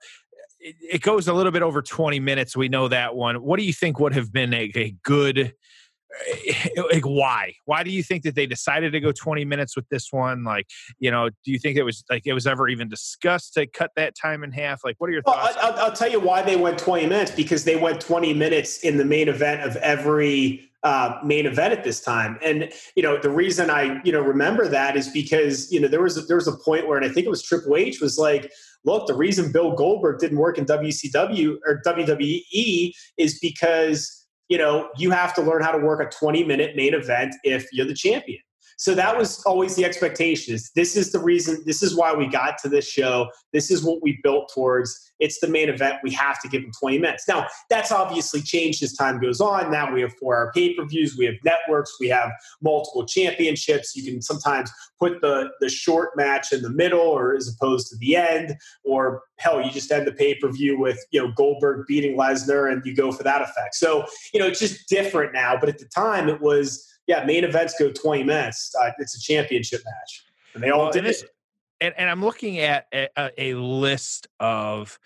it, 0.61 0.77
it, 0.81 1.03
goes 1.03 1.27
a 1.27 1.33
little 1.33 1.51
bit 1.51 1.62
over 1.62 1.83
20 1.83 2.20
minutes 2.20 2.57
we 2.57 2.68
know 2.68 2.87
that 2.87 3.16
one 3.16 3.42
what 3.42 3.59
do 3.59 3.64
you 3.64 3.72
think 3.72 3.98
would 3.98 4.14
have 4.14 4.33
been 4.33 4.55
a, 4.55 4.70
a 4.77 4.94
good 5.03 5.55
like 6.92 7.05
why? 7.05 7.55
Why 7.64 7.83
do 7.83 7.90
you 7.90 8.03
think 8.03 8.22
that 8.25 8.35
they 8.35 8.46
decided 8.46 8.92
to 8.92 9.01
go 9.01 9.12
20 9.12 9.44
minutes 9.44 9.77
with 9.77 9.88
this 9.88 10.12
one? 10.12 10.44
Like 10.44 10.66
you 10.98 11.11
know 11.11 11.29
do 11.29 11.51
you 11.53 11.59
think 11.59 11.77
it 11.77 11.83
was 11.83 12.05
like 12.11 12.22
it 12.27 12.33
was 12.33 12.46
ever 12.46 12.68
even 12.68 12.88
discussed 12.88 13.55
to 13.55 13.66
cut 13.66 13.90
that 13.96 14.14
time 14.14 14.44
in 14.44 14.53
half? 14.53 14.85
Like 14.85 14.96
what 14.98 15.09
are 15.11 15.12
your 15.12 15.22
thoughts? 15.22 15.57
Well, 15.57 15.72
I'll, 15.72 15.85
I'll, 15.85 15.92
tell 15.92 16.11
you 16.11 16.20
why 16.20 16.42
they 16.42 16.57
went 16.57 16.79
20 16.79 17.07
minutes 17.07 17.31
because 17.31 17.64
they 17.64 17.77
went 17.77 18.01
20 18.01 18.35
minutes 18.35 18.79
in 18.79 18.96
the 18.96 19.05
main 19.05 19.29
event 19.29 19.62
of 19.62 19.77
every 19.77 20.72
uh, 20.83 21.18
main 21.25 21.46
event 21.46 21.72
at 21.72 21.85
this 21.85 22.01
time. 22.01 22.38
And 22.42 22.72
you 22.96 23.03
know, 23.03 23.16
the 23.16 23.31
reason 23.31 23.70
I 23.70 24.01
you 24.05 24.12
know 24.12 24.20
remember 24.20 24.68
that 24.68 24.96
is 24.96 25.09
because 25.09 25.70
you 25.70 25.81
know 25.81 25.88
there 25.88 26.03
was 26.03 26.16
a, 26.16 26.22
there 26.22 26.37
was 26.37 26.48
a 26.48 26.57
point 26.57 26.87
where, 26.87 26.96
and 26.96 27.07
I 27.07 27.09
think 27.09 27.27
it 27.27 27.31
was 27.31 27.42
Triple 27.42 27.77
H 27.77 28.01
was 28.01 28.18
like, 28.18 28.53
look, 28.85 29.07
the 29.07 29.14
reason 29.14 29.53
Bill 29.53 29.75
Goldberg 29.75 30.18
didn't 30.18 30.38
work 30.38 30.59
in 30.59 30.66
WCW 30.66 31.57
or 31.66 31.81
WWE 31.87 32.92
is 33.16 33.38
because 33.38 34.21
you 34.52 34.58
know 34.58 34.90
you 34.98 35.10
have 35.10 35.32
to 35.32 35.40
learn 35.40 35.62
how 35.62 35.72
to 35.72 35.78
work 35.78 35.98
a 36.06 36.14
20 36.14 36.44
minute 36.44 36.76
main 36.76 36.92
event 36.92 37.34
if 37.42 37.66
you're 37.72 37.86
the 37.86 37.94
champion. 37.94 38.38
So 38.76 38.94
that 38.94 39.16
was 39.16 39.42
always 39.44 39.76
the 39.76 39.85
expectation. 39.85 40.54
Is 40.54 40.70
this 40.74 40.96
is 40.96 41.12
the 41.12 41.18
reason? 41.18 41.62
This 41.64 41.82
is 41.82 41.96
why 41.96 42.14
we 42.14 42.26
got 42.26 42.58
to 42.58 42.68
this 42.68 42.88
show. 42.88 43.28
This 43.52 43.70
is 43.70 43.85
what 43.85 44.02
we 44.02 44.18
built 44.22 44.50
towards. 44.52 45.12
It's 45.20 45.38
the 45.40 45.48
main 45.48 45.68
event. 45.68 45.96
We 46.02 46.12
have 46.12 46.40
to 46.42 46.48
give 46.48 46.62
them 46.62 46.72
20 46.80 46.98
minutes. 46.98 47.28
Now 47.28 47.46
that's 47.70 47.92
obviously 47.92 48.40
changed 48.40 48.82
as 48.82 48.92
time 48.94 49.20
goes 49.20 49.40
on. 49.40 49.70
Now 49.70 49.92
we 49.92 50.00
have 50.00 50.12
four 50.14 50.37
hour 50.37 50.52
pay 50.54 50.74
per 50.74 50.85
views. 50.85 51.16
We 51.16 51.26
have 51.26 51.37
networks. 51.44 51.96
We 52.00 52.08
have 52.08 52.30
multiple 52.61 53.06
championships. 53.06 53.94
You 53.94 54.11
can 54.11 54.22
sometimes 54.22 54.70
put 54.98 55.20
the 55.20 55.50
the 55.61 55.68
short 55.68 56.11
match 56.16 56.52
in 56.52 56.62
the 56.62 56.70
middle, 56.70 57.00
or 57.00 57.35
as 57.35 57.48
opposed 57.48 57.88
to 57.88 57.96
the 57.98 58.16
end, 58.16 58.56
or 58.85 59.22
hell, 59.38 59.61
you 59.61 59.70
just 59.70 59.90
end 59.90 60.06
the 60.06 60.12
pay 60.12 60.35
per 60.35 60.50
view 60.50 60.78
with 60.78 60.98
you 61.11 61.20
know 61.20 61.32
Goldberg 61.32 61.87
beating 61.87 62.16
Lesnar, 62.16 62.70
and 62.70 62.85
you 62.85 62.94
go 62.94 63.12
for 63.12 63.22
that 63.22 63.42
effect. 63.42 63.74
So 63.74 64.06
you 64.32 64.40
know 64.40 64.46
it's 64.46 64.61
just 64.61 64.88
different 64.88 65.32
now. 65.32 65.56
But 65.58 65.68
at 65.68 65.78
the 65.78 65.87
time, 65.87 66.28
it 66.28 66.40
was 66.40 66.87
yeah, 67.06 67.24
main 67.24 67.44
events 67.44 67.74
go 67.78 67.90
20 67.90 68.24
minutes. 68.24 68.74
Uh, 68.80 68.90
it's 68.98 69.16
a 69.16 69.20
championship 69.20 69.82
match. 69.84 70.24
And 70.54 70.62
they 70.62 70.70
all 70.70 70.84
well, 70.84 70.92
did 70.92 71.06
and 71.06 71.14
it. 71.14 71.24
And, 71.80 71.94
and, 71.96 72.08
I'm 72.08 72.22
looking 72.22 72.60
at 72.60 72.86
a, 72.92 73.08
a 73.36 73.54
list 73.54 74.28
of 74.38 74.98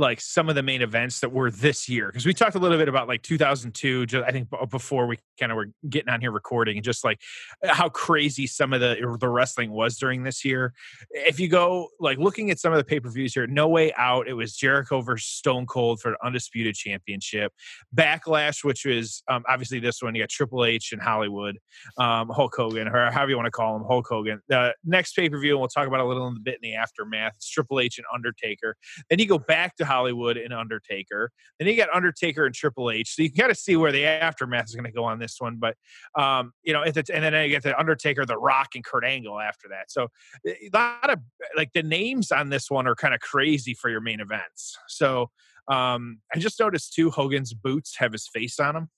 like 0.00 0.20
some 0.20 0.48
of 0.48 0.54
the 0.54 0.62
main 0.62 0.82
events 0.82 1.20
that 1.20 1.30
were 1.30 1.50
this 1.50 1.88
year 1.88 2.06
because 2.08 2.26
we 2.26 2.34
talked 2.34 2.56
a 2.56 2.58
little 2.58 2.78
bit 2.78 2.88
about 2.88 3.06
like 3.06 3.22
2002 3.22 4.06
just, 4.06 4.24
i 4.26 4.32
think 4.32 4.48
before 4.70 5.06
we 5.06 5.18
kind 5.38 5.52
of 5.52 5.56
were 5.56 5.68
getting 5.88 6.08
on 6.08 6.20
here 6.20 6.32
recording 6.32 6.76
and 6.76 6.84
just 6.84 7.04
like 7.04 7.20
how 7.64 7.88
crazy 7.88 8.46
some 8.46 8.72
of 8.72 8.80
the 8.80 8.96
the 9.20 9.28
wrestling 9.28 9.70
was 9.70 9.96
during 9.96 10.22
this 10.22 10.44
year. 10.44 10.72
If 11.10 11.38
you 11.38 11.48
go 11.48 11.88
like 12.00 12.18
looking 12.18 12.50
at 12.50 12.58
some 12.58 12.72
of 12.72 12.78
the 12.78 12.84
pay-per-views 12.84 13.34
here 13.34 13.46
no 13.46 13.68
way 13.68 13.92
out 13.94 14.28
it 14.28 14.34
was 14.34 14.56
jericho 14.56 15.00
versus 15.00 15.28
stone 15.28 15.66
cold 15.66 16.00
for 16.00 16.12
the 16.12 16.26
undisputed 16.26 16.74
championship. 16.74 17.52
Backlash 17.94 18.64
which 18.64 18.84
was 18.84 19.22
um, 19.28 19.44
obviously 19.48 19.78
this 19.78 20.02
one 20.02 20.14
you 20.14 20.22
got 20.22 20.30
triple 20.30 20.64
h 20.64 20.92
and 20.92 21.02
hollywood 21.02 21.58
um, 21.98 22.28
hulk 22.28 22.54
hogan 22.56 22.88
or 22.88 23.10
however 23.10 23.30
you 23.30 23.36
want 23.36 23.46
to 23.46 23.50
call 23.50 23.76
him 23.76 23.84
hulk 23.86 24.06
hogan. 24.08 24.40
The 24.48 24.74
next 24.84 25.14
pay-per-view 25.14 25.52
and 25.52 25.60
we'll 25.60 25.68
talk 25.68 25.86
about 25.86 26.00
a 26.00 26.04
little 26.04 26.26
in 26.28 26.36
a 26.36 26.40
bit 26.40 26.58
in 26.62 26.70
the 26.70 26.74
aftermath 26.74 27.34
it's 27.36 27.48
triple 27.48 27.80
h 27.80 27.98
and 27.98 28.06
undertaker. 28.12 28.76
Then 29.08 29.18
you 29.18 29.26
go 29.26 29.38
back 29.38 29.76
to 29.76 29.84
Hollywood 29.90 30.36
and 30.36 30.54
Undertaker. 30.54 31.30
Then 31.58 31.68
you 31.68 31.76
got 31.76 31.88
Undertaker 31.92 32.46
and 32.46 32.54
Triple 32.54 32.90
H. 32.90 33.16
So 33.16 33.22
you 33.22 33.30
can 33.30 33.38
kind 33.38 33.50
of 33.50 33.56
see 33.56 33.76
where 33.76 33.90
the 33.90 34.06
aftermath 34.06 34.66
is 34.66 34.74
going 34.74 34.84
to 34.84 34.92
go 34.92 35.04
on 35.04 35.18
this 35.18 35.36
one. 35.38 35.58
But 35.58 35.76
um, 36.16 36.52
you 36.62 36.72
know, 36.72 36.82
and 36.82 36.94
then 36.94 37.34
you 37.44 37.50
get 37.50 37.62
the 37.62 37.78
Undertaker, 37.78 38.24
The 38.24 38.38
Rock, 38.38 38.68
and 38.74 38.84
Kurt 38.84 39.04
Angle 39.04 39.40
after 39.40 39.68
that. 39.70 39.90
So 39.90 40.08
eh, 40.46 40.54
a 40.72 40.76
lot 40.76 41.10
of 41.10 41.18
like 41.56 41.72
the 41.72 41.82
names 41.82 42.30
on 42.30 42.50
this 42.50 42.70
one 42.70 42.86
are 42.86 42.94
kind 42.94 43.14
of 43.14 43.20
crazy 43.20 43.74
for 43.74 43.90
your 43.90 44.00
main 44.00 44.20
events. 44.20 44.78
So 44.88 45.30
um, 45.68 46.20
I 46.34 46.38
just 46.38 46.60
noticed 46.60 46.94
too, 46.94 47.10
Hogan's 47.10 47.52
boots 47.52 47.96
have 47.98 48.12
his 48.12 48.28
face 48.28 48.60
on 48.60 48.74
them. 48.74 48.90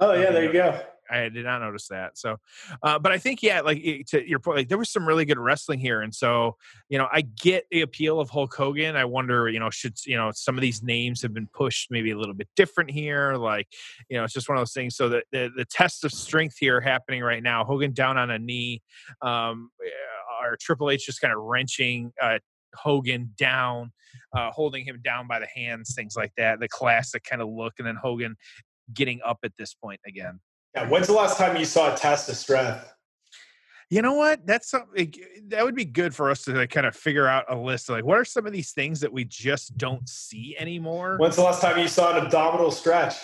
Oh 0.00 0.14
yeah, 0.14 0.30
there 0.32 0.44
you 0.44 0.52
go. 0.52 0.80
I 1.10 1.28
did 1.28 1.44
not 1.44 1.60
notice 1.60 1.88
that. 1.88 2.16
So, 2.16 2.36
uh, 2.82 2.98
but 2.98 3.12
I 3.12 3.18
think 3.18 3.42
yeah, 3.42 3.60
like 3.60 3.82
to 4.08 4.28
your 4.28 4.38
point, 4.38 4.58
like 4.58 4.68
there 4.68 4.78
was 4.78 4.90
some 4.90 5.06
really 5.06 5.24
good 5.24 5.38
wrestling 5.38 5.78
here, 5.78 6.02
and 6.02 6.14
so 6.14 6.56
you 6.88 6.98
know, 6.98 7.08
I 7.12 7.22
get 7.22 7.66
the 7.70 7.82
appeal 7.82 8.20
of 8.20 8.30
Hulk 8.30 8.54
Hogan. 8.54 8.96
I 8.96 9.04
wonder, 9.04 9.48
you 9.48 9.60
know, 9.60 9.70
should 9.70 9.94
you 10.06 10.16
know 10.16 10.30
some 10.34 10.56
of 10.56 10.62
these 10.62 10.82
names 10.82 11.22
have 11.22 11.34
been 11.34 11.48
pushed 11.48 11.90
maybe 11.90 12.10
a 12.10 12.18
little 12.18 12.34
bit 12.34 12.48
different 12.56 12.90
here? 12.90 13.34
Like, 13.34 13.68
you 14.08 14.16
know, 14.16 14.24
it's 14.24 14.32
just 14.32 14.48
one 14.48 14.56
of 14.56 14.60
those 14.62 14.72
things. 14.72 14.96
So 14.96 15.08
the 15.08 15.22
the, 15.32 15.50
the 15.56 15.64
test 15.64 16.04
of 16.04 16.12
strength 16.12 16.56
here 16.58 16.80
happening 16.80 17.22
right 17.22 17.42
now. 17.42 17.64
Hogan 17.64 17.92
down 17.92 18.16
on 18.18 18.30
a 18.30 18.38
knee, 18.38 18.82
um, 19.20 19.70
or 20.42 20.56
Triple 20.60 20.90
H 20.90 21.06
just 21.06 21.20
kind 21.20 21.32
of 21.32 21.40
wrenching. 21.42 22.12
Uh, 22.20 22.38
Hogan 22.74 23.32
down, 23.36 23.92
uh, 24.34 24.50
holding 24.50 24.84
him 24.84 25.00
down 25.02 25.26
by 25.26 25.38
the 25.38 25.46
hands, 25.54 25.94
things 25.94 26.16
like 26.16 26.32
that. 26.36 26.60
The 26.60 26.68
classic 26.68 27.22
kind 27.24 27.42
of 27.42 27.48
look, 27.48 27.74
and 27.78 27.86
then 27.86 27.96
Hogan 27.96 28.36
getting 28.92 29.20
up 29.24 29.38
at 29.44 29.52
this 29.58 29.74
point 29.74 30.00
again. 30.06 30.40
Yeah. 30.74 30.88
When's 30.88 31.06
the 31.06 31.12
last 31.12 31.36
time 31.36 31.56
you 31.56 31.64
saw 31.64 31.94
a 31.94 31.96
test 31.96 32.28
of 32.28 32.36
strength? 32.36 32.88
You 33.90 34.00
know 34.00 34.14
what? 34.14 34.46
That's 34.46 34.70
something 34.70 35.12
that 35.48 35.62
would 35.62 35.74
be 35.74 35.84
good 35.84 36.14
for 36.14 36.30
us 36.30 36.44
to 36.44 36.52
like, 36.52 36.70
kind 36.70 36.86
of 36.86 36.96
figure 36.96 37.26
out 37.26 37.44
a 37.50 37.56
list. 37.56 37.90
Of, 37.90 37.96
like, 37.96 38.06
what 38.06 38.16
are 38.16 38.24
some 38.24 38.46
of 38.46 38.52
these 38.52 38.72
things 38.72 39.00
that 39.00 39.12
we 39.12 39.26
just 39.26 39.76
don't 39.76 40.08
see 40.08 40.56
anymore? 40.58 41.18
When's 41.18 41.36
the 41.36 41.42
last 41.42 41.60
time 41.60 41.78
you 41.78 41.88
saw 41.88 42.16
an 42.16 42.24
abdominal 42.24 42.70
stretch? 42.70 43.16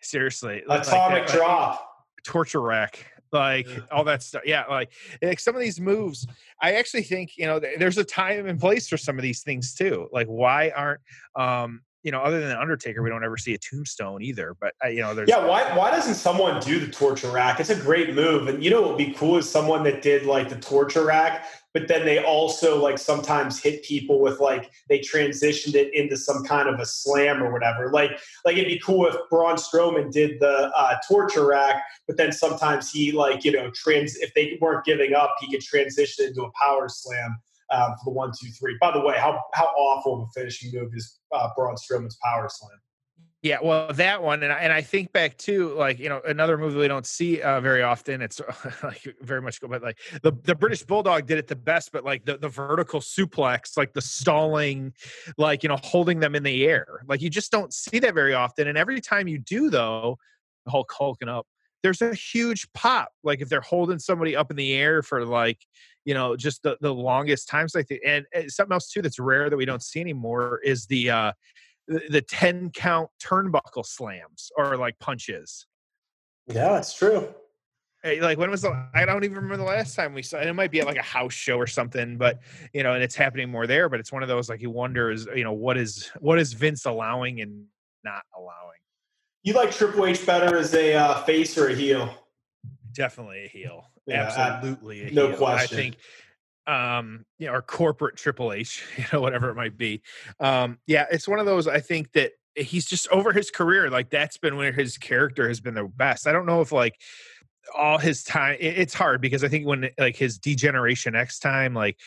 Seriously, 0.00 0.64
atomic 0.68 1.28
like 1.28 1.32
drop, 1.32 1.72
like, 1.72 2.24
torture 2.24 2.60
rack, 2.60 3.06
like 3.30 3.68
yeah. 3.68 3.80
all 3.92 4.02
that 4.02 4.24
stuff. 4.24 4.42
Yeah, 4.44 4.64
like 4.68 4.90
like 5.22 5.38
some 5.38 5.54
of 5.54 5.60
these 5.60 5.78
moves. 5.78 6.26
I 6.60 6.72
actually 6.72 7.02
think 7.02 7.36
you 7.36 7.46
know 7.46 7.60
there's 7.60 7.98
a 7.98 8.02
time 8.02 8.46
and 8.46 8.58
place 8.58 8.88
for 8.88 8.96
some 8.96 9.18
of 9.18 9.22
these 9.22 9.42
things 9.42 9.74
too. 9.74 10.08
Like, 10.10 10.26
why 10.26 10.70
aren't 10.70 11.00
um 11.36 11.82
you 12.02 12.10
know, 12.10 12.20
other 12.20 12.40
than 12.40 12.56
Undertaker, 12.56 13.02
we 13.02 13.10
don't 13.10 13.24
ever 13.24 13.36
see 13.36 13.52
a 13.52 13.58
tombstone 13.58 14.22
either. 14.22 14.56
But 14.58 14.74
uh, 14.82 14.88
you 14.88 15.00
know, 15.00 15.14
there's 15.14 15.28
yeah. 15.28 15.44
Why 15.44 15.76
why 15.76 15.90
doesn't 15.90 16.14
someone 16.14 16.60
do 16.60 16.78
the 16.80 16.90
torture 16.90 17.30
rack? 17.30 17.60
It's 17.60 17.70
a 17.70 17.76
great 17.76 18.14
move, 18.14 18.48
and 18.48 18.62
you 18.62 18.70
know, 18.70 18.80
what 18.80 18.90
would 18.90 18.98
be 18.98 19.12
cool 19.12 19.36
is 19.36 19.48
someone 19.48 19.82
that 19.84 20.00
did 20.00 20.24
like 20.24 20.48
the 20.48 20.56
torture 20.56 21.04
rack, 21.04 21.46
but 21.74 21.88
then 21.88 22.06
they 22.06 22.22
also 22.24 22.82
like 22.82 22.98
sometimes 22.98 23.60
hit 23.60 23.84
people 23.84 24.20
with 24.20 24.40
like 24.40 24.70
they 24.88 24.98
transitioned 25.00 25.74
it 25.74 25.92
into 25.94 26.16
some 26.16 26.42
kind 26.44 26.68
of 26.68 26.80
a 26.80 26.86
slam 26.86 27.42
or 27.42 27.52
whatever. 27.52 27.90
Like 27.90 28.18
like 28.46 28.56
it'd 28.56 28.66
be 28.66 28.80
cool 28.80 29.06
if 29.06 29.14
Braun 29.28 29.56
Strowman 29.56 30.10
did 30.10 30.40
the 30.40 30.72
uh, 30.74 30.96
torture 31.06 31.46
rack, 31.46 31.82
but 32.06 32.16
then 32.16 32.32
sometimes 32.32 32.90
he 32.90 33.12
like 33.12 33.44
you 33.44 33.52
know 33.52 33.70
trans 33.72 34.16
if 34.16 34.32
they 34.32 34.56
weren't 34.60 34.84
giving 34.84 35.12
up, 35.12 35.34
he 35.40 35.50
could 35.50 35.60
transition 35.60 36.26
into 36.26 36.44
a 36.44 36.50
power 36.52 36.88
slam 36.88 37.38
um, 37.70 37.94
for 37.98 38.06
the 38.06 38.10
one, 38.10 38.30
two, 38.40 38.50
three. 38.50 38.76
By 38.80 38.92
the 38.92 39.00
way, 39.00 39.16
how 39.16 39.40
how 39.54 39.66
awful 39.66 40.22
of 40.22 40.28
a 40.28 40.40
finishing 40.40 40.70
move 40.72 40.90
is 40.94 41.20
uh, 41.32 41.48
Braun 41.56 41.76
Strowman's 41.76 42.18
power 42.22 42.48
slam? 42.50 42.78
Yeah, 43.42 43.56
well, 43.62 43.90
that 43.94 44.22
one, 44.22 44.42
and 44.42 44.52
I, 44.52 44.58
and 44.58 44.70
I 44.70 44.82
think 44.82 45.14
back 45.14 45.38
to 45.38 45.72
like 45.74 45.98
you 45.98 46.10
know 46.10 46.20
another 46.26 46.58
movie 46.58 46.76
we 46.76 46.88
don't 46.88 47.06
see 47.06 47.40
uh, 47.40 47.58
very 47.62 47.82
often. 47.82 48.20
It's 48.20 48.38
like 48.82 49.16
very 49.22 49.40
much, 49.40 49.62
go 49.62 49.68
but 49.68 49.82
like 49.82 49.98
the 50.22 50.32
the 50.42 50.54
British 50.54 50.82
Bulldog 50.82 51.26
did 51.26 51.38
it 51.38 51.48
the 51.48 51.56
best, 51.56 51.90
but 51.90 52.04
like 52.04 52.26
the 52.26 52.36
the 52.36 52.50
vertical 52.50 53.00
suplex, 53.00 53.78
like 53.78 53.94
the 53.94 54.02
stalling, 54.02 54.92
like 55.38 55.62
you 55.62 55.70
know 55.70 55.78
holding 55.82 56.20
them 56.20 56.34
in 56.34 56.42
the 56.42 56.66
air, 56.66 57.02
like 57.08 57.22
you 57.22 57.30
just 57.30 57.50
don't 57.50 57.72
see 57.72 57.98
that 58.00 58.12
very 58.12 58.34
often. 58.34 58.68
And 58.68 58.76
every 58.76 59.00
time 59.00 59.26
you 59.26 59.38
do, 59.38 59.70
though, 59.70 60.18
Hulk 60.68 60.92
hulking 60.94 61.30
up, 61.30 61.46
there's 61.82 62.02
a 62.02 62.14
huge 62.14 62.70
pop. 62.72 63.10
Like 63.22 63.40
if 63.40 63.48
they're 63.48 63.60
holding 63.60 63.98
somebody 63.98 64.36
up 64.36 64.50
in 64.50 64.56
the 64.56 64.74
air 64.74 65.02
for 65.02 65.24
like, 65.24 65.58
you 66.04 66.14
know, 66.14 66.36
just 66.36 66.62
the, 66.62 66.76
the 66.80 66.94
longest 66.94 67.48
times 67.48 67.74
like 67.74 67.86
the, 67.86 68.00
and, 68.06 68.24
and 68.34 68.50
something 68.50 68.72
else 68.72 68.90
too 68.90 69.02
that's 69.02 69.18
rare 69.18 69.50
that 69.50 69.56
we 69.56 69.64
don't 69.64 69.82
see 69.82 70.00
anymore 70.00 70.60
is 70.64 70.86
the 70.86 71.10
uh 71.10 71.32
the, 71.88 72.02
the 72.08 72.22
10 72.22 72.70
count 72.70 73.10
turnbuckle 73.22 73.84
slams 73.84 74.50
or 74.56 74.76
like 74.76 74.98
punches. 75.00 75.66
Yeah, 76.46 76.78
it's 76.78 76.94
true. 76.94 77.34
Hey, 78.02 78.20
like 78.20 78.38
when 78.38 78.50
was 78.50 78.62
the 78.62 78.88
I 78.94 79.04
don't 79.04 79.24
even 79.24 79.36
remember 79.36 79.58
the 79.58 79.64
last 79.64 79.94
time 79.94 80.14
we 80.14 80.22
saw 80.22 80.38
it. 80.38 80.46
It 80.46 80.54
might 80.54 80.70
be 80.70 80.80
at 80.80 80.86
like 80.86 80.96
a 80.96 81.02
house 81.02 81.34
show 81.34 81.58
or 81.58 81.66
something, 81.66 82.16
but 82.16 82.40
you 82.72 82.82
know, 82.82 82.94
and 82.94 83.02
it's 83.02 83.14
happening 83.14 83.50
more 83.50 83.66
there. 83.66 83.90
But 83.90 84.00
it's 84.00 84.10
one 84.10 84.22
of 84.22 84.28
those 84.28 84.48
like 84.48 84.62
you 84.62 84.70
wonder 84.70 85.10
is 85.10 85.28
you 85.34 85.44
know 85.44 85.52
what 85.52 85.76
is 85.76 86.10
what 86.18 86.38
is 86.38 86.54
Vince 86.54 86.86
allowing 86.86 87.42
and 87.42 87.66
not 88.02 88.22
allowing. 88.36 88.79
You 89.42 89.54
like 89.54 89.70
Triple 89.70 90.06
H 90.06 90.24
better 90.26 90.56
as 90.56 90.74
a 90.74 90.94
uh, 90.94 91.22
face 91.22 91.56
or 91.56 91.68
a 91.68 91.74
heel? 91.74 92.14
Definitely 92.92 93.44
a 93.44 93.48
heel. 93.48 93.84
Yeah, 94.06 94.32
Absolutely 94.36 95.08
a 95.08 95.10
no 95.12 95.28
heel. 95.28 95.36
question. 95.36 95.78
I 95.78 95.82
think 95.82 95.96
um 96.66 97.24
you 97.38 97.46
know 97.46 97.54
or 97.54 97.62
corporate 97.62 98.16
triple 98.16 98.52
h 98.52 98.84
you 98.98 99.04
know 99.12 99.20
whatever 99.20 99.48
it 99.48 99.54
might 99.54 99.76
be 99.76 100.02
um 100.40 100.78
yeah 100.86 101.06
it's 101.10 101.26
one 101.26 101.38
of 101.38 101.46
those 101.46 101.66
i 101.66 101.80
think 101.80 102.12
that 102.12 102.32
he's 102.54 102.84
just 102.84 103.08
over 103.08 103.32
his 103.32 103.50
career 103.50 103.88
like 103.88 104.10
that's 104.10 104.36
been 104.36 104.56
where 104.56 104.70
his 104.70 104.98
character 104.98 105.48
has 105.48 105.58
been 105.58 105.74
the 105.74 105.84
best 105.84 106.26
i 106.26 106.32
don't 106.32 106.46
know 106.46 106.60
if 106.60 106.70
like 106.70 107.00
all 107.76 107.98
his 107.98 108.22
time 108.22 108.56
it's 108.60 108.92
hard 108.92 109.20
because 109.20 109.42
i 109.42 109.48
think 109.48 109.66
when 109.66 109.88
like 109.98 110.16
his 110.16 110.38
degeneration 110.38 111.16
x 111.16 111.38
time 111.38 111.72
like 111.72 111.98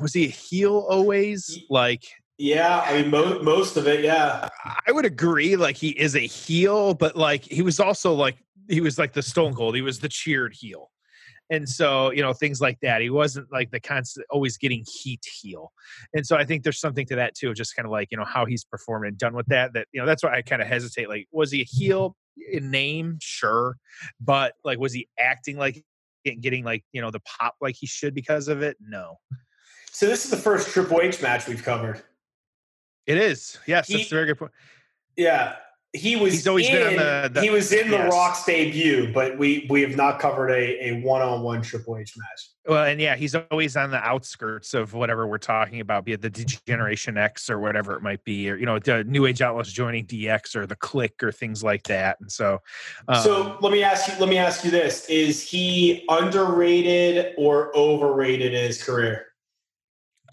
was 0.00 0.12
he 0.12 0.24
a 0.24 0.28
heel 0.28 0.84
always 0.88 1.60
like 1.70 2.04
yeah, 2.38 2.80
I 2.80 3.02
mean, 3.02 3.10
mo- 3.10 3.42
most 3.42 3.76
of 3.76 3.86
it, 3.86 4.02
yeah. 4.02 4.48
I 4.86 4.92
would 4.92 5.04
agree. 5.04 5.56
Like 5.56 5.76
he 5.76 5.90
is 5.90 6.16
a 6.16 6.20
heel, 6.20 6.94
but 6.94 7.16
like 7.16 7.44
he 7.44 7.62
was 7.62 7.78
also 7.78 8.12
like 8.12 8.36
he 8.68 8.80
was 8.80 8.98
like 8.98 9.12
the 9.12 9.22
Stone 9.22 9.54
Cold. 9.54 9.74
He 9.74 9.82
was 9.82 9.98
the 9.98 10.08
cheered 10.08 10.54
heel, 10.54 10.90
and 11.50 11.68
so 11.68 12.10
you 12.10 12.22
know 12.22 12.32
things 12.32 12.60
like 12.60 12.80
that. 12.80 13.02
He 13.02 13.10
wasn't 13.10 13.52
like 13.52 13.70
the 13.70 13.80
constant 13.80 14.26
always 14.30 14.56
getting 14.56 14.84
heat 14.88 15.24
heel, 15.24 15.72
and 16.14 16.26
so 16.26 16.36
I 16.36 16.44
think 16.44 16.62
there's 16.62 16.80
something 16.80 17.06
to 17.06 17.16
that 17.16 17.34
too. 17.34 17.52
Just 17.54 17.76
kind 17.76 17.86
of 17.86 17.92
like 17.92 18.08
you 18.10 18.16
know 18.16 18.24
how 18.24 18.46
he's 18.46 18.64
performed 18.64 19.06
and 19.06 19.18
done 19.18 19.34
with 19.34 19.46
that. 19.46 19.74
That 19.74 19.86
you 19.92 20.00
know 20.00 20.06
that's 20.06 20.22
why 20.22 20.34
I 20.34 20.42
kind 20.42 20.62
of 20.62 20.68
hesitate. 20.68 21.08
Like, 21.08 21.28
was 21.32 21.52
he 21.52 21.60
a 21.60 21.64
heel 21.64 22.16
in 22.50 22.70
name? 22.70 23.18
Sure, 23.20 23.76
but 24.20 24.54
like, 24.64 24.78
was 24.78 24.92
he 24.92 25.06
acting 25.18 25.58
like 25.58 25.84
getting 26.24 26.64
like 26.64 26.82
you 26.92 27.02
know 27.02 27.10
the 27.10 27.20
pop 27.20 27.56
like 27.60 27.76
he 27.78 27.86
should 27.86 28.14
because 28.14 28.48
of 28.48 28.62
it? 28.62 28.78
No. 28.80 29.18
So 29.90 30.06
this 30.06 30.24
is 30.24 30.30
the 30.30 30.38
first 30.38 30.70
Triple 30.70 31.02
H 31.02 31.20
match 31.20 31.46
we've 31.46 31.62
covered. 31.62 32.02
It 33.06 33.18
is. 33.18 33.58
Yes, 33.66 33.88
he, 33.88 33.96
that's 33.96 34.12
a 34.12 34.14
very 34.14 34.26
good 34.26 34.38
point. 34.38 34.52
Yeah. 35.16 35.56
he 35.94 36.16
was 36.16 36.32
He's 36.32 36.46
always 36.48 36.66
in, 36.68 36.74
been 36.74 36.86
on 36.86 36.96
the- 36.96 37.30
the- 37.34 37.42
he 37.42 37.50
was 37.50 37.70
in 37.72 37.90
the 37.90 37.96
yes. 37.98 38.12
Rock's 38.12 38.44
debut, 38.44 39.12
but 39.12 39.36
we 39.36 39.66
we 39.68 39.82
have 39.82 39.94
not 39.94 40.18
covered 40.18 40.48
a, 40.50 40.88
a 40.88 41.00
one-on-one 41.02 41.60
Triple 41.60 41.98
H 41.98 42.14
match. 42.16 42.48
Well, 42.66 42.84
and 42.84 42.98
yeah, 43.00 43.14
he's 43.16 43.34
always 43.34 43.76
on 43.76 43.90
the 43.90 43.98
outskirts 43.98 44.72
of 44.72 44.94
whatever 44.94 45.26
we're 45.26 45.36
talking 45.36 45.80
about, 45.80 46.04
be 46.06 46.12
it 46.12 46.22
the 46.22 46.30
Degeneration 46.30 47.18
X 47.18 47.50
or 47.50 47.58
whatever 47.58 47.94
it 47.96 48.02
might 48.02 48.22
be, 48.24 48.48
or 48.48 48.56
you 48.56 48.64
know, 48.64 48.78
the 48.78 49.04
New 49.04 49.26
Age 49.26 49.42
Outlaws 49.42 49.70
joining 49.72 50.06
DX 50.06 50.54
or 50.56 50.66
the 50.66 50.76
Kliq 50.76 51.22
or 51.22 51.32
things 51.32 51.62
like 51.64 51.82
that. 51.88 52.18
And 52.20 52.30
so, 52.32 52.60
um, 53.08 53.22
so 53.22 53.58
let 53.60 53.72
me 53.72 53.82
ask 53.82 54.08
you 54.08 54.14
let 54.18 54.28
me 54.30 54.38
ask 54.38 54.64
you 54.64 54.70
this. 54.70 55.04
Is 55.10 55.42
he 55.42 56.06
underrated 56.08 57.34
or 57.36 57.76
overrated 57.76 58.54
in 58.54 58.62
his 58.64 58.82
career? 58.82 59.26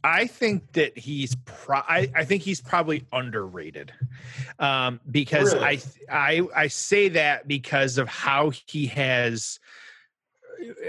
I 0.03 0.27
think 0.27 0.71
that 0.73 0.97
he's 0.97 1.35
pro- 1.45 1.77
I, 1.77 2.09
I 2.15 2.23
think 2.23 2.43
he's 2.43 2.61
probably 2.61 3.05
underrated 3.11 3.91
um, 4.57 4.99
because 5.09 5.53
Really? 5.53 5.65
I 5.65 5.79
I 6.09 6.47
I 6.55 6.67
say 6.67 7.09
that 7.09 7.47
because 7.47 7.97
of 7.97 8.07
how 8.07 8.51
he 8.67 8.87
has 8.87 9.59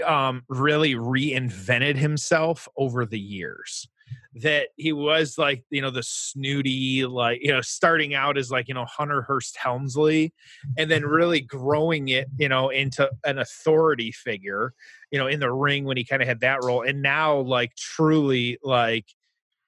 um, 0.05 0.43
really 0.47 0.95
reinvented 0.95 1.95
himself 1.95 2.67
over 2.77 3.05
the 3.05 3.19
years. 3.19 3.87
That 4.35 4.69
he 4.77 4.93
was 4.93 5.37
like 5.37 5.63
you 5.69 5.81
know 5.81 5.89
the 5.89 6.03
snooty 6.03 7.05
like 7.05 7.39
you 7.41 7.51
know 7.51 7.59
starting 7.59 8.13
out 8.13 8.37
as 8.37 8.49
like 8.49 8.69
you 8.69 8.73
know 8.73 8.85
Hunter 8.85 9.21
Hearst 9.23 9.57
Helmsley, 9.57 10.33
and 10.77 10.89
then 10.89 11.01
mm-hmm. 11.01 11.11
really 11.11 11.41
growing 11.41 12.07
it 12.09 12.27
you 12.37 12.47
know 12.47 12.69
into 12.69 13.09
an 13.25 13.39
authority 13.39 14.11
figure 14.11 14.73
you 15.11 15.19
know 15.19 15.27
in 15.27 15.41
the 15.41 15.51
ring 15.51 15.83
when 15.83 15.97
he 15.97 16.05
kind 16.05 16.21
of 16.21 16.27
had 16.29 16.39
that 16.39 16.63
role 16.63 16.81
and 16.81 17.01
now 17.01 17.39
like 17.39 17.75
truly 17.75 18.57
like 18.63 19.05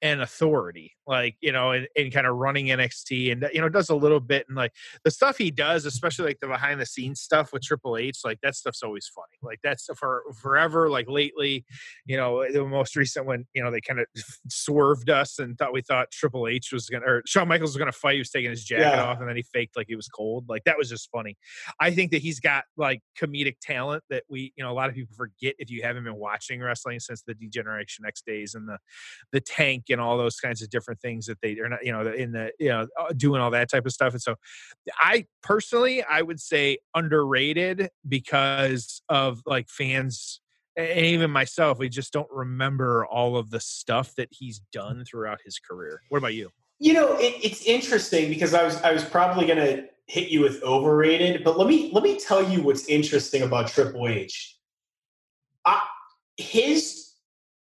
an 0.02 0.22
authority 0.22 0.93
like 1.08 1.36
you 1.42 1.52
know 1.52 1.72
and, 1.72 1.88
and 1.96 2.12
kind 2.14 2.26
of 2.28 2.36
running 2.36 2.68
nxt 2.68 3.32
and 3.32 3.48
you 3.54 3.62
know 3.62 3.70
does 3.70 3.90
a 3.90 3.96
little 3.96 4.20
bit 4.20 4.46
and 4.48 4.56
like 4.58 4.72
the 5.04 5.12
stuff 5.12 5.38
he 5.38 5.52
does 5.52 5.86
especially 5.86 6.26
like 6.26 6.40
the 6.40 6.48
behind 6.48 6.80
the 6.80 6.86
scenes 6.86 7.20
stuff 7.20 7.52
with 7.54 7.62
triple 7.62 7.98
h 7.98 8.20
like 8.24 8.40
that 8.42 8.56
stuff's 8.56 8.84
always 8.84 9.08
funny. 9.08 9.38
Like 9.42 9.60
that's 9.64 9.90
for 9.98 10.24
forever 10.42 10.90
like 10.90 11.10
lately 11.10 11.66
you 12.06 12.18
know 12.18 12.42
eh, 12.42 12.52
the 12.52 12.66
most 12.66 12.96
recent 12.96 13.26
one 13.26 13.46
you 13.54 13.64
know 13.64 13.72
they 13.72 13.82
kind 13.82 14.00
of 14.00 14.06
swerved 14.50 15.10
us 15.10 15.40
and 15.40 15.58
thought 15.58 15.74
we 15.74 15.82
thought 15.82 16.12
triple 16.12 16.48
h 16.48 16.72
was 16.72 16.88
gonna 16.90 17.06
or 17.06 17.22
shawn 17.26 17.48
michaels 17.48 17.72
was 17.72 17.78
gonna 17.78 17.92
fight 17.92 18.14
he 18.14 18.20
was 18.20 18.30
taking 18.30 18.50
his 18.52 18.64
jacket 18.64 18.84
Yeah. 18.84 19.04
off 19.04 19.20
and 19.20 19.28
then 19.30 19.36
he 19.36 19.44
faked 19.44 19.76
like 19.76 19.88
he 19.88 19.96
was 19.96 20.08
cold. 20.08 20.46
Like 20.48 20.64
that 20.66 20.78
was 20.78 20.90
just 20.90 21.10
funny. 21.12 21.38
I 21.80 21.92
think 21.92 22.12
that 22.12 22.22
he's 22.22 22.40
got 22.40 22.66
like 22.78 23.02
comedic 23.20 23.56
talent 23.62 24.04
that 24.10 24.24
we, 24.30 24.54
you 24.56 24.64
know, 24.64 24.72
a 24.72 24.74
lot 24.74 24.90
of 24.90 24.96
people 24.96 25.16
forget 25.16 25.56
if 25.60 25.70
you 25.70 25.82
haven't 25.84 26.04
been 26.04 26.16
watching 26.16 26.62
wrestling 26.62 27.00
since 27.00 27.24
the 27.24 27.34
Degeneration 27.34 28.06
X 28.06 28.22
days 28.22 28.56
and 28.56 28.68
the 28.68 28.78
the 29.32 29.42
tank 29.42 29.86
and 29.90 30.00
all 30.02 30.18
those 30.18 30.38
kinds 30.40 30.62
of 30.62 30.70
different 30.70 30.93
things 31.00 31.26
that 31.28 31.40
they 31.42 31.58
are 31.60 31.70
not, 31.70 31.86
you 31.86 31.92
know, 31.92 32.02
in 32.12 32.32
the 32.32 32.52
you 32.60 32.70
know 32.70 32.88
uh, 33.00 33.14
doing 33.16 33.42
all 33.42 33.52
that 33.52 33.70
type 33.70 33.86
of 33.86 33.92
stuff. 33.92 34.14
And 34.14 34.22
so, 34.22 34.36
I 34.98 35.26
personally, 35.42 36.04
I 36.04 36.22
would 36.22 36.40
say 36.40 36.80
underrated 36.96 37.90
because 38.08 39.02
of 39.10 39.42
like 39.46 39.70
fans. 39.70 40.40
And 40.76 41.06
even 41.06 41.30
myself, 41.30 41.78
we 41.78 41.88
just 41.88 42.12
don't 42.12 42.30
remember 42.32 43.06
all 43.06 43.38
of 43.38 43.52
the 43.52 43.60
stuff 43.60 44.16
that 44.16 44.30
he's 44.32 44.60
done 44.72 45.06
throughout 45.06 45.38
his 45.46 45.60
career. 45.60 46.02
What 46.10 46.18
about 46.18 46.34
you? 46.34 46.50
You 46.80 46.94
know, 46.94 47.16
it, 47.20 47.36
it's 47.44 47.64
interesting 47.64 48.28
because 48.30 48.56
I 48.56 48.64
was 48.64 48.82
I 48.82 48.92
was 48.92 49.06
probably 49.06 49.46
going 49.46 49.60
to 49.60 49.88
hit 50.08 50.30
you 50.30 50.42
with 50.42 50.62
overrated, 50.64 51.44
but 51.44 51.58
let 51.58 51.68
me 51.68 51.92
let 51.94 52.04
me 52.04 52.20
tell 52.20 52.48
you 52.48 52.62
what's 52.62 52.88
interesting 52.88 53.44
about 53.44 53.68
Triple 53.68 54.08
H. 54.08 54.58
I, 55.66 55.82
his 56.38 57.14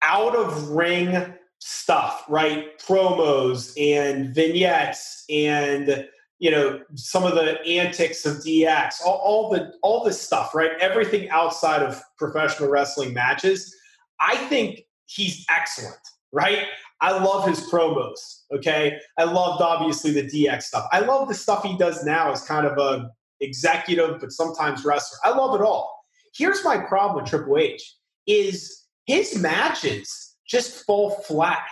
out 0.03 0.37
of 0.37 0.71
ring 0.71 1.35
stuff, 1.61 2.25
right? 2.29 2.79
Promos 2.81 3.73
and 3.79 4.35
vignettes 4.35 5.25
and 5.31 6.07
you 6.39 6.51
know 6.51 6.81
some 6.95 7.25
of 7.25 7.35
the 7.35 7.61
antics 7.67 8.25
of 8.27 8.39
DX, 8.39 8.95
all, 9.05 9.19
all 9.19 9.51
the 9.51 9.73
all 9.83 10.03
this 10.03 10.21
stuff, 10.21 10.55
right? 10.55 10.73
Everything 10.81 11.29
outside 11.31 11.83
of 11.83 12.03
professional 12.19 12.69
wrestling 12.69 13.15
matches. 13.15 13.75
I 14.21 14.37
think 14.37 14.83
he's 15.07 15.45
excellent, 15.49 16.01
right? 16.33 16.67
I 17.03 17.13
love 17.13 17.47
his 17.47 17.61
promos. 17.71 18.43
Okay, 18.53 18.99
I 19.19 19.25
loved 19.25 19.63
obviously 19.63 20.13
the 20.13 20.25
DX 20.25 20.63
stuff. 20.63 20.89
I 20.93 21.01
love 21.01 21.29
the 21.29 21.35
stuff 21.35 21.63
he 21.63 21.77
does 21.77 22.05
now 22.05 22.33
as 22.33 22.43
kind 22.43 22.67
of 22.67 22.79
a 22.79 23.11
executive, 23.41 24.21
but 24.21 24.33
sometimes 24.33 24.85
wrestler. 24.85 25.19
I 25.25 25.37
love 25.37 25.59
it 25.59 25.65
all. 25.65 26.05
Here's 26.35 26.65
my 26.65 26.79
problem 26.79 27.23
with 27.23 27.31
Triple 27.31 27.59
H: 27.59 27.97
is 28.27 28.87
his 29.05 29.39
matches 29.39 30.30
just 30.51 30.85
fall 30.85 31.11
flat. 31.11 31.69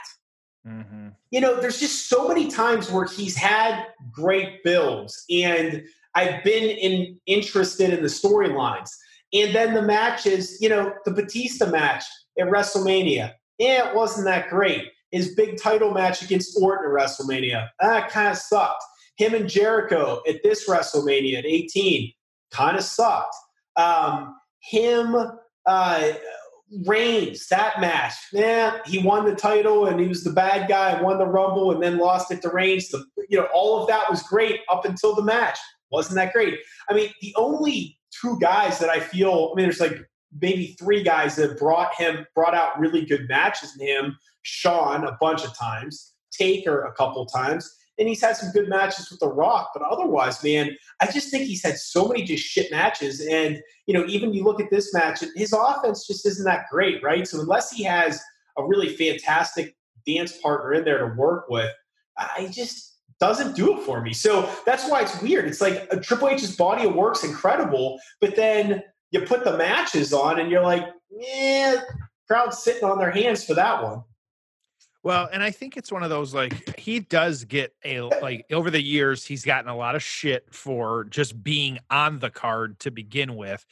Mm-hmm. 0.67 1.09
You 1.31 1.41
know, 1.41 1.61
there's 1.61 1.81
just 1.81 2.09
so 2.09 2.29
many 2.29 2.51
times 2.51 2.91
where 2.91 3.07
he's 3.07 3.37
had 3.37 3.85
great 4.13 4.63
builds, 4.65 5.25
and 5.31 5.83
I've 6.15 6.43
been 6.45 6.65
in, 6.65 7.19
interested 7.27 7.91
in 7.91 8.03
the 8.03 8.09
storylines. 8.09 8.91
And 9.33 9.55
then 9.55 9.75
the 9.75 9.83
matches, 9.83 10.59
you 10.61 10.69
know, 10.69 10.95
the 11.05 11.11
Batista 11.11 11.67
match 11.71 12.05
at 12.39 12.49
WrestleMania, 12.49 13.33
yeah, 13.59 13.91
it 13.91 13.95
wasn't 13.95 14.25
that 14.27 14.49
great. 14.49 14.85
His 15.11 15.35
big 15.35 15.61
title 15.61 15.93
match 15.93 16.23
against 16.23 16.59
Orton 16.61 16.91
at 16.91 16.97
WrestleMania, 16.97 17.69
that 17.81 18.11
kind 18.11 18.29
of 18.29 18.37
sucked. 18.37 18.83
Him 19.17 19.35
and 19.35 19.49
Jericho 19.49 20.23
at 20.29 20.43
this 20.43 20.69
WrestleMania 20.69 21.39
at 21.39 21.47
18, 21.47 22.13
kind 22.53 22.77
of 22.77 22.85
sucked. 22.85 23.35
Um, 23.77 24.37
him, 24.61 25.15
uh, 25.67 26.13
Reigns, 26.87 27.47
that 27.49 27.81
match, 27.81 28.15
man, 28.33 28.81
he 28.85 28.99
won 28.99 29.25
the 29.25 29.35
title 29.35 29.87
and 29.87 29.99
he 29.99 30.07
was 30.07 30.23
the 30.23 30.33
bad 30.33 30.69
guy, 30.69 31.01
won 31.01 31.19
the 31.19 31.27
Rumble, 31.27 31.73
and 31.73 31.83
then 31.83 31.99
lost 31.99 32.31
it 32.31 32.43
to 32.43 32.51
Reigns. 32.51 32.89
The, 32.89 33.05
you 33.29 33.39
know, 33.39 33.49
all 33.55 33.81
of 33.81 33.89
that 33.89 34.11
was 34.11 34.23
great 34.23 34.61
up 34.69 34.85
until 34.85 35.15
the 35.15 35.23
match. 35.23 35.59
Wasn't 35.91 36.17
that 36.17 36.33
great? 36.33 36.59
I 36.91 36.95
mean, 36.95 37.11
the 37.23 37.35
only 37.37 37.99
two 38.21 38.39
guys 38.41 38.79
that 38.81 38.91
I 38.91 39.01
feel, 39.01 39.51
I 39.53 39.57
mean, 39.57 39.65
there's 39.65 39.81
like 39.81 39.99
maybe 40.41 40.77
three 40.79 41.03
guys 41.03 41.37
that 41.37 41.59
brought 41.59 41.95
him, 41.95 42.27
brought 42.35 42.55
out 42.55 42.79
really 42.79 43.05
good 43.05 43.27
matches 43.29 43.77
in 43.79 43.87
him. 43.87 44.19
Shawn 44.43 45.05
a 45.05 45.17
bunch 45.21 45.45
of 45.45 45.57
times, 45.57 46.15
Taker 46.33 46.83
a 46.83 46.93
couple 46.93 47.27
times, 47.27 47.71
and 47.99 48.09
he's 48.09 48.21
had 48.21 48.37
some 48.37 48.53
good 48.53 48.69
matches 48.69 49.11
with 49.11 49.21
The 49.21 49.29
Rock. 49.29 49.71
But 49.75 49.83
otherwise, 49.83 50.43
man, 50.45 50.77
I 51.01 51.11
just 51.11 51.31
think 51.31 51.45
he's 51.45 51.63
had 51.63 51.77
so 51.77 52.07
many 52.07 52.23
just 52.23 52.45
shit 52.45 52.71
matches. 52.71 53.21
And, 53.21 53.61
you 53.87 53.95
know, 53.95 54.07
even 54.07 54.33
you 54.33 54.45
look 54.45 54.61
at 54.61 54.71
this 54.71 54.95
match, 54.95 55.23
his 55.35 55.53
offense 55.53 56.07
just 56.07 56.27
isn't 56.27 56.45
that 56.45 56.67
great, 56.71 57.03
right? 57.03 57.27
So 57.27 57.41
unless 57.41 57.71
he 57.71 57.83
has 57.85 58.21
a 58.57 58.65
really 58.65 58.97
fantastic 58.97 59.77
dance 60.07 60.37
partner 60.39 60.75
in 60.75 60.85
there 60.85 61.09
to 61.09 61.15
work 61.17 61.49
with, 61.49 61.73
I 62.17 62.49
just 62.53 62.97
doesn't 63.21 63.57
do 63.57 63.77
it 63.77 63.83
for 63.83 64.01
me. 64.01 64.13
So 64.13 64.49
that's 64.65 64.89
why 64.89 65.03
it's 65.03 65.21
weird. 65.21 65.47
It's 65.47 65.61
like 65.61 65.89
a 65.91 65.99
Triple 65.99 66.29
H's 66.29 66.57
body 66.57 66.87
of 66.87 66.95
work's 66.95 67.25
incredible, 67.25 67.99
but 68.21 68.37
then 68.37 68.83
you 69.11 69.23
put 69.23 69.45
the 69.45 69.57
matches 69.57 70.13
on 70.13 70.39
and 70.39 70.51
you're 70.51 70.63
like, 70.63 70.85
yeah, 71.11 71.77
crowd's 72.29 72.63
sitting 72.63 72.85
on 72.85 72.99
their 72.99 73.11
hands 73.11 73.45
for 73.45 73.55
that 73.55 73.83
one. 73.83 74.03
Well, 75.05 75.29
and 75.33 75.43
I 75.43 75.51
think 75.53 75.77
it's 75.77 75.93
one 75.93 76.03
of 76.03 76.11
those 76.11 76.35
like 76.35 76.77
he 76.79 77.01
does 77.01 77.45
get 77.45 77.73
a 77.85 78.01
like 78.01 78.47
over 78.53 78.71
the 78.71 78.83
years 78.83 79.25
he's 79.25 79.45
gotten 79.45 79.71
a 79.71 79.77
lot 79.77 79.95
of 79.95 80.03
shit 80.03 80.53
for 80.53 81.05
just 81.05 81.43
being 81.43 81.79
on 81.91 82.19
the 82.19 82.31
card 82.31 82.79
to 82.81 82.91
begin 82.91 83.37
with, 83.37 83.65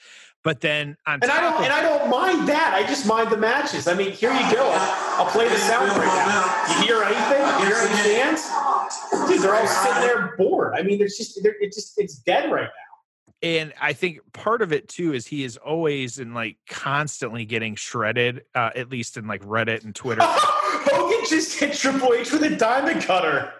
but 0.44 0.60
then 0.60 0.96
on 1.06 1.18
And 1.22 1.30
I 1.30 1.40
don't 1.40 1.54
of, 1.54 1.60
and 1.62 1.72
I 1.72 1.82
don't 1.82 2.08
mind 2.08 2.48
that. 2.48 2.72
I 2.74 2.86
just 2.86 3.06
mind 3.06 3.30
the 3.30 3.36
matches. 3.36 3.88
I 3.88 3.94
mean, 3.94 4.12
here 4.12 4.32
you 4.32 4.54
go. 4.54 4.70
I'll 5.18 5.26
play 5.26 5.48
the 5.48 5.56
sound 5.56 5.88
right 5.90 6.06
now. 6.06 6.80
You 6.80 6.86
hear 6.86 7.02
anything? 7.02 7.42
You 7.60 7.66
hear 7.66 7.84
any 7.84 8.22
fans? 8.22 9.28
Dude, 9.28 9.42
they're 9.42 9.54
all 9.54 9.66
sitting 9.66 10.02
there 10.02 10.36
bored. 10.36 10.74
I 10.76 10.82
mean, 10.82 10.98
there's 10.98 11.16
just 11.16 11.42
they're, 11.42 11.56
it 11.60 11.72
just 11.72 11.98
it's 11.98 12.18
dead 12.18 12.52
right 12.52 12.68
now. 12.68 13.40
and 13.42 13.74
I 13.80 13.92
think 13.92 14.20
part 14.32 14.62
of 14.62 14.72
it 14.72 14.88
too 14.88 15.12
is 15.12 15.26
he 15.26 15.42
is 15.42 15.56
always 15.56 16.20
in 16.20 16.32
like 16.32 16.58
constantly 16.68 17.44
getting 17.44 17.74
shredded, 17.74 18.44
uh, 18.54 18.70
at 18.76 18.88
least 18.88 19.16
in 19.16 19.26
like 19.26 19.42
Reddit 19.42 19.84
and 19.84 19.94
Twitter. 19.94 20.22
Hogan 20.86 21.24
just 21.28 21.58
hit 21.58 21.74
Triple 21.74 22.12
H 22.14 22.32
with 22.32 22.42
a 22.42 22.56
diamond 22.56 23.02
cutter. 23.02 23.52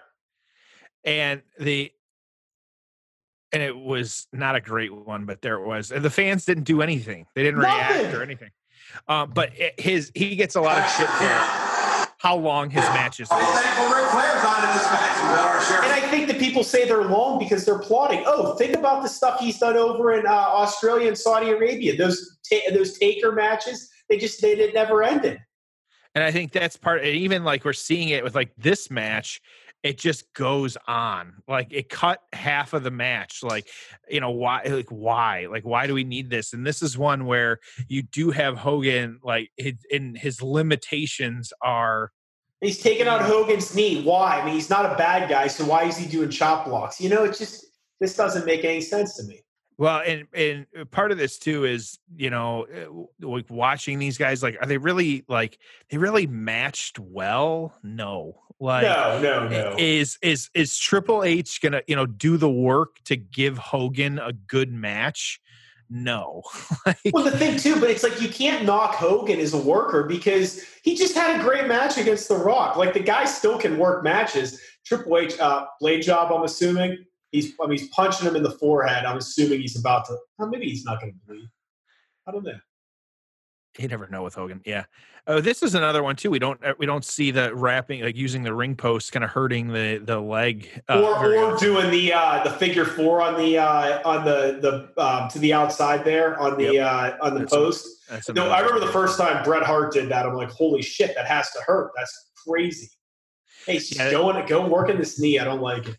and 1.04 1.42
the 1.58 1.92
and 3.52 3.62
it 3.62 3.76
was 3.76 4.26
not 4.32 4.56
a 4.56 4.60
great 4.60 4.92
one, 4.94 5.24
but 5.24 5.40
there 5.40 5.54
it 5.54 5.66
was. 5.66 5.92
And 5.92 6.04
the 6.04 6.10
fans 6.10 6.44
didn't 6.44 6.64
do 6.64 6.82
anything; 6.82 7.26
they 7.34 7.42
didn't 7.42 7.60
react 7.60 8.14
or 8.14 8.22
anything. 8.22 8.50
Um, 9.08 9.30
but 9.34 9.58
it, 9.58 9.78
his 9.78 10.10
he 10.14 10.36
gets 10.36 10.56
a 10.56 10.60
lot 10.60 10.78
of 10.78 10.90
shit 10.90 11.08
for 11.08 12.06
how 12.18 12.36
long 12.36 12.70
his 12.70 12.84
matches. 12.84 13.30
Are. 13.30 13.40
thankful 13.40 13.86
Ric 13.86 14.10
Flair's 14.10 14.42
not 14.42 14.64
in 14.64 14.76
this 14.76 14.90
match. 14.90 15.16
We 15.16 15.28
got 15.36 15.54
our 15.54 15.62
share. 15.62 15.82
And 15.82 15.92
I 15.92 16.00
think 16.08 16.28
that 16.28 16.38
people 16.38 16.64
say 16.64 16.86
they're 16.86 17.04
long 17.04 17.38
because 17.38 17.64
they're 17.64 17.78
plotting. 17.78 18.24
Oh, 18.26 18.54
think 18.56 18.74
about 18.74 19.02
the 19.02 19.08
stuff 19.08 19.40
he's 19.40 19.58
done 19.58 19.76
over 19.76 20.12
in 20.12 20.26
uh, 20.26 20.30
Australia 20.30 21.08
and 21.08 21.18
Saudi 21.18 21.50
Arabia. 21.50 21.96
Those 21.96 22.38
ta- 22.50 22.72
those 22.72 22.98
Taker 22.98 23.32
matches, 23.32 23.90
they 24.08 24.18
just 24.18 24.40
they, 24.40 24.54
they 24.54 24.72
never 24.72 25.02
ended. 25.02 25.40
And 26.16 26.24
I 26.24 26.32
think 26.32 26.50
that's 26.50 26.78
part. 26.78 27.04
Even 27.04 27.44
like 27.44 27.66
we're 27.66 27.74
seeing 27.74 28.08
it 28.08 28.24
with 28.24 28.34
like 28.34 28.50
this 28.56 28.90
match, 28.90 29.42
it 29.82 29.98
just 29.98 30.32
goes 30.32 30.78
on. 30.88 31.34
Like 31.46 31.68
it 31.74 31.90
cut 31.90 32.22
half 32.32 32.72
of 32.72 32.84
the 32.84 32.90
match. 32.90 33.42
Like 33.42 33.68
you 34.08 34.20
know 34.22 34.30
why? 34.30 34.62
Like 34.64 34.88
why? 34.88 35.46
Like 35.50 35.66
why 35.66 35.86
do 35.86 35.92
we 35.92 36.04
need 36.04 36.30
this? 36.30 36.54
And 36.54 36.66
this 36.66 36.80
is 36.80 36.96
one 36.96 37.26
where 37.26 37.60
you 37.86 38.00
do 38.00 38.30
have 38.30 38.56
Hogan. 38.56 39.20
Like 39.22 39.50
in 39.90 40.14
his 40.14 40.40
limitations 40.40 41.52
are 41.60 42.10
He's 42.62 42.78
taking 42.78 43.06
out 43.06 43.20
Hogan's 43.20 43.76
knee. 43.76 44.02
Why? 44.02 44.40
I 44.40 44.44
mean, 44.46 44.54
he's 44.54 44.70
not 44.70 44.90
a 44.90 44.96
bad 44.96 45.28
guy, 45.28 45.46
so 45.46 45.66
why 45.66 45.84
is 45.84 45.98
he 45.98 46.06
doing 46.06 46.30
chop 46.30 46.64
blocks? 46.64 46.98
You 46.98 47.10
know, 47.10 47.24
it's 47.24 47.38
just 47.38 47.66
this 48.00 48.16
doesn't 48.16 48.46
make 48.46 48.64
any 48.64 48.80
sense 48.80 49.18
to 49.18 49.24
me. 49.24 49.42
Well, 49.78 50.02
and 50.06 50.26
and 50.32 50.66
part 50.90 51.12
of 51.12 51.18
this 51.18 51.38
too 51.38 51.64
is 51.64 51.98
you 52.16 52.30
know 52.30 52.66
like 53.20 53.50
watching 53.50 53.98
these 53.98 54.16
guys 54.16 54.42
like 54.42 54.56
are 54.60 54.66
they 54.66 54.78
really 54.78 55.24
like 55.28 55.58
they 55.90 55.98
really 55.98 56.26
matched 56.26 56.98
well? 56.98 57.74
No, 57.82 58.40
like 58.58 58.84
no, 58.84 59.20
no, 59.20 59.48
no. 59.48 59.74
Is 59.78 60.18
is 60.22 60.48
is 60.54 60.78
Triple 60.78 61.22
H 61.22 61.60
gonna 61.60 61.82
you 61.86 61.94
know 61.94 62.06
do 62.06 62.38
the 62.38 62.50
work 62.50 62.96
to 63.04 63.16
give 63.16 63.58
Hogan 63.58 64.18
a 64.18 64.32
good 64.32 64.72
match? 64.72 65.40
No. 65.88 66.42
like, 66.84 66.98
well, 67.12 67.22
the 67.22 67.30
thing 67.30 67.58
too, 67.58 67.78
but 67.78 67.90
it's 67.90 68.02
like 68.02 68.20
you 68.20 68.28
can't 68.28 68.64
knock 68.64 68.94
Hogan 68.94 69.38
as 69.38 69.54
a 69.54 69.58
worker 69.58 70.04
because 70.04 70.64
he 70.82 70.96
just 70.96 71.14
had 71.14 71.38
a 71.38 71.42
great 71.42 71.68
match 71.68 71.96
against 71.98 72.28
The 72.28 72.36
Rock. 72.36 72.76
Like 72.76 72.92
the 72.92 73.00
guy 73.00 73.24
still 73.24 73.58
can 73.58 73.78
work 73.78 74.02
matches. 74.02 74.60
Triple 74.84 75.18
H 75.18 75.38
uh, 75.38 75.66
blade 75.80 76.02
job, 76.02 76.32
I'm 76.32 76.42
assuming. 76.42 77.04
He's 77.32 77.52
I 77.60 77.66
mean 77.66 77.78
he's 77.78 77.88
punching 77.88 78.26
him 78.26 78.36
in 78.36 78.42
the 78.42 78.52
forehead. 78.52 79.04
I'm 79.04 79.18
assuming 79.18 79.60
he's 79.60 79.78
about 79.78 80.06
to. 80.06 80.16
Well, 80.38 80.48
maybe 80.48 80.68
he's 80.68 80.84
not 80.84 81.00
going 81.00 81.12
to 81.12 81.18
bleed. 81.26 81.48
I 82.26 82.32
don't 82.32 82.44
know. 82.44 82.58
You 83.78 83.88
never 83.88 84.06
know 84.08 84.22
with 84.22 84.34
Hogan. 84.34 84.62
Yeah. 84.64 84.84
Oh, 85.28 85.40
this 85.40 85.62
is 85.62 85.74
another 85.74 86.02
one 86.02 86.14
too. 86.14 86.30
We 86.30 86.38
don't 86.38 86.64
uh, 86.64 86.74
we 86.78 86.86
don't 86.86 87.04
see 87.04 87.30
the 87.30 87.54
wrapping 87.54 88.00
like 88.00 88.16
using 88.16 88.42
the 88.42 88.54
ring 88.54 88.76
post 88.76 89.10
kind 89.10 89.24
of 89.24 89.30
hurting 89.30 89.68
the 89.68 90.00
the 90.02 90.20
leg 90.20 90.82
uh, 90.88 91.02
or 91.02 91.34
or 91.36 91.56
doing 91.56 91.90
the 91.90 92.12
uh 92.12 92.44
the 92.44 92.50
figure 92.50 92.84
four 92.84 93.20
on 93.20 93.36
the 93.36 93.58
uh 93.58 94.08
on 94.08 94.24
the 94.24 94.60
the 94.96 95.02
um, 95.02 95.28
to 95.30 95.40
the 95.40 95.52
outside 95.52 96.04
there 96.04 96.38
on 96.40 96.56
the 96.56 96.74
yep. 96.74 96.86
uh 96.86 97.12
on 97.20 97.34
the 97.34 97.40
that's 97.40 97.52
post. 97.52 97.88
A, 98.28 98.32
no, 98.34 98.50
I 98.50 98.60
remember 98.60 98.86
the 98.86 98.92
first 98.92 99.18
time 99.18 99.42
Bret 99.42 99.64
Hart 99.64 99.92
did 99.92 100.08
that. 100.10 100.26
I'm 100.26 100.34
like, 100.34 100.50
holy 100.50 100.80
shit, 100.80 101.14
that 101.16 101.26
has 101.26 101.50
to 101.50 101.60
hurt. 101.66 101.90
That's 101.96 102.30
crazy. 102.46 102.88
Hey, 103.66 103.78
just 103.78 103.96
yeah, 103.96 104.12
go 104.12 104.30
and 104.30 104.48
go 104.48 104.68
working 104.68 104.96
this 104.96 105.18
knee. 105.18 105.40
I 105.40 105.44
don't 105.44 105.60
like 105.60 105.88
it. 105.88 105.96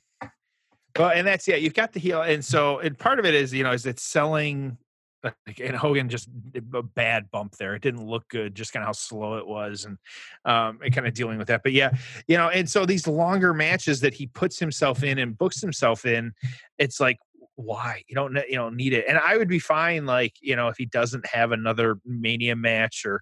Well, 0.97 1.12
and 1.12 1.27
that's 1.27 1.47
yeah, 1.47 1.55
you've 1.55 1.73
got 1.73 1.93
the 1.93 1.99
heel, 1.99 2.21
and 2.21 2.43
so 2.43 2.79
and 2.79 2.97
part 2.97 3.19
of 3.19 3.25
it 3.25 3.33
is 3.33 3.53
you 3.53 3.63
know 3.63 3.71
is 3.71 3.86
it's 3.86 4.03
selling. 4.03 4.77
Like, 5.23 5.60
and 5.63 5.75
Hogan 5.75 6.10
just 6.10 6.29
a 6.73 6.81
bad 6.81 7.29
bump 7.31 7.55
there. 7.57 7.75
It 7.75 7.81
didn't 7.81 8.05
look 8.05 8.27
good, 8.29 8.55
just 8.55 8.71
kind 8.71 8.83
of 8.83 8.88
how 8.88 8.93
slow 8.93 9.38
it 9.38 9.47
was, 9.47 9.86
and 9.86 9.97
um, 10.45 10.79
and 10.83 10.93
kind 10.93 11.07
of 11.07 11.13
dealing 11.13 11.38
with 11.38 11.47
that. 11.47 11.62
But 11.63 11.73
yeah, 11.73 11.91
you 12.27 12.38
know, 12.38 12.49
and 12.49 12.69
so 12.69 12.86
these 12.86 13.07
longer 13.07 13.53
matches 13.53 13.99
that 14.01 14.13
he 14.13 14.27
puts 14.27 14.60
himself 14.60 15.03
in 15.03 15.17
and 15.19 15.38
books 15.38 15.62
himself 15.62 16.05
in, 16.05 16.33
it's 16.77 16.99
like 16.99 17.17
why 17.55 18.03
you 18.07 18.15
don't 18.15 18.36
you 18.47 18.55
don't 18.55 18.75
need 18.75 18.93
it. 18.93 19.05
And 19.07 19.17
I 19.17 19.38
would 19.38 19.49
be 19.49 19.60
fine, 19.60 20.05
like 20.05 20.33
you 20.41 20.55
know, 20.55 20.67
if 20.67 20.77
he 20.77 20.86
doesn't 20.86 21.25
have 21.25 21.51
another 21.51 21.97
Mania 22.05 22.55
match 22.55 23.03
or 23.05 23.21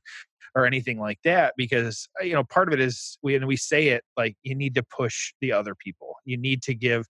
or 0.56 0.66
anything 0.66 1.00
like 1.00 1.20
that 1.24 1.54
because 1.58 2.08
uh, 2.20 2.24
you 2.24 2.34
know 2.34 2.44
part 2.44 2.68
of 2.68 2.74
it 2.74 2.80
is 2.80 3.18
we 3.22 3.36
and 3.36 3.46
we 3.46 3.58
say 3.58 3.90
it 3.90 4.04
like 4.16 4.36
you 4.44 4.56
need 4.56 4.74
to 4.74 4.84
push 4.84 5.34
the 5.42 5.52
other 5.52 5.76
people 5.76 6.16
you 6.24 6.38
need 6.38 6.64
to 6.64 6.74
give 6.74 7.06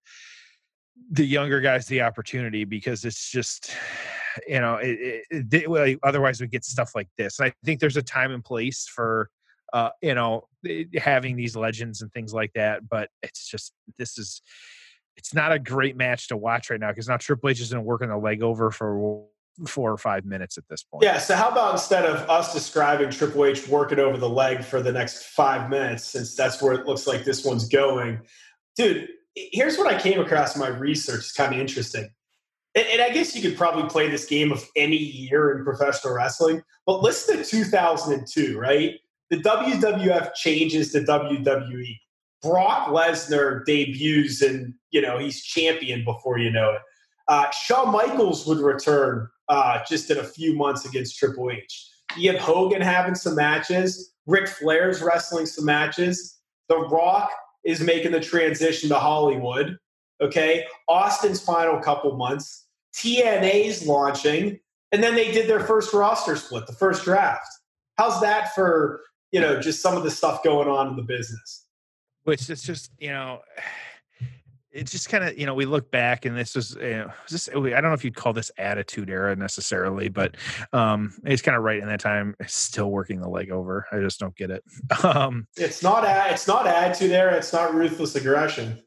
the 1.12 1.25
younger 1.25 1.62
guys 1.62 1.86
the 1.88 2.01
opportunity 2.01 2.63
because 2.63 3.05
it's 3.05 3.29
just 3.29 3.71
you 4.47 4.60
know 4.60 4.75
it, 4.75 5.23
it, 5.29 5.53
it, 5.53 5.99
otherwise 6.03 6.41
we 6.41 6.47
get 6.47 6.65
stuff 6.65 6.91
like 6.93 7.08
this 7.17 7.39
and 7.39 7.47
i 7.47 7.53
think 7.63 7.79
there's 7.79 7.97
a 7.97 8.01
time 8.01 8.31
and 8.31 8.43
place 8.43 8.86
for 8.88 9.29
uh 9.73 9.89
you 10.01 10.13
know 10.13 10.47
having 10.97 11.36
these 11.36 11.55
legends 11.55 12.01
and 12.01 12.12
things 12.12 12.34
like 12.34 12.51
that 12.53 12.88
but 12.89 13.10
it's 13.23 13.47
just 13.47 13.73
this 13.97 14.17
is 14.17 14.41
it's 15.15 15.34
not 15.34 15.53
a 15.53 15.60
great 15.60 15.95
match 15.95 16.27
to 16.27 16.36
watch 16.36 16.69
right 16.69 16.81
now 16.81 16.89
because 16.89 17.08
now 17.08 17.15
triple 17.15 17.49
h 17.49 17.62
is 17.62 17.71
going 17.71 17.81
to 17.81 17.88
work 17.88 18.01
on 18.01 18.10
the 18.10 18.17
leg 18.17 18.43
over 18.43 18.71
for 18.71 19.25
four 19.65 19.91
or 19.91 19.97
five 19.97 20.25
minutes 20.25 20.58
at 20.58 20.67
this 20.69 20.84
point. 20.84 21.03
Yeah. 21.03 21.17
So 21.17 21.36
how 21.36 21.49
about 21.49 21.73
instead 21.73 22.05
of 22.05 22.29
us 22.29 22.53
describing 22.53 23.10
Triple 23.10 23.45
H 23.45 23.67
working 23.67 23.99
over 23.99 24.17
the 24.17 24.29
leg 24.29 24.63
for 24.63 24.81
the 24.81 24.91
next 24.91 25.23
five 25.23 25.69
minutes, 25.69 26.03
since 26.03 26.36
that's 26.36 26.62
where 26.62 26.73
it 26.73 26.86
looks 26.86 27.08
like 27.08 27.23
this 27.23 27.45
one's 27.45 27.67
going, 27.69 28.19
dude, 28.75 29.08
here's 29.36 29.78
what 29.78 29.93
I 29.93 30.00
came 30.00 30.19
across 30.19 30.56
in 30.56 30.62
my 30.62 30.69
research. 30.69 31.19
It's 31.19 31.34
kind 31.34 31.54
of 31.54 31.60
interesting. 31.60 32.10
And, 32.76 32.88
and 32.88 33.02
I 33.02 33.10
guess 33.10 33.36
you 33.36 33.41
could 33.41 33.58
probably 33.58 33.89
play 33.89 34.10
this 34.10 34.26
game 34.26 34.52
of 34.52 34.67
any 34.76 34.98
year 34.98 35.58
in 35.58 35.63
professional 35.63 36.13
wrestling, 36.13 36.62
but 36.86 37.02
listen 37.02 37.38
to 37.38 37.43
2002, 37.43 38.58
right? 38.58 38.95
The 39.30 39.38
WWF 39.38 40.34
changes 40.36 40.91
to 40.91 41.02
WWE. 41.02 42.00
Brock 42.41 42.89
Lesnar 42.89 43.65
debuts 43.65 44.41
and, 44.41 44.74
you 44.91 45.02
know, 45.02 45.17
he's 45.17 45.43
champion 45.43 46.04
before 46.04 46.38
you 46.38 46.52
know 46.52 46.74
it. 46.74 46.82
Uh, 47.28 47.50
Shawn 47.50 47.91
Michaels 47.91 48.45
would 48.45 48.60
return 48.60 49.28
uh, 49.50 49.80
just 49.89 50.12
in 50.12 50.19
a 50.19 50.24
few 50.24 50.56
months 50.56 50.86
against 50.86 51.17
Triple 51.17 51.50
H. 51.50 51.89
You 52.17 52.32
have 52.32 52.39
Hogan 52.39 52.82
having 52.82 53.15
some 53.15 53.36
matches. 53.36 54.13
Ric 54.28 54.48
Flair's 54.48 55.02
wrestling 55.02 55.48
some 55.48 55.65
matches. 55.65 56.39
The 56.69 56.78
Rock 56.78 57.32
is 57.65 57.82
making 57.82 58.12
the 58.12 58.19
transition 58.19 58.89
to 58.89 58.95
Hollywood. 58.95 59.78
Okay. 60.21 60.65
Austin's 60.88 61.41
final 61.41 61.80
couple 61.82 62.15
months. 62.15 62.67
TNA's 62.93 63.86
launching. 63.86 64.60
And 64.91 65.04
then 65.04 65.15
they 65.15 65.32
did 65.32 65.49
their 65.49 65.60
first 65.60 65.93
roster 65.93 66.36
split, 66.36 66.67
the 66.67 66.73
first 66.73 67.04
draft. 67.04 67.47
How's 67.97 68.21
that 68.21 68.54
for, 68.56 69.01
you 69.32 69.41
know, 69.41 69.60
just 69.60 69.82
some 69.82 69.97
of 69.97 70.04
the 70.04 70.12
stuff 70.12 70.43
going 70.43 70.69
on 70.69 70.88
in 70.88 70.95
the 70.95 71.04
business? 71.04 71.65
Which 72.23 72.49
is 72.49 72.62
just, 72.62 72.91
you 72.99 73.10
know, 73.10 73.41
it's 74.75 74.91
just 74.91 75.09
kind 75.09 75.23
of 75.23 75.38
you 75.38 75.45
know 75.45 75.53
we 75.53 75.65
look 75.65 75.89
back 75.89 76.25
and 76.25 76.38
this 76.38 76.53
was 76.53 76.75
you 76.75 76.97
know, 76.97 77.11
I 77.53 77.81
don't 77.81 77.83
know 77.83 77.93
if 77.93 78.03
you'd 78.03 78.15
call 78.15 78.33
this 78.33 78.51
attitude 78.57 79.09
era 79.09 79.35
necessarily, 79.35 80.09
but 80.09 80.35
um, 80.73 81.13
it's 81.23 81.41
kind 81.41 81.57
of 81.57 81.63
right 81.63 81.79
in 81.79 81.88
that 81.88 82.01
time. 82.01 82.35
Still 82.45 82.91
working 82.91 83.21
the 83.21 83.29
leg 83.29 83.51
over. 83.51 83.88
I 83.91 83.99
just 83.99 84.19
don't 84.19 84.35
get 84.35 84.51
it. 84.51 84.63
Um, 85.03 85.47
it's 85.55 85.83
not 85.83 86.03
it's 86.31 86.47
not 86.47 86.65
attitude 86.65 87.11
era. 87.11 87.35
It's 87.35 87.53
not 87.53 87.75
ruthless 87.75 88.15
aggression. 88.15 88.81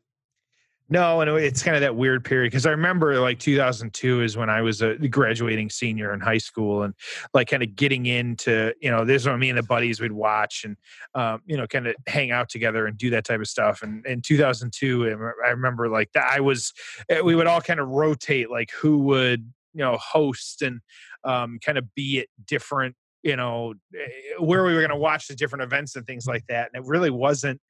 No, 0.91 1.21
and 1.21 1.31
it's 1.31 1.63
kind 1.63 1.77
of 1.77 1.83
that 1.83 1.97
weird 1.97 2.25
period 2.25 2.51
because 2.51 2.65
I 2.65 2.71
remember 2.71 3.21
like 3.21 3.39
2002 3.39 4.23
is 4.23 4.39
when 4.39 4.49
I 4.49 4.63
was 4.63 4.81
a 4.81 4.95
graduating 4.97 5.69
senior 5.69 6.15
in 6.15 6.21
high 6.21 6.39
school 6.39 6.83
and 6.83 6.95
like 7.35 7.49
kind 7.49 7.63
of 7.63 7.77
getting 7.77 8.07
into 8.07 8.73
you 8.81 8.91
know 8.91 9.05
this 9.05 9.23
is 9.23 9.29
what 9.29 9.39
me 9.39 9.51
and 9.51 9.59
the 9.59 9.63
buddies 9.63 10.01
would 10.01 10.13
watch 10.13 10.65
and 10.65 10.77
um, 11.15 11.43
you 11.45 11.59
know 11.59 11.67
kind 11.67 11.89
of 11.89 11.97
hang 12.07 12.31
out 12.31 12.49
together 12.49 12.87
and 12.87 12.97
do 12.97 13.11
that 13.11 13.25
type 13.25 13.41
of 13.41 13.49
stuff. 13.49 13.83
And 13.83 14.05
in 14.07 14.23
2002, 14.23 15.11
I 15.45 15.51
remember 15.51 15.91
like 15.91 16.11
that 16.13 16.31
I 16.33 16.41
was 16.41 16.73
eh, 17.11 17.21
we 17.21 17.35
would 17.35 17.47
all 17.47 17.61
kind 17.61 17.81
of 17.81 17.89
rotate 17.89 18.51
like 18.51 18.71
who 18.71 18.99
would 19.01 19.41
you 19.75 19.85
know 19.85 19.99
host 19.99 20.63
and 20.63 20.81
um, 21.25 21.59
kind 21.63 21.77
of 21.77 21.95
be 21.95 22.21
at 22.21 22.29
different 22.47 22.97
you 23.23 23.37
know 23.37 23.75
eh, 23.95 24.09
where 24.39 24.65
we 24.65 24.73
were 24.73 24.81
going 24.81 24.89
to 24.89 24.97
watch 24.97 25.29
the 25.29 25.35
different 25.35 25.65
events 25.65 25.97
and 25.97 26.07
things 26.07 26.27
like 26.27 26.47
that. 26.49 26.71
And 26.73 26.83
it 26.83 26.89
really 26.89 27.11
wasn't 27.11 27.61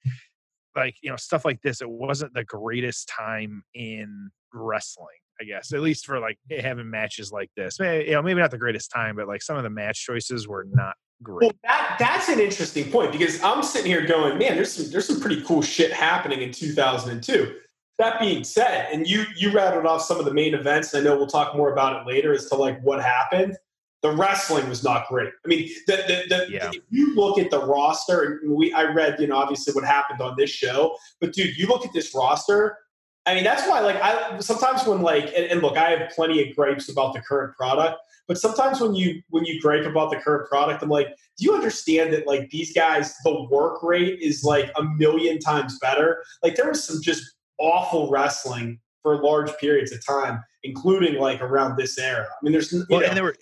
like 0.78 0.96
you 1.02 1.10
know 1.10 1.16
stuff 1.16 1.44
like 1.44 1.60
this 1.62 1.80
it 1.80 1.88
wasn't 1.88 2.32
the 2.34 2.44
greatest 2.44 3.08
time 3.08 3.62
in 3.74 4.30
wrestling 4.52 5.06
i 5.40 5.44
guess 5.44 5.72
at 5.72 5.80
least 5.80 6.06
for 6.06 6.18
like 6.20 6.38
having 6.60 6.88
matches 6.88 7.30
like 7.30 7.50
this. 7.56 7.78
Maybe, 7.78 8.06
you 8.06 8.12
know 8.12 8.22
maybe 8.22 8.40
not 8.40 8.50
the 8.50 8.58
greatest 8.58 8.90
time 8.90 9.16
but 9.16 9.28
like 9.28 9.42
some 9.42 9.56
of 9.56 9.62
the 9.62 9.70
match 9.70 10.04
choices 10.04 10.48
were 10.48 10.66
not 10.70 10.94
great. 11.22 11.46
well, 11.46 11.52
that 11.64 11.96
that's 11.98 12.28
an 12.28 12.40
interesting 12.40 12.90
point 12.90 13.12
because 13.12 13.42
i'm 13.42 13.62
sitting 13.62 13.90
here 13.90 14.06
going 14.06 14.38
man 14.38 14.54
there's 14.54 14.72
some 14.72 14.90
there's 14.90 15.06
some 15.06 15.20
pretty 15.20 15.42
cool 15.42 15.62
shit 15.62 15.92
happening 15.92 16.42
in 16.42 16.52
2002 16.52 17.56
that 17.98 18.20
being 18.20 18.44
said 18.44 18.88
and 18.92 19.06
you 19.06 19.24
you 19.36 19.50
rattled 19.50 19.84
off 19.84 20.02
some 20.02 20.18
of 20.18 20.24
the 20.24 20.32
main 20.32 20.54
events 20.54 20.94
i 20.94 21.00
know 21.00 21.16
we'll 21.16 21.26
talk 21.26 21.56
more 21.56 21.72
about 21.72 22.00
it 22.00 22.06
later 22.06 22.32
as 22.32 22.46
to 22.46 22.54
like 22.54 22.80
what 22.82 23.02
happened 23.02 23.56
the 24.02 24.10
wrestling 24.10 24.68
was 24.68 24.84
not 24.84 25.08
great. 25.08 25.30
I 25.44 25.48
mean, 25.48 25.68
the, 25.86 25.96
the, 25.96 26.36
the, 26.36 26.50
yeah. 26.50 26.70
if 26.72 26.82
you 26.90 27.14
look 27.14 27.38
at 27.38 27.50
the 27.50 27.64
roster, 27.64 28.22
and 28.22 28.52
we 28.52 28.72
I 28.72 28.84
read, 28.84 29.20
you 29.20 29.26
know, 29.26 29.36
obviously 29.36 29.72
what 29.72 29.84
happened 29.84 30.20
on 30.20 30.34
this 30.36 30.50
show, 30.50 30.96
but 31.20 31.32
dude, 31.32 31.56
you 31.56 31.66
look 31.66 31.84
at 31.84 31.92
this 31.92 32.14
roster. 32.14 32.78
I 33.26 33.34
mean, 33.34 33.44
that's 33.44 33.68
why, 33.68 33.80
like, 33.80 34.00
I 34.00 34.38
sometimes 34.38 34.86
when 34.86 35.02
like, 35.02 35.26
and, 35.36 35.46
and 35.46 35.62
look, 35.62 35.76
I 35.76 35.90
have 35.90 36.10
plenty 36.10 36.48
of 36.48 36.56
gripes 36.56 36.88
about 36.88 37.12
the 37.12 37.20
current 37.20 37.56
product, 37.56 37.98
but 38.26 38.38
sometimes 38.38 38.80
when 38.80 38.94
you 38.94 39.20
when 39.30 39.44
you 39.44 39.60
gripe 39.60 39.84
about 39.84 40.10
the 40.10 40.16
current 40.16 40.48
product, 40.48 40.82
I'm 40.82 40.88
like, 40.88 41.08
do 41.36 41.44
you 41.44 41.54
understand 41.54 42.12
that 42.12 42.26
like 42.26 42.48
these 42.50 42.72
guys, 42.72 43.14
the 43.24 43.46
work 43.50 43.82
rate 43.82 44.20
is 44.20 44.44
like 44.44 44.70
a 44.76 44.84
million 44.84 45.40
times 45.40 45.78
better? 45.80 46.22
Like, 46.42 46.54
there 46.54 46.68
was 46.68 46.84
some 46.84 47.02
just 47.02 47.22
awful 47.58 48.10
wrestling 48.10 48.78
for 49.02 49.22
large 49.22 49.50
periods 49.58 49.92
of 49.92 50.04
time, 50.06 50.42
including 50.62 51.14
like 51.20 51.40
around 51.40 51.76
this 51.76 51.98
era. 51.98 52.26
I 52.26 52.36
mean, 52.42 52.52
there's 52.52 52.72
well, 52.88 53.00
know, 53.00 53.06
and 53.06 53.16
there 53.16 53.24
were 53.24 53.36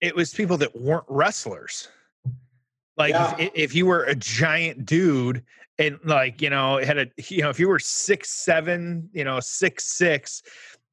it 0.00 0.14
was 0.14 0.32
people 0.32 0.56
that 0.58 0.74
weren't 0.74 1.04
wrestlers. 1.08 1.88
Like 2.96 3.14
yeah. 3.14 3.36
if, 3.38 3.50
if 3.54 3.74
you 3.74 3.86
were 3.86 4.04
a 4.04 4.14
giant 4.14 4.84
dude 4.84 5.44
and 5.80 5.98
like 6.04 6.42
you 6.42 6.50
know 6.50 6.78
had 6.78 6.98
a 6.98 7.06
you 7.28 7.42
know 7.42 7.48
if 7.48 7.58
you 7.58 7.66
were 7.66 7.78
six 7.78 8.30
seven 8.30 9.08
you 9.12 9.24
know 9.24 9.40
six 9.40 9.86
six 9.86 10.42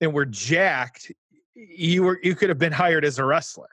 and 0.01 0.14
were 0.14 0.26
jacked 0.26 1.12
you 1.53 2.03
were 2.03 2.20
you 2.24 2.34
could 2.34 2.49
have 2.49 2.58
been 2.58 2.72
hired 2.72 3.03
as 3.03 3.20
a 3.20 3.26
wrestler 3.26 3.68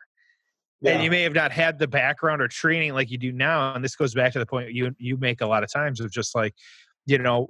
yeah. 0.80 0.92
and 0.92 1.04
you 1.04 1.10
may 1.10 1.22
have 1.22 1.34
not 1.34 1.52
had 1.52 1.78
the 1.78 1.86
background 1.86 2.42
or 2.42 2.48
training 2.48 2.92
like 2.92 3.10
you 3.10 3.18
do 3.18 3.30
now 3.30 3.74
and 3.74 3.84
this 3.84 3.94
goes 3.94 4.12
back 4.12 4.32
to 4.32 4.38
the 4.38 4.46
point 4.46 4.72
you 4.72 4.94
you 4.98 5.16
make 5.16 5.40
a 5.40 5.46
lot 5.46 5.62
of 5.62 5.72
times 5.72 6.00
of 6.00 6.10
just 6.10 6.34
like 6.34 6.54
you 7.06 7.18
know 7.18 7.46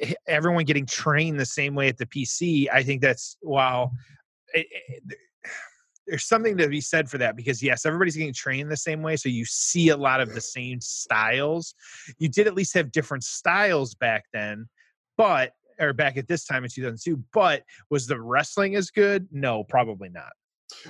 eh, 0.00 0.12
everyone 0.26 0.64
getting 0.64 0.86
trained 0.86 1.38
the 1.38 1.46
same 1.46 1.74
way 1.74 1.88
at 1.88 1.98
the 1.98 2.06
pc 2.06 2.66
i 2.72 2.82
think 2.82 3.00
that's 3.00 3.36
wow 3.42 3.92
it, 4.52 4.66
it, 4.88 5.18
there's 6.06 6.26
something 6.26 6.56
to 6.56 6.68
be 6.68 6.80
said 6.80 7.10
for 7.10 7.18
that 7.18 7.36
because 7.36 7.62
yes, 7.62 7.84
everybody's 7.84 8.16
getting 8.16 8.32
trained 8.32 8.70
the 8.70 8.76
same 8.76 9.02
way, 9.02 9.16
so 9.16 9.28
you 9.28 9.44
see 9.44 9.88
a 9.88 9.96
lot 9.96 10.20
of 10.20 10.34
the 10.34 10.40
same 10.40 10.80
styles. 10.80 11.74
You 12.18 12.28
did 12.28 12.46
at 12.46 12.54
least 12.54 12.74
have 12.74 12.92
different 12.92 13.24
styles 13.24 13.94
back 13.94 14.24
then, 14.32 14.68
but 15.16 15.52
or 15.78 15.92
back 15.92 16.16
at 16.16 16.28
this 16.28 16.44
time 16.44 16.64
in 16.64 16.70
2002. 16.70 17.22
But 17.32 17.62
was 17.90 18.06
the 18.06 18.20
wrestling 18.20 18.76
as 18.76 18.90
good? 18.90 19.28
No, 19.30 19.64
probably 19.64 20.08
not. 20.08 20.32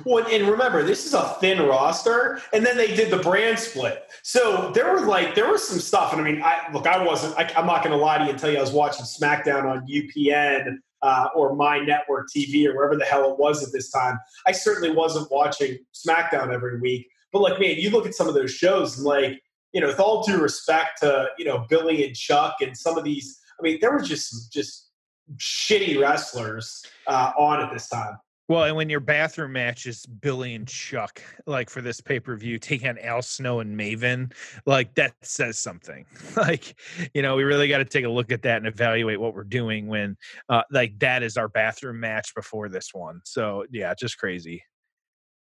Well, 0.04 0.26
and 0.26 0.48
remember, 0.48 0.82
this 0.82 1.04
is 1.04 1.12
a 1.12 1.36
thin 1.40 1.60
roster, 1.60 2.40
and 2.52 2.64
then 2.64 2.76
they 2.76 2.94
did 2.94 3.10
the 3.10 3.18
brand 3.18 3.58
split. 3.58 4.10
So 4.22 4.70
there 4.74 4.90
were 4.90 5.04
like 5.04 5.34
there 5.34 5.50
was 5.50 5.66
some 5.66 5.80
stuff, 5.80 6.12
and 6.12 6.20
I 6.20 6.24
mean, 6.24 6.42
I 6.42 6.70
look, 6.72 6.86
I 6.86 7.04
wasn't. 7.04 7.36
I, 7.36 7.50
am 7.58 7.66
not 7.66 7.82
going 7.82 7.96
to 7.96 8.02
lie 8.02 8.18
to 8.18 8.24
you 8.24 8.30
and 8.30 8.38
tell 8.38 8.50
you 8.50 8.56
I 8.58 8.62
was 8.62 8.72
watching 8.72 9.04
SmackDown 9.04 9.64
on 9.64 9.86
UPN 9.86 10.78
uh, 11.02 11.28
or 11.34 11.54
My 11.54 11.78
Network 11.78 12.28
TV 12.34 12.66
or 12.66 12.74
wherever 12.74 12.96
the 12.96 13.04
hell 13.04 13.30
it 13.32 13.38
was 13.38 13.66
at 13.66 13.72
this 13.72 13.90
time. 13.90 14.18
I 14.46 14.52
certainly 14.52 14.90
wasn't 14.90 15.30
watching 15.30 15.78
SmackDown 15.94 16.52
every 16.52 16.80
week, 16.80 17.06
but 17.32 17.42
like, 17.42 17.60
man, 17.60 17.76
you 17.76 17.90
look 17.90 18.06
at 18.06 18.14
some 18.14 18.28
of 18.28 18.34
those 18.34 18.52
shows, 18.52 18.96
and 18.96 19.06
like, 19.06 19.40
you 19.72 19.80
know, 19.80 19.88
with 19.88 20.00
all 20.00 20.22
due 20.22 20.40
respect 20.40 21.00
to 21.00 21.28
you 21.38 21.44
know 21.44 21.66
Billy 21.68 22.06
and 22.06 22.14
Chuck 22.16 22.56
and 22.60 22.76
some 22.76 22.96
of 22.96 23.04
these, 23.04 23.38
I 23.58 23.62
mean, 23.62 23.78
there 23.80 23.92
were 23.92 24.02
just 24.02 24.52
just 24.52 24.90
shitty 25.36 26.00
wrestlers 26.00 26.82
uh, 27.06 27.32
on 27.38 27.62
at 27.62 27.72
this 27.72 27.88
time. 27.88 28.16
Well, 28.48 28.62
and 28.62 28.76
when 28.76 28.88
your 28.88 29.00
bathroom 29.00 29.52
match 29.52 29.86
is 29.86 30.06
Billy 30.06 30.54
and 30.54 30.68
Chuck, 30.68 31.20
like 31.46 31.68
for 31.68 31.80
this 31.80 32.00
pay 32.00 32.20
per 32.20 32.36
view, 32.36 32.60
taking 32.60 32.88
on 32.88 32.98
Al 32.98 33.20
Snow 33.20 33.58
and 33.58 33.76
Maven, 33.76 34.32
like 34.66 34.94
that 34.94 35.14
says 35.22 35.58
something. 35.58 36.06
like, 36.36 36.78
you 37.12 37.22
know, 37.22 37.34
we 37.34 37.42
really 37.42 37.66
got 37.66 37.78
to 37.78 37.84
take 37.84 38.04
a 38.04 38.08
look 38.08 38.30
at 38.30 38.42
that 38.42 38.58
and 38.58 38.66
evaluate 38.68 39.20
what 39.20 39.34
we're 39.34 39.42
doing 39.42 39.88
when, 39.88 40.16
uh, 40.48 40.62
like, 40.70 40.96
that 41.00 41.24
is 41.24 41.36
our 41.36 41.48
bathroom 41.48 41.98
match 41.98 42.34
before 42.36 42.68
this 42.68 42.90
one. 42.92 43.20
So, 43.24 43.64
yeah, 43.72 43.92
just 43.98 44.16
crazy. 44.16 44.62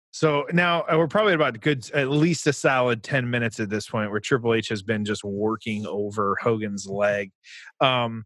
So 0.09 0.47
now 0.51 0.81
uh, 0.91 0.97
we're 0.97 1.07
probably 1.07 1.33
about 1.33 1.59
good, 1.61 1.87
at 1.91 2.09
least 2.09 2.47
a 2.47 2.53
solid 2.53 3.03
10 3.03 3.29
minutes 3.29 3.59
at 3.59 3.69
this 3.69 3.87
point 3.87 4.09
where 4.09 4.19
Triple 4.19 4.55
H 4.55 4.69
has 4.69 4.81
been 4.81 5.05
just 5.05 5.23
working 5.23 5.85
over 5.85 6.35
Hogan's 6.41 6.87
leg. 6.87 7.31
Um, 7.79 8.25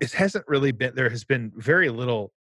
it 0.00 0.12
hasn't 0.12 0.46
really 0.46 0.72
been, 0.72 0.94
there 0.94 1.08
has 1.08 1.24
been 1.24 1.52
very 1.56 1.88
little 1.88 2.32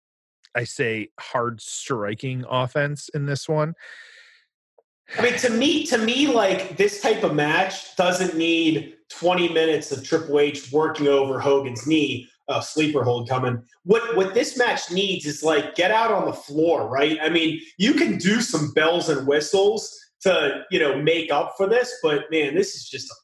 I 0.56 0.64
say 0.64 1.10
hard 1.20 1.62
striking 1.62 2.46
offense 2.50 3.10
in 3.14 3.26
this 3.26 3.48
one. 3.48 3.74
I 5.18 5.24
mean, 5.24 5.38
to 5.40 5.50
me, 5.50 5.86
to 5.88 5.98
me, 5.98 6.28
like 6.28 6.78
this 6.78 7.02
type 7.02 7.24
of 7.24 7.36
match 7.36 7.96
doesn't 7.96 8.38
need 8.38 8.96
20 9.10 9.50
minutes 9.50 9.92
of 9.92 10.04
Triple 10.06 10.40
H 10.40 10.72
working 10.72 11.08
over 11.08 11.40
Hogan's 11.40 11.86
knee, 11.86 12.30
a 12.48 12.62
sleeper 12.62 13.04
hold 13.04 13.28
coming. 13.28 13.62
What 13.84 14.16
what 14.16 14.34
this 14.34 14.58
match 14.58 14.90
needs 14.92 15.26
is 15.26 15.44
like 15.44 15.76
get 15.76 15.92
out 15.92 16.12
on 16.12 16.26
the 16.26 16.34
floor, 16.34 16.88
right? 16.88 17.18
I 17.22 17.30
mean, 17.30 17.62
you 17.78 17.94
can 17.94 18.18
do 18.18 18.42
some 18.42 18.72
bells 18.74 19.10
and 19.10 19.28
whistles 19.28 19.94
to 20.22 20.64
you 20.72 20.80
know 20.80 21.02
make 21.02 21.32
up 21.32 21.56
for 21.58 21.68
this, 21.68 21.94
but 22.02 22.32
man, 22.32 22.56
this 22.56 22.76
is 22.76 22.88
just 22.88 23.12
a 23.12 23.16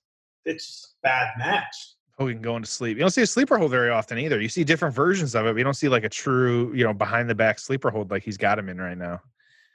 it's 0.51 0.65
just 0.65 0.85
a 0.85 0.89
bad 1.03 1.31
match. 1.37 1.75
Hogan 2.17 2.41
going 2.41 2.63
to 2.63 2.69
sleep. 2.69 2.97
You 2.97 3.01
don't 3.01 3.11
see 3.11 3.21
a 3.21 3.27
sleeper 3.27 3.57
hold 3.57 3.69
very 3.69 3.91
often 3.91 4.17
either. 4.17 4.41
You 4.41 4.49
see 4.49 4.63
different 4.63 4.95
versions 4.95 5.35
of 5.35 5.45
it, 5.45 5.53
but 5.53 5.57
you 5.57 5.63
don't 5.63 5.75
see 5.75 5.87
like 5.87 6.03
a 6.03 6.09
true, 6.09 6.73
you 6.73 6.83
know, 6.83 6.93
behind 6.93 7.29
the 7.29 7.35
back 7.35 7.59
sleeper 7.59 7.91
hold 7.91 8.09
like 8.09 8.23
he's 8.23 8.37
got 8.37 8.57
him 8.57 8.69
in 8.69 8.79
right 8.79 8.97
now. 8.97 9.21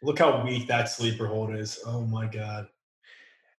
Look 0.02 0.18
how 0.18 0.44
weak 0.44 0.66
that 0.66 0.88
sleeper 0.88 1.26
hold 1.26 1.54
is. 1.54 1.78
Oh 1.86 2.00
my 2.02 2.26
god. 2.26 2.66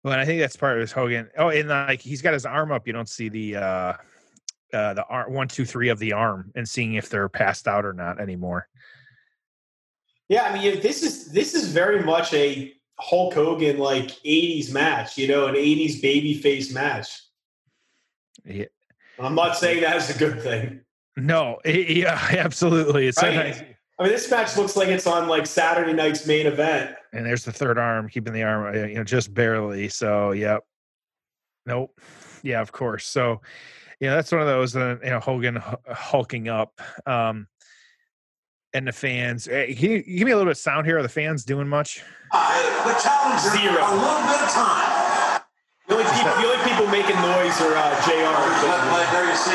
Well, 0.03 0.11
and 0.11 0.21
I 0.21 0.25
think 0.25 0.41
that's 0.41 0.57
part 0.57 0.75
of 0.75 0.81
his 0.81 0.91
Hogan. 0.91 1.29
Oh, 1.37 1.47
and 1.47 1.69
like 1.69 2.01
he's 2.01 2.21
got 2.21 2.33
his 2.33 2.45
arm 2.45 2.73
up. 2.73 2.85
You 2.85 2.91
don't 2.91 3.07
see 3.07 3.29
the 3.29 3.55
uh 3.55 3.93
uh 4.73 4.93
the 4.93 5.05
arm 5.07 5.33
one, 5.33 5.47
two, 5.47 5.63
three 5.63 5.87
of 5.87 5.99
the 5.99 6.11
arm 6.11 6.51
and 6.55 6.67
seeing 6.67 6.95
if 6.95 7.09
they're 7.09 7.29
passed 7.29 7.69
out 7.69 7.85
or 7.85 7.93
not 7.93 8.19
anymore. 8.19 8.67
Yeah, 10.27 10.43
I 10.43 10.53
mean 10.53 10.81
this 10.81 11.03
is 11.03 11.31
this 11.31 11.53
is 11.53 11.71
very 11.71 12.03
much 12.03 12.33
a 12.33 12.73
Hulk 12.99 13.33
Hogan 13.33 13.77
like 13.77 14.07
80s 14.07 14.73
match, 14.73 15.17
you 15.17 15.29
know, 15.29 15.47
an 15.47 15.55
80s 15.55 16.01
baby 16.01 16.33
face 16.33 16.73
match. 16.73 17.21
Yeah. 18.45 18.65
I'm 19.19 19.35
not 19.35 19.57
saying 19.57 19.81
that's 19.81 20.09
a 20.09 20.17
good 20.17 20.41
thing. 20.41 20.81
No, 21.15 21.59
yeah, 21.65 22.19
absolutely. 22.31 23.07
It's 23.07 23.21
right? 23.21 23.35
nice. 23.35 23.61
I 23.99 24.03
mean, 24.03 24.11
this 24.11 24.29
match 24.31 24.57
looks 24.57 24.75
like 24.75 24.87
it's 24.87 25.05
on 25.05 25.27
like 25.27 25.45
Saturday 25.45 25.93
night's 25.93 26.25
main 26.25 26.47
event. 26.47 26.95
And 27.13 27.25
there's 27.25 27.45
the 27.45 27.51
third 27.51 27.77
arm, 27.77 28.09
keeping 28.09 28.33
the 28.33 28.41
arm, 28.41 28.75
uh, 28.75 28.87
you 28.87 28.95
know, 28.95 29.03
just 29.03 29.33
barely. 29.33 29.87
So, 29.87 30.31
yep. 30.31 30.63
Nope. 31.67 31.99
Yeah, 32.41 32.59
of 32.59 32.71
course. 32.71 33.05
So, 33.05 33.41
yeah, 33.99 34.15
that's 34.15 34.31
one 34.31 34.41
of 34.41 34.47
those. 34.47 34.75
Uh, 34.75 34.97
you 35.03 35.11
know, 35.11 35.19
Hogan 35.19 35.61
hulking 35.87 36.49
up, 36.49 36.81
um, 37.05 37.47
and 38.73 38.87
the 38.87 38.91
fans. 38.91 39.45
Hey, 39.45 39.75
can 39.75 39.91
you 39.91 40.01
give 40.01 40.25
me 40.25 40.31
a 40.31 40.35
little 40.35 40.49
bit 40.49 40.57
of 40.57 40.57
sound 40.57 40.85
here? 40.87 40.97
Are 40.97 41.03
the 41.03 41.07
fans 41.07 41.45
doing 41.45 41.67
much? 41.67 42.03
Uh, 42.31 42.85
the 42.85 42.99
challenge 42.99 43.41
zero. 43.41 43.79
A 43.79 43.95
little 43.95 44.27
bit 44.27 44.41
of 44.41 44.49
time. 44.49 44.92
The 45.93 45.99
only 45.99 46.09
people, 46.09 46.33
the 46.41 46.47
only 46.49 46.63
people 46.65 46.87
making 46.87 47.15
noise 47.21 47.61
are 47.61 47.75
uh, 47.77 47.93
JR. 48.01 48.33
Left 48.65 48.93
leg, 48.97 49.07
there 49.13 49.29
you 49.29 49.35
see. 49.37 49.51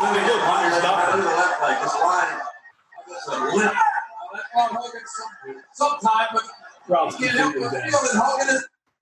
Moving 0.00 0.24
look, 0.24 0.40
there's 0.40 0.82
nothing. 0.82 1.20
The 1.20 1.26
left 1.26 1.60
leg, 1.60 1.76
this 1.82 1.94
line. 2.00 2.40
Sometime, 5.74 6.28
but 6.32 6.42
Rob's 6.88 7.16
completely 7.16 7.68
dead. 7.68 7.92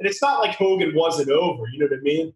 And 0.01 0.09
it's 0.09 0.21
not 0.21 0.41
like 0.41 0.57
Hogan 0.57 0.93
wasn't 0.97 1.31
over. 1.31 1.63
You 1.73 1.79
know 1.79 1.87
what 1.87 2.01
I 2.01 2.03
mean? 2.03 2.35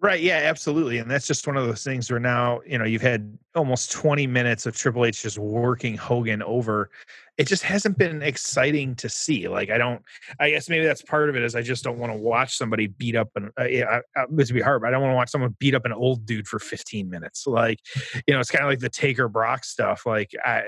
Right. 0.00 0.20
Yeah, 0.20 0.40
absolutely. 0.42 0.98
And 0.98 1.08
that's 1.08 1.26
just 1.26 1.46
one 1.46 1.56
of 1.56 1.66
those 1.66 1.84
things 1.84 2.10
where 2.10 2.20
now, 2.20 2.62
you 2.66 2.78
know, 2.78 2.84
you've 2.84 3.00
had 3.00 3.38
almost 3.54 3.92
20 3.92 4.26
minutes 4.26 4.66
of 4.66 4.76
Triple 4.76 5.04
H 5.06 5.22
just 5.22 5.38
working 5.38 5.96
Hogan 5.96 6.42
over. 6.42 6.90
It 7.36 7.48
just 7.48 7.64
hasn't 7.64 7.98
been 7.98 8.22
exciting 8.22 8.94
to 8.96 9.08
see. 9.08 9.48
Like, 9.48 9.70
I 9.70 9.78
don't, 9.78 10.02
I 10.38 10.50
guess 10.50 10.68
maybe 10.68 10.84
that's 10.84 11.02
part 11.02 11.28
of 11.28 11.36
it 11.36 11.42
is 11.42 11.56
I 11.56 11.62
just 11.62 11.82
don't 11.82 11.98
want 11.98 12.12
to 12.12 12.18
watch 12.18 12.56
somebody 12.56 12.86
beat 12.86 13.16
up 13.16 13.30
and, 13.34 13.50
uh, 13.58 13.64
yeah, 13.64 14.00
it's 14.38 14.50
be 14.52 14.60
hard, 14.60 14.82
but 14.82 14.88
I 14.88 14.90
don't 14.92 15.02
want 15.02 15.12
to 15.12 15.16
watch 15.16 15.30
someone 15.30 15.56
beat 15.58 15.74
up 15.74 15.84
an 15.84 15.92
old 15.92 16.26
dude 16.26 16.46
for 16.46 16.58
15 16.58 17.10
minutes. 17.10 17.46
Like, 17.46 17.80
you 18.26 18.34
know, 18.34 18.40
it's 18.40 18.50
kind 18.50 18.64
of 18.64 18.70
like 18.70 18.78
the 18.78 18.88
Taker 18.88 19.28
Brock 19.28 19.64
stuff. 19.64 20.06
Like, 20.06 20.30
I, 20.44 20.62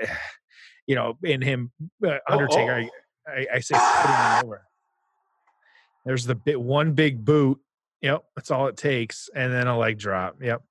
you 0.87 0.95
know, 0.95 1.17
in 1.23 1.41
him, 1.41 1.71
uh, 2.05 2.17
Undertaker, 2.29 2.85
oh, 2.85 2.89
oh. 3.29 3.31
I, 3.31 3.39
I, 3.39 3.47
I 3.55 3.59
say 3.59 3.75
putting 3.75 4.15
him 4.15 4.45
over. 4.45 4.63
There's 6.05 6.25
the 6.25 6.35
bit, 6.35 6.59
one 6.59 6.93
big 6.93 7.23
boot 7.23 7.59
Yep, 8.01 8.25
that's 8.35 8.51
all 8.51 8.67
it 8.67 8.77
takes, 8.77 9.29
and 9.33 9.51
then 9.51 9.67
a 9.67 9.77
leg 9.77 9.97
drop. 9.97 10.37
Yep. 10.41 10.61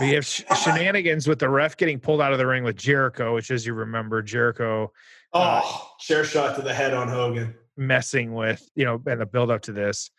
We 0.00 0.10
have 0.10 0.26
sh- 0.26 0.42
shenanigans 0.62 1.28
with 1.28 1.38
the 1.38 1.48
ref 1.48 1.76
getting 1.76 2.00
pulled 2.00 2.20
out 2.20 2.32
of 2.32 2.38
the 2.38 2.46
ring 2.46 2.64
with 2.64 2.76
Jericho, 2.76 3.34
which, 3.34 3.50
as 3.50 3.66
you 3.66 3.74
remember, 3.74 4.22
Jericho. 4.22 4.92
Uh, 5.32 5.60
oh, 5.64 5.94
uh, 5.94 5.98
chair 6.00 6.24
shot 6.24 6.56
to 6.56 6.62
the 6.62 6.74
head 6.74 6.94
on 6.94 7.08
Hogan. 7.08 7.54
Messing 7.76 8.34
with 8.34 8.68
you 8.74 8.84
know, 8.84 9.02
and 9.06 9.20
the 9.20 9.26
build 9.26 9.50
up 9.50 9.62
to 9.62 9.72
this. 9.72 10.10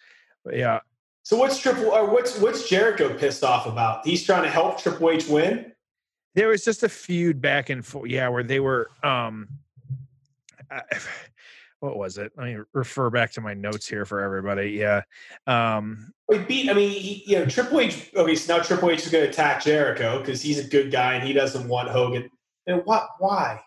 But 0.44 0.58
yeah. 0.58 0.80
So 1.24 1.38
what's 1.38 1.60
Triple? 1.60 1.86
Or 1.86 2.10
what's 2.10 2.40
what's 2.40 2.70
Jericho 2.70 3.18
pissed 3.18 3.44
off 3.44 3.66
about? 3.66 4.06
He's 4.06 4.24
trying 4.24 4.44
to 4.44 4.50
help 4.50 4.80
Triple 4.80 5.10
H 5.10 5.28
win. 5.28 5.72
There 6.36 6.50
was 6.50 6.66
just 6.66 6.84
a 6.84 6.90
feud 6.90 7.42
back 7.42 7.70
and 7.70 7.86
forth, 7.86 8.10
yeah, 8.10 8.28
where 8.28 8.44
they 8.44 8.60
were. 8.60 8.90
um 9.04 9.48
I, 10.72 10.82
what 11.80 11.98
was 11.98 12.18
it? 12.18 12.32
Let 12.38 12.46
me 12.46 12.58
refer 12.74 13.10
back 13.10 13.32
to 13.34 13.42
my 13.42 13.54
notes 13.54 13.88
here 13.88 14.06
for 14.06 14.22
everybody. 14.22 14.72
Yeah. 14.72 15.02
Um, 15.48 16.12
we 16.28 16.40
beat, 16.40 16.70
I 16.70 16.74
mean, 16.74 16.90
he, 16.90 17.24
you 17.26 17.40
know, 17.40 17.46
Triple 17.46 17.80
H, 17.80 18.12
okay, 18.16 18.36
so 18.36 18.58
now 18.58 18.64
Triple 18.64 18.92
H 18.92 19.06
is 19.06 19.12
going 19.12 19.24
to 19.24 19.30
attack 19.30 19.64
Jericho 19.64 20.20
because 20.20 20.42
he's 20.42 20.60
a 20.60 20.68
good 20.68 20.92
guy 20.92 21.16
and 21.16 21.24
he 21.26 21.34
doesn't 21.34 21.68
want 21.68 21.90
Hogan. 21.90 22.30
And 22.68 22.82
what, 22.86 23.08
why? 23.20 23.62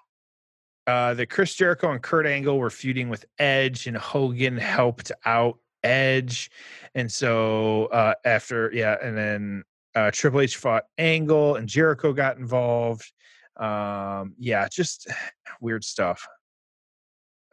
Uh, 0.87 1.15
that 1.15 1.27
Chris 1.27 1.55
Jericho 1.55 1.93
and 1.93 2.03
Kurt 2.03 2.27
Angle 2.27 2.59
were 2.59 2.71
feuding 2.71 3.09
with 3.09 3.25
Edge 3.39 3.87
and 3.87 3.97
Hogan 3.97 4.57
helped 4.57 5.13
out 5.27 5.59
Edge. 5.83 6.51
And 6.95 7.13
so 7.13 7.87
uh, 7.87 8.15
after, 8.25 8.73
yeah, 8.73 8.97
and 9.03 9.17
then 9.17 9.65
uh, 9.95 10.11
Triple 10.13 10.41
H 10.41 10.57
fought 10.57 10.85
Angle 10.97 11.57
and 11.57 11.69
Jericho 11.69 12.13
got 12.13 12.39
involved. 12.39 13.13
Um, 13.57 14.35
yeah, 14.39 14.67
just 14.69 15.09
weird 15.61 15.85
stuff. 15.85 16.27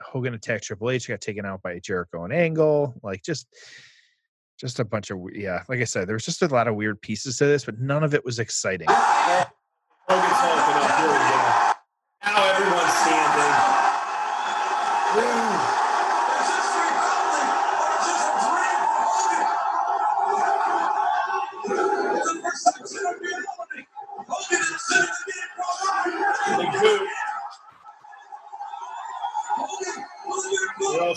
Hogan 0.02 0.34
attacked 0.34 0.66
Triple 0.66 0.92
H, 0.92 1.08
got 1.08 1.22
taken 1.22 1.46
out 1.46 1.62
by 1.62 1.80
Jericho 1.80 2.24
and 2.24 2.34
Angle. 2.34 2.96
Like 3.04 3.24
just 3.24 3.48
just 4.60 4.80
a 4.80 4.86
bunch 4.86 5.12
of 5.12 5.20
yeah, 5.34 5.64
like 5.68 5.82
I 5.82 5.86
said, 5.86 6.08
there 6.08 6.16
was 6.16 6.26
just 6.26 6.42
a 6.42 6.48
lot 6.48 6.68
of 6.68 6.76
weird 6.76 7.02
pieces 7.02 7.38
to 7.38 7.46
this, 7.46 7.66
but 7.66 7.80
none 7.80 8.04
of 8.04 8.14
it 8.14 8.24
was 8.24 8.40
exciting. 8.40 8.88
Now 12.24 12.52
everyone's 12.52 12.94
standing. 12.94 13.25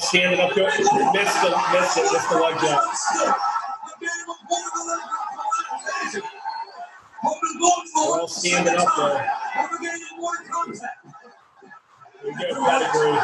Standing 0.08 0.40
up. 0.40 0.56
Missed 0.56 0.78
the, 1.42 1.62
missed 1.72 1.98
it. 1.98 2.12
Missed 2.12 2.30
the 2.30 2.36
leg 2.38 2.60
jump. 2.60 2.82
All 7.96 8.28
standing 8.28 8.76
up 8.76 8.88
there. 8.96 9.32
We 12.24 12.32
get 12.34 12.50
pedigree. 12.52 13.18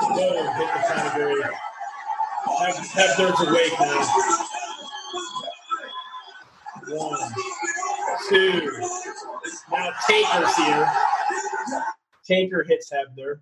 Whoa, 0.00 0.52
hit 0.54 0.68
the 0.74 0.80
pedigree. 0.88 1.44
Hebner's 2.94 3.48
awake 3.48 3.80
now. 3.80 4.08
One, 6.88 7.32
two. 8.28 8.80
Now 9.72 9.90
Taker's 10.08 10.56
here. 10.56 10.92
Taker 12.26 12.64
hits 12.64 12.90
Hebner. 12.90 13.40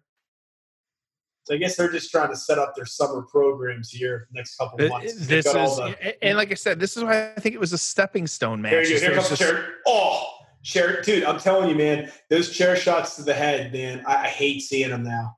So 1.45 1.55
I 1.55 1.59
guess 1.59 1.77
they're 1.77 1.93
just 1.93 2.11
trying 2.11 2.31
to 2.31 2.37
set 2.37 2.59
up 2.59 2.75
their 2.75 2.87
summer 2.87 3.23
programs 3.23 3.91
here 3.91 4.29
next 4.33 4.57
couple 4.57 4.83
of 4.83 4.91
months. 4.91 5.27
This 5.27 5.45
is, 5.45 5.53
the, 5.53 6.17
and 6.23 6.39
like 6.39 6.51
I 6.51 6.55
said, 6.55 6.81
this 6.81 6.97
is 6.97 7.05
why 7.05 7.33
I 7.33 7.41
think 7.41 7.55
it 7.55 7.61
was 7.61 7.75
a 7.75 7.79
stepping 7.79 8.27
stone 8.27 8.63
match. 8.63 8.73
There 8.73 8.83
you 8.83 8.95
go. 8.95 9.07
Here 9.07 9.15
comes 9.15 9.29
just, 9.29 9.43
chair. 9.43 9.75
Oh, 9.87 10.27
chair, 10.63 11.03
dude! 11.03 11.25
I'm 11.25 11.39
telling 11.39 11.69
you, 11.69 11.77
man, 11.77 12.11
those 12.31 12.51
chair 12.51 12.77
shots 12.77 13.17
to 13.17 13.23
the 13.23 13.35
head, 13.35 13.75
man. 13.75 14.03
I, 14.07 14.25
I 14.25 14.29
hate 14.29 14.63
seeing 14.63 14.89
them 14.89 15.03
now. 15.03 15.37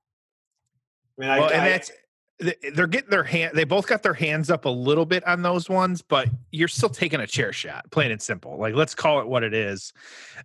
I 1.19 1.21
mean, 1.21 1.29
well, 1.31 1.51
and 1.51 1.63
I, 1.63 1.69
that's 1.71 1.91
they're 2.39 2.87
getting 2.87 3.09
their 3.09 3.25
hand 3.25 3.57
they 3.57 3.65
both 3.65 3.87
got 3.87 4.03
their 4.03 4.13
hands 4.13 4.51
up 4.51 4.67
a 4.67 4.69
little 4.71 5.07
bit 5.07 5.27
on 5.27 5.41
those 5.41 5.71
ones 5.71 6.03
but 6.03 6.29
you're 6.51 6.69
still 6.69 6.91
taking 6.91 7.21
a 7.21 7.27
chair 7.27 7.51
shot 7.51 7.91
plain 7.91 8.11
and 8.11 8.21
simple 8.21 8.59
like 8.59 8.75
let's 8.75 8.95
call 8.95 9.21
it 9.21 9.27
what 9.27 9.43
it 9.43 9.55
is 9.55 9.95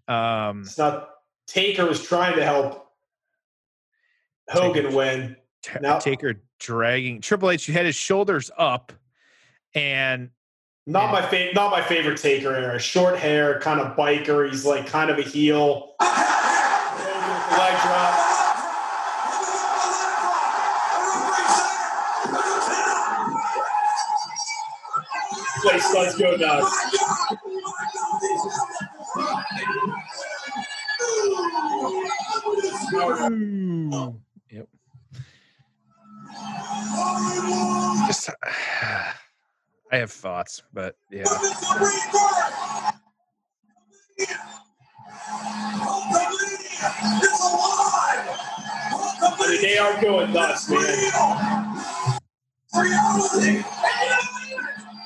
um 0.07 0.61
it's 0.61 0.77
not 0.77 1.09
taker 1.47 1.85
was 1.85 2.01
trying 2.01 2.33
to 2.35 2.45
help 2.45 2.90
hogan 4.49 4.83
taker, 4.85 4.95
win. 4.95 5.35
t- 5.63 5.79
now, 5.81 5.99
taker 5.99 6.41
dragging 6.59 7.21
triple 7.21 7.49
h 7.49 7.65
had 7.67 7.85
his 7.85 7.95
shoulders 7.95 8.51
up 8.57 8.91
and 9.73 10.29
not 10.85 11.05
and, 11.05 11.13
my 11.13 11.21
favorite 11.21 11.55
not 11.55 11.71
my 11.71 11.81
favorite 11.81 12.17
taker 12.17 12.53
era. 12.53 12.79
Short 12.79 13.17
hair 13.17 13.59
kind 13.59 13.79
of 13.79 13.95
biker 13.95 14.49
he's 14.49 14.65
like 14.65 14.87
kind 14.87 15.09
of 15.09 15.17
a 15.19 15.23
heel. 15.23 15.93
Leg 17.51 17.81
drop 17.83 18.31
place 25.91 26.15
go 26.15 26.35
nuts. 26.35 26.75
Yep. 34.51 34.67
Just, 38.07 38.29
I 39.91 39.97
have 39.97 40.11
thoughts, 40.11 40.63
but 40.73 40.95
yeah. 41.09 41.23
They 49.61 49.77
are 49.77 50.01
going 50.01 50.33
nuts, 50.33 50.69
man. 50.69 50.79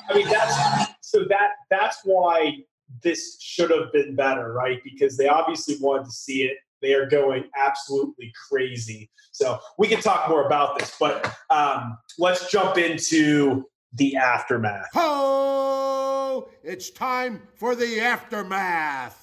I 0.08 0.14
mean, 0.14 0.28
that's 0.30 0.56
so 1.02 1.26
that 1.30 1.50
that's 1.70 2.00
why 2.04 2.58
this 3.04 3.42
should 3.42 3.72
have 3.72 3.92
been 3.92 4.16
better, 4.16 4.54
right? 4.54 4.80
Because 4.84 5.18
they 5.18 5.28
obviously 5.28 5.78
wanted 5.80 6.06
to 6.06 6.12
see 6.12 6.44
it. 6.44 6.58
They 6.86 6.94
are 6.94 7.08
going 7.08 7.46
absolutely 7.58 8.32
crazy. 8.48 9.10
So 9.32 9.58
we 9.80 9.88
can 9.88 10.02
talk 10.02 10.30
more 10.30 10.46
about 10.46 10.78
this, 10.78 10.96
but 11.00 11.36
um, 11.50 11.98
let's 12.20 12.52
jump 12.52 12.78
into 12.78 13.66
the 13.94 14.16
aftermath. 14.18 14.90
Oh, 14.94 16.48
it's 16.64 16.92
time 16.92 17.42
for 17.56 17.76
the 17.76 18.00
aftermath. 18.00 19.20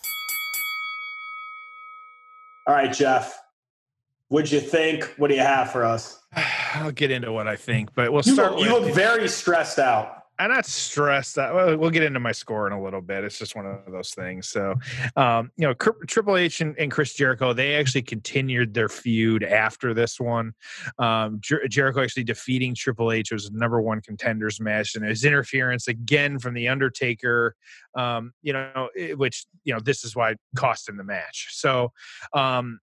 All 2.66 2.74
right, 2.74 2.92
Jeff. 2.92 3.40
What'd 4.26 4.50
you 4.50 4.60
think? 4.60 5.04
What 5.18 5.28
do 5.28 5.36
you 5.36 5.42
have 5.42 5.70
for 5.70 5.84
us? 5.84 6.20
I'll 6.74 6.90
get 6.90 7.12
into 7.12 7.30
what 7.30 7.46
I 7.46 7.54
think, 7.54 7.94
but 7.94 8.12
we'll 8.12 8.22
you 8.24 8.32
start. 8.32 8.52
Look, 8.52 8.60
with, 8.60 8.68
you 8.68 8.74
look 8.74 8.92
very 8.92 9.28
stressed 9.28 9.78
out. 9.78 10.21
I'm 10.42 10.50
not 10.50 10.66
stressed. 10.66 11.36
That 11.36 11.54
well, 11.54 11.76
we'll 11.76 11.90
get 11.90 12.02
into 12.02 12.18
my 12.18 12.32
score 12.32 12.66
in 12.66 12.72
a 12.72 12.82
little 12.82 13.00
bit. 13.00 13.22
It's 13.22 13.38
just 13.38 13.54
one 13.54 13.64
of 13.64 13.92
those 13.92 14.10
things. 14.10 14.48
So, 14.48 14.74
um, 15.14 15.52
you 15.56 15.68
know, 15.68 15.74
Triple 15.74 16.36
H 16.36 16.60
and, 16.60 16.76
and, 16.78 16.90
Chris 16.90 17.14
Jericho 17.14 17.52
they 17.52 17.76
actually 17.76 18.02
continued 18.02 18.74
their 18.74 18.88
feud 18.88 19.44
after 19.44 19.94
this 19.94 20.18
one. 20.18 20.52
Um, 20.98 21.38
Jer- 21.40 21.68
Jericho 21.68 22.02
actually 22.02 22.24
defeating 22.24 22.74
Triple 22.74 23.12
H 23.12 23.30
was 23.30 23.52
number 23.52 23.80
one 23.80 24.00
contenders 24.00 24.60
match, 24.60 24.96
and 24.96 25.04
his 25.04 25.24
interference 25.24 25.86
again 25.86 26.40
from 26.40 26.54
the 26.54 26.66
Undertaker. 26.66 27.54
Um, 27.94 28.32
you 28.42 28.52
know, 28.52 28.88
which 29.14 29.46
you 29.62 29.72
know 29.72 29.80
this 29.80 30.02
is 30.02 30.16
why 30.16 30.34
cost 30.56 30.88
him 30.88 30.96
the 30.96 31.04
match. 31.04 31.50
So, 31.52 31.92
um, 32.34 32.80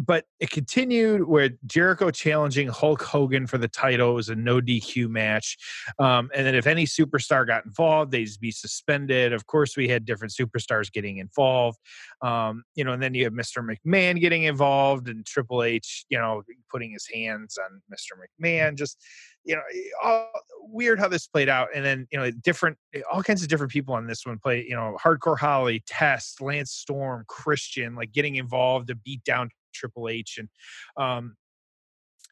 but 0.00 0.24
it 0.40 0.50
continued 0.50 1.26
where 1.26 1.50
Jericho 1.66 2.10
challenging 2.10 2.68
Hulk 2.68 3.02
Hogan 3.02 3.46
for 3.46 3.58
the 3.58 3.68
title 3.68 4.10
it 4.10 4.14
was 4.14 4.28
a 4.28 4.34
no 4.34 4.60
DQ 4.60 5.08
match, 5.08 5.56
um, 5.98 6.30
and 6.34 6.46
then 6.46 6.54
if 6.54 6.66
any 6.66 6.86
superstar 6.86 7.46
got 7.46 7.64
involved, 7.64 8.12
they'd 8.12 8.28
be 8.40 8.50
suspended. 8.50 9.32
Of 9.32 9.46
course, 9.46 9.76
we 9.76 9.88
had 9.88 10.04
different 10.04 10.32
superstars 10.32 10.92
getting 10.92 11.18
involved, 11.18 11.78
um, 12.22 12.64
you 12.74 12.84
know, 12.84 12.92
and 12.92 13.02
then 13.02 13.14
you 13.14 13.24
have 13.24 13.32
Mr. 13.32 13.64
McMahon 13.64 14.20
getting 14.20 14.44
involved 14.44 15.08
and 15.08 15.24
Triple 15.24 15.62
H, 15.62 16.06
you 16.08 16.18
know, 16.18 16.42
putting 16.70 16.92
his 16.92 17.06
hands 17.12 17.58
on 17.58 17.80
Mr. 17.92 18.18
McMahon. 18.18 18.76
Just 18.76 18.98
you 19.44 19.54
know, 19.54 19.62
all, 20.02 20.30
weird 20.60 20.98
how 20.98 21.08
this 21.08 21.26
played 21.26 21.48
out. 21.48 21.68
And 21.74 21.84
then, 21.84 22.06
you 22.10 22.18
know, 22.18 22.30
different, 22.30 22.78
all 23.12 23.22
kinds 23.22 23.42
of 23.42 23.48
different 23.48 23.72
people 23.72 23.94
on 23.94 24.06
this 24.06 24.24
one 24.26 24.38
play, 24.38 24.64
you 24.66 24.74
know, 24.74 24.96
Hardcore 25.02 25.38
Holly, 25.38 25.82
Test, 25.86 26.40
Lance 26.40 26.72
Storm, 26.72 27.24
Christian, 27.28 27.94
like 27.94 28.12
getting 28.12 28.36
involved 28.36 28.88
to 28.88 28.94
beat 28.94 29.22
down 29.24 29.50
Triple 29.72 30.08
H. 30.08 30.38
And, 30.38 30.48
um, 30.96 31.36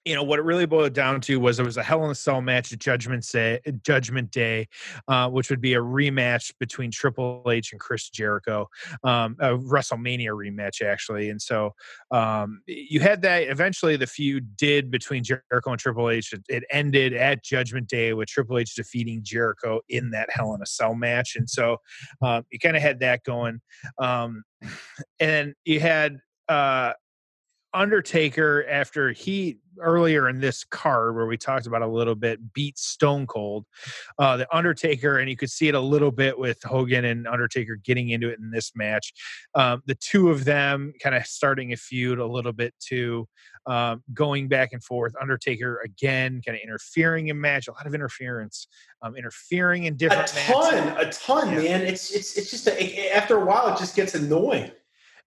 you 0.05 0.15
know 0.15 0.23
what 0.23 0.39
it 0.39 0.43
really 0.43 0.67
boiled 0.67 0.93
down 0.93 1.21
to 1.23 1.39
was 1.39 1.61
it 1.61 1.65
was 1.65 1.77
a 1.77 1.83
Hell 1.83 2.05
in 2.05 2.11
a 2.11 2.15
Cell 2.15 2.41
match 2.41 2.73
at 2.73 2.79
Judgment 2.79 3.27
Day, 3.31 3.61
Judgment 3.85 4.31
Day, 4.31 4.69
uh, 5.09 5.29
which 5.29 5.51
would 5.51 5.61
be 5.61 5.75
a 5.75 5.81
rematch 5.81 6.53
between 6.59 6.91
Triple 6.91 7.43
H 7.49 7.73
and 7.73 7.81
Chris 7.81 8.11
Jericho, 8.11 8.69
um, 9.05 9.37
a 9.41 9.51
WrestleMania 9.51 10.31
rematch 10.31 10.83
actually. 10.83 11.31
And 11.31 11.41
so 11.41 11.75
um, 12.11 12.63
you 12.67 13.01
had 13.01 13.23
that. 13.23 13.45
Eventually, 13.45 13.97
the 13.97 14.07
feud 14.07 14.57
did 14.57 14.91
between 14.91 15.23
Jericho 15.23 15.71
and 15.71 15.79
Triple 15.79 16.11
H. 16.11 16.33
It, 16.33 16.43
it 16.49 16.65
ended 16.71 17.15
at 17.15 17.45
Judgment 17.45 17.89
Day 17.89 18.13
with 18.13 18.29
Triple 18.29 18.59
H 18.59 18.75
defeating 18.75 19.21
Jericho 19.23 19.81
in 19.89 20.11
that 20.11 20.31
Hell 20.31 20.55
in 20.55 20.63
a 20.63 20.67
Cell 20.67 20.95
match. 20.95 21.37
And 21.37 21.49
so 21.49 21.77
uh, 22.23 22.43
you 22.51 22.59
kind 22.59 22.77
of 22.77 22.83
had 22.83 23.01
that 23.01 23.23
going, 23.25 23.61
um, 23.99 24.43
and 25.21 25.55
you 25.65 25.81
had. 25.81 26.19
Uh, 26.49 26.93
Undertaker 27.75 28.67
after 28.69 29.13
he 29.13 29.59
earlier 29.81 30.29
in 30.29 30.41
this 30.41 30.65
card 30.65 31.15
where 31.15 31.27
we 31.27 31.37
talked 31.37 31.67
about 31.67 31.83
a 31.83 31.87
little 31.87 32.15
bit 32.15 32.53
beat 32.53 32.79
Stone 32.79 33.27
Cold, 33.27 33.65
uh, 34.19 34.37
the 34.37 34.57
Undertaker, 34.57 35.19
and 35.19 35.29
you 35.29 35.37
could 35.37 35.51
see 35.51 35.69
it 35.69 35.75
a 35.75 35.81
little 35.81 36.11
bit 36.11 36.39
with 36.39 36.63
Hogan 36.63 37.05
and 37.05 37.27
Undertaker 37.27 37.77
getting 37.77 38.11
into 38.11 38.29
it 38.29 38.39
in 38.39 38.51
this 38.51 38.73
match. 38.75 39.13
Um, 39.55 39.83
the 39.87 39.95
two 39.95 40.31
of 40.31 40.45
them 40.45 40.93
kind 41.01 41.15
of 41.15 41.27
starting 41.27 41.73
a 41.73 41.77
feud 41.77 42.19
a 42.19 42.27
little 42.27 42.53
bit 42.53 42.75
too, 42.81 43.29
um, 43.67 44.03
going 44.13 44.49
back 44.49 44.73
and 44.73 44.83
forth. 44.83 45.15
Undertaker 45.21 45.81
again, 45.85 46.43
kind 46.45 46.57
of 46.57 46.63
interfering 46.63 47.29
in 47.29 47.41
match, 47.41 47.69
a 47.69 47.73
lot 47.73 47.87
of 47.87 47.95
interference, 47.95 48.69
um, 49.03 49.17
interfering 49.17 49.85
in 49.85 49.97
different. 49.97 50.31
A 50.31 50.53
ton, 50.53 50.75
matches. 50.75 51.19
a 51.19 51.21
ton, 51.21 51.53
yeah. 51.53 51.59
man. 51.59 51.81
It's 51.83 52.11
it's 52.11 52.37
it's 52.37 52.51
just 52.51 52.67
a, 52.67 53.15
after 53.15 53.37
a 53.37 53.45
while, 53.45 53.73
it 53.75 53.79
just 53.79 53.97
gets 53.97 54.15
annoying 54.15 54.71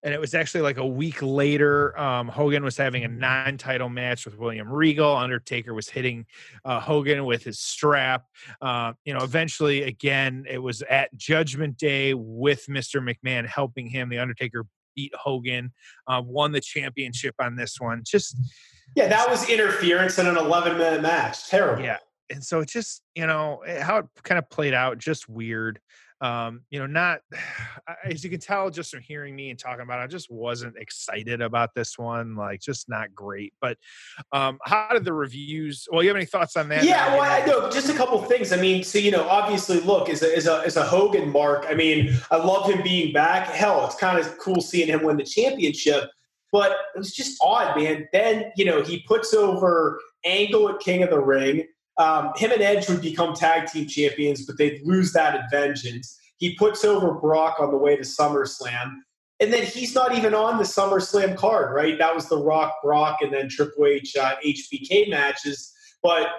and 0.06 0.14
it 0.14 0.22
was 0.22 0.36
actually 0.36 0.62
like 0.62 0.78
a 0.78 0.86
week 0.86 1.20
later. 1.24 2.00
Um, 2.00 2.28
Hogan 2.28 2.64
was 2.64 2.78
having 2.78 3.04
a 3.04 3.08
non-title 3.08 3.90
match 3.90 4.24
with 4.26 4.38
William 4.38 4.72
Regal. 4.72 5.16
Undertaker 5.16 5.74
was 5.74 5.90
hitting 5.90 6.28
uh, 6.64 6.80
Hogan 6.80 7.26
with 7.26 7.44
his 7.44 7.60
strap. 7.60 8.26
Uh, 8.62 8.94
you 9.04 9.16
know, 9.16 9.24
eventually, 9.24 9.82
again, 9.82 10.46
it 10.48 10.60
was 10.60 10.84
at 10.84 11.16
Judgment 11.18 11.80
Day 11.80 12.14
with 12.14 12.68
Mr. 12.68 13.02
McMahon 13.04 13.48
helping 13.48 13.88
him. 13.88 14.08
The 14.10 14.20
Undertaker 14.20 14.68
beat 14.96 15.14
Hogan, 15.16 15.74
uh, 16.08 16.22
won 16.24 16.52
the 16.52 16.62
championship 16.62 17.34
on 17.40 17.56
this 17.56 17.82
one. 17.82 18.04
Just 18.06 18.38
yeah, 18.96 19.08
that 19.08 19.28
was 19.28 19.50
interference 19.50 20.20
in 20.20 20.28
an 20.28 20.36
11-minute 20.36 21.02
match. 21.02 21.50
Terrible. 21.50 21.84
Yeah, 21.84 21.98
and 22.30 22.44
so 22.44 22.60
it 22.60 22.70
just 22.70 23.02
you 23.16 23.26
know 23.26 23.64
eh, 23.66 23.82
how 23.82 23.98
it 23.98 24.06
kind 24.22 24.38
of 24.38 24.48
played 24.52 24.76
out, 24.76 25.00
just 25.00 25.28
weird 25.28 25.80
um, 26.22 26.62
you 26.70 26.80
know, 26.80 26.86
not 26.86 27.20
as 28.06 28.24
you 28.24 28.30
can 28.30 28.40
tell 28.40 28.70
just 28.70 28.92
from 28.92 29.02
hearing 29.02 29.36
me 29.36 29.50
and 29.50 29.60
talking 29.60 29.82
about 29.82 30.00
it, 30.00 30.04
I 30.04 30.08
just 30.08 30.32
wasn't 30.32 30.76
excited 30.78 31.42
about 31.42 31.74
this 31.76 31.98
one. 31.98 32.36
Like, 32.36 32.62
just 32.62 32.90
not 32.90 33.14
great. 33.14 33.54
But 33.60 33.78
um, 34.32 34.60
how 34.64 34.90
did 34.94 35.06
the 35.06 35.14
reviews? 35.14 35.88
Well, 35.92 36.04
you 36.04 36.10
have 36.10 36.16
any 36.16 36.26
thoughts 36.26 36.56
on 36.56 36.70
that? 36.70 36.84
Yeah, 36.84 37.16
well, 37.16 37.22
I 37.24 37.46
know 37.46 37.70
just 37.70 37.90
a 37.90 37.94
couple 37.94 38.22
things. 38.24 38.52
I 38.52 38.58
mean, 38.58 38.84
so 38.84 38.98
you 38.98 39.12
know, 39.12 39.28
obviously, 39.28 39.80
look, 39.80 40.10
as 40.10 40.24
a, 40.24 40.36
as 40.36 40.48
a 40.48 40.62
as 40.66 40.78
a 40.78 40.84
Hogan 40.84 41.30
mark. 41.32 41.66
I 41.70 41.74
mean, 41.74 42.16
I 42.32 42.38
love 42.38 42.70
him 42.70 42.82
being 42.82 43.14
back. 43.14 43.48
Hell, 43.48 43.86
it's 43.86 43.96
kind 43.96 44.20
of 44.20 44.38
cool 44.38 44.62
seeing 44.62 44.88
him 44.88 45.04
win 45.04 45.18
the 45.18 45.24
championship. 45.24 46.10
But 46.52 46.72
it 46.96 46.98
was 46.98 47.14
just 47.14 47.38
odd, 47.42 47.76
man. 47.76 48.08
Then 48.14 48.52
you 48.56 48.66
know 48.66 48.82
he 48.82 49.04
puts 49.08 49.34
over 49.34 50.00
Angle 50.24 50.70
at 50.70 50.80
King 50.80 51.04
of 51.04 51.10
the 51.10 51.20
Ring. 51.20 51.68
Um, 51.98 52.32
him 52.36 52.52
and 52.52 52.62
Edge 52.62 52.90
would 52.90 53.02
become 53.02 53.34
tag 53.34 53.68
team 53.68 53.88
champions, 53.88 54.46
but 54.46 54.58
they'd 54.58 54.82
lose 54.84 55.14
that 55.14 55.36
at 55.36 55.50
Vengeance. 55.50 56.20
He 56.38 56.56
puts 56.56 56.84
over 56.84 57.14
Brock 57.14 57.58
on 57.60 57.72
the 57.72 57.78
way 57.78 57.96
to 57.96 58.04
SummerSlam. 58.04 58.92
And 59.40 59.52
then 59.52 59.66
he's 59.66 59.94
not 59.94 60.16
even 60.16 60.34
on 60.34 60.58
the 60.58 60.64
SummerSlam 60.64 61.36
card, 61.36 61.74
right? 61.74 61.98
That 61.98 62.16
was 62.16 62.28
the 62.30 62.38
Rock, 62.38 62.76
Brock, 62.84 63.20
and 63.22 63.34
then 63.34 63.50
Triple 63.50 63.86
H 63.86 64.16
uh, 64.16 64.36
HBK 64.46 65.10
matches. 65.10 65.74
But 66.02 66.30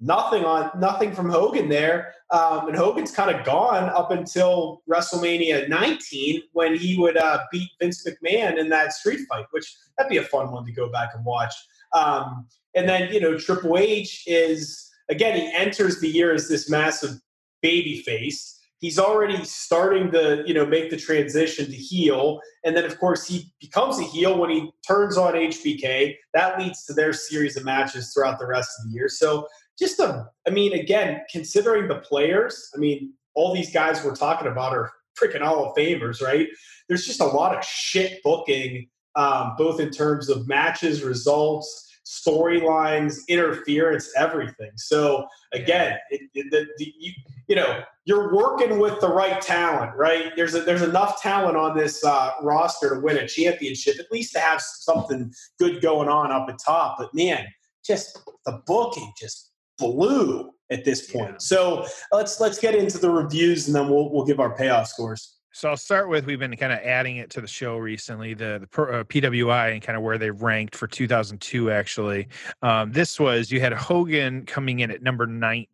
nothing 0.00 0.44
on 0.44 0.70
nothing 0.78 1.12
from 1.12 1.28
Hogan 1.28 1.68
there. 1.68 2.14
Um, 2.30 2.68
and 2.68 2.76
Hogan's 2.76 3.10
kind 3.10 3.34
of 3.34 3.44
gone 3.44 3.90
up 3.90 4.10
until 4.10 4.82
WrestleMania 4.88 5.68
19 5.68 6.42
when 6.52 6.76
he 6.76 6.96
would 6.98 7.16
uh, 7.16 7.40
beat 7.52 7.68
Vince 7.80 8.06
McMahon 8.06 8.58
in 8.58 8.68
that 8.70 8.92
street 8.92 9.20
fight, 9.28 9.46
which 9.50 9.76
that'd 9.96 10.10
be 10.10 10.18
a 10.18 10.22
fun 10.22 10.50
one 10.52 10.64
to 10.64 10.72
go 10.72 10.88
back 10.88 11.10
and 11.14 11.24
watch. 11.24 11.54
Um, 11.92 12.46
and 12.74 12.88
then 12.88 13.12
you 13.12 13.20
know 13.20 13.38
Triple 13.38 13.78
H 13.78 14.24
is 14.26 14.88
again 15.08 15.36
he 15.36 15.52
enters 15.54 16.00
the 16.00 16.08
year 16.08 16.32
as 16.34 16.48
this 16.48 16.70
massive 16.70 17.20
baby 17.62 18.02
face. 18.02 18.56
He's 18.78 18.98
already 18.98 19.44
starting 19.44 20.10
to 20.12 20.42
you 20.46 20.54
know 20.54 20.64
make 20.66 20.90
the 20.90 20.96
transition 20.96 21.66
to 21.66 21.76
heel, 21.76 22.40
and 22.64 22.76
then 22.76 22.84
of 22.84 22.98
course 22.98 23.26
he 23.26 23.52
becomes 23.60 23.98
a 23.98 24.04
heel 24.04 24.38
when 24.38 24.50
he 24.50 24.70
turns 24.86 25.16
on 25.16 25.34
HBK. 25.34 26.14
That 26.34 26.58
leads 26.58 26.84
to 26.86 26.94
their 26.94 27.12
series 27.12 27.56
of 27.56 27.64
matches 27.64 28.12
throughout 28.12 28.38
the 28.38 28.46
rest 28.46 28.70
of 28.78 28.86
the 28.86 28.94
year. 28.94 29.08
So 29.08 29.46
just 29.78 29.98
a, 29.98 30.28
I 30.46 30.50
mean, 30.50 30.74
again, 30.74 31.22
considering 31.30 31.88
the 31.88 31.96
players, 31.96 32.70
I 32.74 32.78
mean, 32.78 33.14
all 33.34 33.54
these 33.54 33.72
guys 33.72 34.04
we're 34.04 34.14
talking 34.14 34.48
about 34.48 34.72
are 34.72 34.92
freaking 35.18 35.40
Hall 35.40 35.64
of 35.64 35.76
Famers, 35.76 36.22
right? 36.22 36.48
There's 36.88 37.06
just 37.06 37.20
a 37.20 37.26
lot 37.26 37.56
of 37.56 37.64
shit 37.64 38.22
booking, 38.22 38.88
um, 39.16 39.54
both 39.58 39.80
in 39.80 39.90
terms 39.90 40.28
of 40.28 40.46
matches, 40.46 41.02
results, 41.02 41.88
storylines, 42.10 43.18
interference, 43.28 44.10
everything. 44.16 44.70
So 44.76 45.26
again, 45.52 45.96
it, 46.10 46.22
it, 46.34 46.50
the, 46.50 46.66
the, 46.78 46.92
you, 46.98 47.12
you, 47.46 47.56
know, 47.56 47.82
you're 48.04 48.34
working 48.34 48.78
with 48.78 49.00
the 49.00 49.08
right 49.08 49.40
talent, 49.40 49.94
right? 49.96 50.32
There's 50.34 50.54
a, 50.54 50.62
there's 50.62 50.82
enough 50.82 51.22
talent 51.22 51.56
on 51.56 51.76
this 51.76 52.04
uh, 52.04 52.32
roster 52.42 52.94
to 52.94 53.00
win 53.00 53.18
a 53.18 53.28
championship, 53.28 53.96
at 54.00 54.10
least 54.10 54.32
to 54.32 54.40
have 54.40 54.60
something 54.60 55.32
good 55.58 55.80
going 55.80 56.08
on 56.08 56.32
up 56.32 56.48
at 56.48 56.58
top. 56.64 56.96
But 56.98 57.14
man, 57.14 57.46
just 57.84 58.18
the 58.44 58.60
booking 58.66 59.12
just 59.18 59.52
blew 59.78 60.50
at 60.70 60.84
this 60.84 61.10
point. 61.10 61.32
Yeah. 61.32 61.38
So 61.38 61.86
let's 62.12 62.40
let's 62.40 62.58
get 62.58 62.74
into 62.74 62.98
the 62.98 63.10
reviews 63.10 63.66
and 63.66 63.74
then 63.74 63.88
we'll 63.88 64.10
we'll 64.12 64.24
give 64.24 64.40
our 64.40 64.54
payoff 64.54 64.88
scores. 64.88 65.39
So 65.52 65.68
I'll 65.68 65.76
start 65.76 66.08
with 66.08 66.26
we've 66.26 66.38
been 66.38 66.56
kind 66.56 66.72
of 66.72 66.78
adding 66.78 67.16
it 67.16 67.28
to 67.30 67.40
the 67.40 67.46
show 67.46 67.76
recently, 67.76 68.34
the, 68.34 68.66
the 68.72 68.82
uh, 68.82 69.04
PWI 69.04 69.72
and 69.72 69.82
kind 69.82 69.96
of 69.96 70.02
where 70.04 70.16
they 70.16 70.30
ranked 70.30 70.76
for 70.76 70.86
2002. 70.86 71.70
Actually, 71.70 72.28
um, 72.62 72.92
this 72.92 73.18
was 73.18 73.50
you 73.50 73.60
had 73.60 73.72
Hogan 73.72 74.46
coming 74.46 74.80
in 74.80 74.90
at 74.90 75.02
number 75.02 75.26
19 75.26 75.66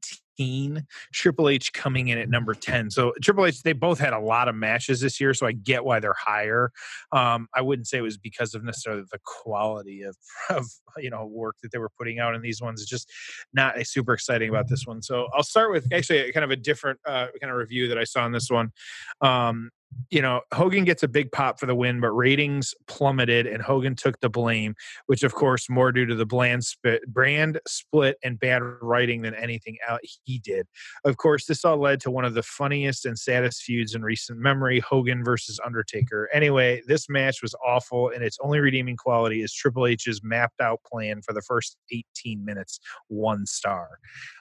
Triple 1.12 1.48
H 1.48 1.72
coming 1.72 2.08
in 2.08 2.18
at 2.18 2.28
number 2.28 2.54
10. 2.54 2.90
So 2.90 3.12
Triple 3.22 3.46
H, 3.46 3.62
they 3.62 3.72
both 3.72 3.98
had 3.98 4.12
a 4.12 4.18
lot 4.18 4.48
of 4.48 4.54
matches 4.54 5.00
this 5.00 5.20
year, 5.20 5.34
so 5.34 5.46
I 5.46 5.52
get 5.52 5.84
why 5.84 6.00
they're 6.00 6.14
higher. 6.14 6.70
Um, 7.12 7.48
I 7.54 7.62
wouldn't 7.62 7.86
say 7.86 7.98
it 7.98 8.02
was 8.02 8.18
because 8.18 8.54
of 8.54 8.64
necessarily 8.64 9.04
the 9.10 9.18
quality 9.24 10.02
of, 10.02 10.16
of 10.50 10.66
you 10.98 11.10
know 11.10 11.26
work 11.26 11.56
that 11.62 11.72
they 11.72 11.78
were 11.78 11.90
putting 11.98 12.18
out 12.18 12.34
in 12.34 12.42
these 12.42 12.60
ones. 12.60 12.80
It's 12.80 12.90
just 12.90 13.10
not 13.52 13.74
super 13.86 14.12
exciting 14.12 14.48
about 14.48 14.68
this 14.68 14.86
one. 14.86 15.02
So 15.02 15.28
I'll 15.34 15.42
start 15.42 15.72
with 15.72 15.92
actually 15.92 16.32
kind 16.32 16.44
of 16.44 16.50
a 16.50 16.56
different 16.56 16.98
uh, 17.06 17.28
kind 17.40 17.50
of 17.50 17.56
review 17.56 17.88
that 17.88 17.98
I 17.98 18.04
saw 18.04 18.22
on 18.22 18.32
this 18.32 18.50
one. 18.50 18.72
Um, 19.20 19.70
you 20.10 20.22
know, 20.22 20.40
Hogan 20.52 20.84
gets 20.84 21.02
a 21.02 21.08
big 21.08 21.32
pop 21.32 21.58
for 21.58 21.66
the 21.66 21.74
win, 21.74 22.00
but 22.00 22.10
ratings 22.10 22.74
plummeted 22.86 23.46
and 23.46 23.62
Hogan 23.62 23.94
took 23.94 24.20
the 24.20 24.28
blame, 24.28 24.74
which 25.06 25.22
of 25.22 25.34
course 25.34 25.68
more 25.68 25.92
due 25.92 26.06
to 26.06 26.14
the 26.14 26.26
bland 26.26 26.64
spit, 26.64 27.06
brand 27.06 27.60
split 27.66 28.16
and 28.22 28.38
bad 28.38 28.62
writing 28.80 29.22
than 29.22 29.34
anything 29.34 29.76
he 30.24 30.38
did. 30.38 30.66
Of 31.04 31.16
course, 31.16 31.46
this 31.46 31.64
all 31.64 31.78
led 31.78 32.00
to 32.00 32.10
one 32.10 32.24
of 32.24 32.34
the 32.34 32.42
funniest 32.42 33.04
and 33.04 33.18
saddest 33.18 33.62
feuds 33.62 33.94
in 33.94 34.02
recent 34.02 34.38
memory, 34.38 34.80
Hogan 34.80 35.24
versus 35.24 35.58
Undertaker. 35.64 36.28
Anyway, 36.32 36.82
this 36.86 37.08
match 37.08 37.42
was 37.42 37.54
awful 37.66 38.10
and 38.10 38.22
its 38.22 38.38
only 38.42 38.60
redeeming 38.60 38.96
quality 38.96 39.42
is 39.42 39.52
Triple 39.52 39.86
H's 39.86 40.20
mapped 40.22 40.60
out 40.60 40.80
plan 40.84 41.20
for 41.22 41.32
the 41.32 41.42
first 41.42 41.76
18 41.90 42.44
minutes, 42.44 42.78
one 43.08 43.46
star. 43.46 43.88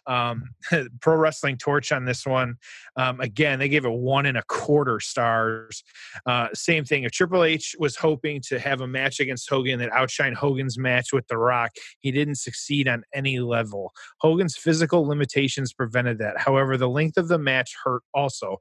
Um, 0.08 0.44
Pro 1.02 1.16
Wrestling 1.16 1.58
Torch 1.58 1.92
on 1.92 2.06
this 2.06 2.26
one. 2.26 2.56
Um, 2.96 3.20
again, 3.20 3.60
they 3.60 3.70
gave 3.70 3.86
it 3.86 3.92
one 3.92 4.26
and 4.26 4.38
a 4.38 4.44
quarter 4.44 5.00
stars. 5.36 5.84
Uh, 6.26 6.48
same 6.54 6.86
thing. 6.86 7.04
If 7.04 7.12
Triple 7.12 7.44
H 7.44 7.76
was 7.80 7.96
hoping 7.96 8.42
to 8.48 8.60
have 8.60 8.82
a 8.82 8.88
match 8.88 9.20
against 9.20 9.50
Hogan 9.50 9.80
that 9.80 9.92
outshine 9.92 10.34
Hogan's 10.34 10.78
match 10.78 11.14
with 11.14 11.28
The 11.28 11.38
Rock, 11.38 11.72
he 12.00 12.12
didn't 12.12 12.36
succeed 12.36 12.88
on 12.88 13.04
any 13.14 13.40
level. 13.40 13.92
Hogan's 14.20 14.58
physical 14.58 15.08
limitations 15.08 15.74
prevented 15.74 16.20
that. 16.20 16.38
However, 16.38 16.78
the 16.78 16.90
length 16.90 17.18
of 17.18 17.28
the 17.28 17.40
match 17.40 17.76
hurt 17.84 18.04
also. 18.14 18.58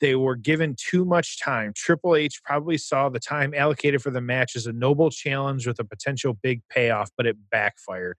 They 0.00 0.14
were 0.14 0.36
given 0.36 0.76
too 0.78 1.04
much 1.04 1.40
time. 1.40 1.72
Triple 1.74 2.16
H 2.16 2.40
probably 2.44 2.78
saw 2.78 3.08
the 3.08 3.18
time 3.18 3.54
allocated 3.54 4.02
for 4.02 4.10
the 4.10 4.20
match 4.20 4.56
as 4.56 4.66
a 4.66 4.72
noble 4.72 5.10
challenge 5.10 5.66
with 5.66 5.78
a 5.78 5.84
potential 5.84 6.38
big 6.42 6.62
payoff, 6.70 7.10
but 7.16 7.26
it 7.26 7.36
backfired. 7.50 8.16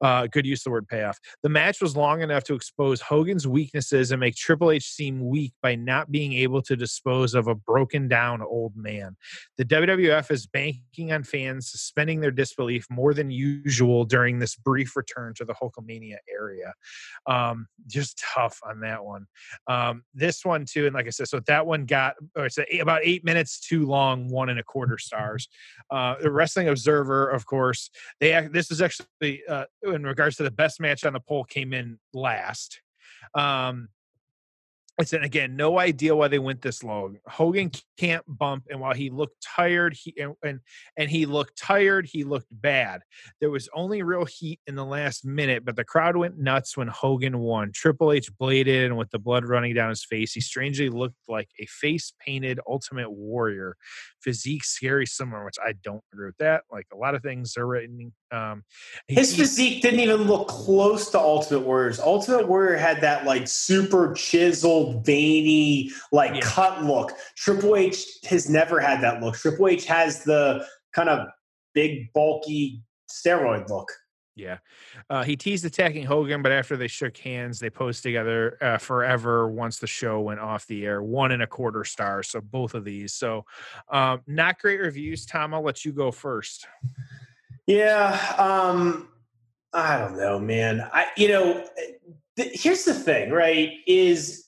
Uh, 0.00 0.26
good 0.26 0.46
use 0.46 0.60
of 0.60 0.64
the 0.64 0.70
word 0.70 0.88
payoff. 0.88 1.18
The 1.42 1.48
match 1.48 1.80
was 1.80 1.96
long 1.96 2.22
enough 2.22 2.44
to 2.44 2.54
expose 2.54 3.00
Hogan's 3.00 3.46
weaknesses 3.46 4.10
and 4.10 4.20
make 4.20 4.36
Triple 4.36 4.70
H 4.70 4.84
seem 4.84 5.28
weak 5.28 5.52
by 5.62 5.74
not 5.74 6.10
being 6.10 6.32
able 6.34 6.62
to 6.62 6.76
dispose 6.76 7.34
of 7.34 7.48
a 7.48 7.54
broken 7.54 8.08
down 8.08 8.42
old 8.42 8.76
man. 8.76 9.16
The 9.58 9.64
WWF 9.64 10.30
is 10.30 10.46
banking 10.46 11.12
on 11.12 11.24
fans 11.24 11.70
suspending 11.70 12.20
their 12.20 12.30
disbelief 12.30 12.86
more 12.90 13.14
than 13.14 13.30
usual 13.30 14.04
during 14.04 14.38
this 14.38 14.56
brief 14.56 14.96
return 14.96 15.34
to 15.34 15.44
the 15.44 15.54
Hulkamania 15.54 16.16
area. 16.30 16.72
Um, 17.26 17.66
just 17.86 18.22
tough 18.34 18.60
on 18.68 18.80
that 18.80 19.04
one. 19.04 19.26
Um, 19.66 20.02
this 20.14 20.44
one, 20.44 20.64
too, 20.64 20.86
and 20.86 20.94
like 20.94 21.06
I 21.06 21.10
so 21.24 21.40
that 21.40 21.66
one 21.66 21.84
got 21.84 22.14
it's 22.36 22.58
about 22.80 23.00
eight 23.04 23.24
minutes 23.24 23.60
too 23.60 23.86
long, 23.86 24.28
one 24.28 24.48
and 24.48 24.58
a 24.58 24.62
quarter 24.62 24.98
stars. 24.98 25.48
Uh, 25.90 26.16
the 26.20 26.30
Wrestling 26.30 26.68
Observer, 26.68 27.28
of 27.28 27.46
course, 27.46 27.90
they 28.20 28.48
this 28.52 28.70
is 28.70 28.82
actually 28.82 29.42
uh, 29.48 29.64
in 29.82 30.04
regards 30.04 30.36
to 30.36 30.42
the 30.42 30.50
best 30.50 30.80
match 30.80 31.04
on 31.04 31.12
the 31.12 31.20
poll 31.20 31.44
came 31.44 31.72
in 31.72 31.98
last. 32.12 32.80
Um, 33.34 33.88
it's 34.98 35.12
again 35.12 35.56
no 35.56 35.78
idea 35.78 36.16
why 36.16 36.28
they 36.28 36.38
went 36.38 36.62
this 36.62 36.82
long. 36.82 37.18
Hogan 37.26 37.70
can't 37.98 38.24
bump 38.26 38.64
and 38.70 38.80
while 38.80 38.94
he 38.94 39.10
looked 39.10 39.42
tired 39.42 39.94
he 39.94 40.14
and, 40.18 40.34
and 40.42 40.60
and 40.96 41.10
he 41.10 41.26
looked 41.26 41.58
tired 41.58 42.06
he 42.06 42.24
looked 42.24 42.46
bad. 42.50 43.02
There 43.40 43.50
was 43.50 43.68
only 43.74 44.02
real 44.02 44.24
heat 44.24 44.60
in 44.66 44.74
the 44.74 44.84
last 44.84 45.24
minute 45.24 45.64
but 45.64 45.76
the 45.76 45.84
crowd 45.84 46.16
went 46.16 46.38
nuts 46.38 46.76
when 46.76 46.88
hogan 46.88 47.38
won. 47.38 47.72
Triple 47.74 48.12
h 48.12 48.30
bladed 48.38 48.86
and 48.86 48.96
with 48.96 49.10
the 49.10 49.18
blood 49.18 49.44
running 49.44 49.74
down 49.74 49.90
his 49.90 50.04
face 50.04 50.32
he 50.32 50.40
strangely 50.40 50.88
looked 50.88 51.16
like 51.28 51.50
a 51.60 51.66
face 51.66 52.12
painted 52.24 52.58
ultimate 52.66 53.10
warrior. 53.10 53.76
Physique 54.20 54.64
scary 54.64 55.06
similar 55.06 55.44
which 55.44 55.56
i 55.64 55.72
don't 55.82 56.02
agree 56.12 56.26
with 56.26 56.38
that 56.38 56.62
like 56.70 56.86
a 56.92 56.96
lot 56.96 57.14
of 57.14 57.22
things 57.22 57.56
are 57.56 57.66
written 57.66 58.12
um 58.32 58.64
his 59.08 59.32
he, 59.32 59.38
physique 59.38 59.82
didn't 59.82 60.00
even 60.00 60.22
look 60.22 60.48
close 60.48 61.10
to 61.10 61.18
ultimate 61.18 61.60
warriors 61.60 62.00
ultimate 62.00 62.48
warrior 62.48 62.76
had 62.76 63.00
that 63.00 63.24
like 63.24 63.46
super 63.46 64.12
chiseled 64.14 65.04
veiny, 65.04 65.90
like 66.12 66.34
yeah. 66.34 66.40
cut 66.42 66.84
look. 66.84 67.12
Triple 67.36 67.76
H 67.76 68.06
has 68.24 68.48
never 68.48 68.80
had 68.80 69.00
that 69.02 69.22
look. 69.22 69.36
Triple 69.36 69.68
H 69.68 69.86
has 69.86 70.24
the 70.24 70.66
kind 70.92 71.08
of 71.08 71.28
big, 71.74 72.12
bulky 72.12 72.82
steroid 73.10 73.68
look. 73.68 73.90
Yeah. 74.34 74.58
Uh, 75.08 75.24
he 75.24 75.34
teased 75.34 75.64
attacking 75.64 76.04
Hogan, 76.04 76.42
but 76.42 76.52
after 76.52 76.76
they 76.76 76.88
shook 76.88 77.16
hands, 77.16 77.58
they 77.58 77.70
posed 77.70 78.02
together 78.02 78.58
uh, 78.60 78.76
forever 78.76 79.48
once 79.48 79.78
the 79.78 79.86
show 79.86 80.20
went 80.20 80.40
off 80.40 80.66
the 80.66 80.84
air. 80.84 81.02
One 81.02 81.32
and 81.32 81.42
a 81.42 81.46
quarter 81.46 81.84
stars. 81.84 82.28
So 82.28 82.42
both 82.42 82.74
of 82.74 82.84
these. 82.84 83.14
So 83.14 83.46
um, 83.90 84.20
not 84.26 84.58
great 84.58 84.80
reviews. 84.80 85.24
Tom, 85.24 85.54
I'll 85.54 85.62
let 85.62 85.86
you 85.86 85.92
go 85.92 86.10
first. 86.10 86.66
Yeah. 87.66 88.34
Um, 88.38 89.08
I 89.72 89.98
don't 89.98 90.16
know, 90.16 90.38
man. 90.38 90.88
I, 90.92 91.06
you 91.16 91.28
know, 91.28 91.64
th- 92.36 92.60
here's 92.62 92.84
the 92.84 92.94
thing, 92.94 93.30
right? 93.30 93.70
Is 93.86 94.46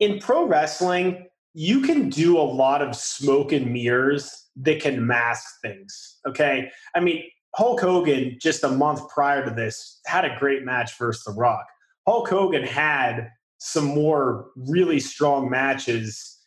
in 0.00 0.18
pro 0.18 0.46
wrestling, 0.46 1.26
you 1.54 1.80
can 1.82 2.08
do 2.08 2.38
a 2.38 2.42
lot 2.42 2.82
of 2.82 2.94
smoke 2.94 3.52
and 3.52 3.72
mirrors 3.72 4.48
that 4.56 4.80
can 4.80 5.06
mask 5.06 5.60
things. 5.62 6.18
Okay. 6.26 6.70
I 6.94 7.00
mean, 7.00 7.22
Hulk 7.54 7.80
Hogan, 7.80 8.36
just 8.40 8.64
a 8.64 8.68
month 8.68 9.08
prior 9.08 9.44
to 9.44 9.50
this, 9.50 10.00
had 10.06 10.24
a 10.24 10.36
great 10.38 10.64
match 10.64 10.96
versus 10.98 11.24
The 11.24 11.32
Rock. 11.32 11.66
Hulk 12.06 12.28
Hogan 12.28 12.62
had 12.62 13.30
some 13.58 13.84
more 13.84 14.50
really 14.56 15.00
strong 15.00 15.50
matches 15.50 16.38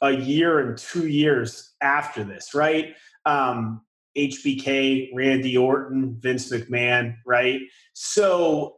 a 0.00 0.10
year 0.10 0.58
and 0.58 0.76
two 0.76 1.06
years 1.06 1.74
after 1.80 2.24
this, 2.24 2.54
right? 2.54 2.94
Um, 3.24 3.82
HBK, 4.16 5.10
Randy 5.14 5.56
Orton, 5.56 6.16
Vince 6.20 6.50
McMahon, 6.50 7.16
right? 7.26 7.60
So 7.94 8.76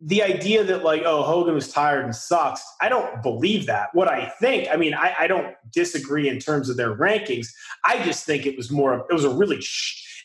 the 0.00 0.22
idea 0.22 0.62
that 0.64 0.84
like 0.84 1.02
oh 1.04 1.22
hogan 1.22 1.54
was 1.54 1.72
tired 1.72 2.04
and 2.04 2.14
sucks 2.14 2.62
i 2.82 2.88
don't 2.88 3.22
believe 3.22 3.66
that. 3.66 3.88
What 3.94 4.08
i 4.08 4.26
think 4.40 4.68
i 4.70 4.76
mean 4.76 4.92
i, 4.92 5.14
I 5.20 5.26
don't 5.26 5.54
disagree 5.72 6.28
in 6.28 6.38
terms 6.38 6.68
of 6.68 6.76
their 6.76 6.94
rankings. 6.96 7.48
I 7.84 8.02
just 8.04 8.26
think 8.26 8.44
it 8.44 8.56
was 8.56 8.70
more 8.70 9.06
it 9.08 9.14
was 9.14 9.24
a 9.24 9.30
really 9.30 9.62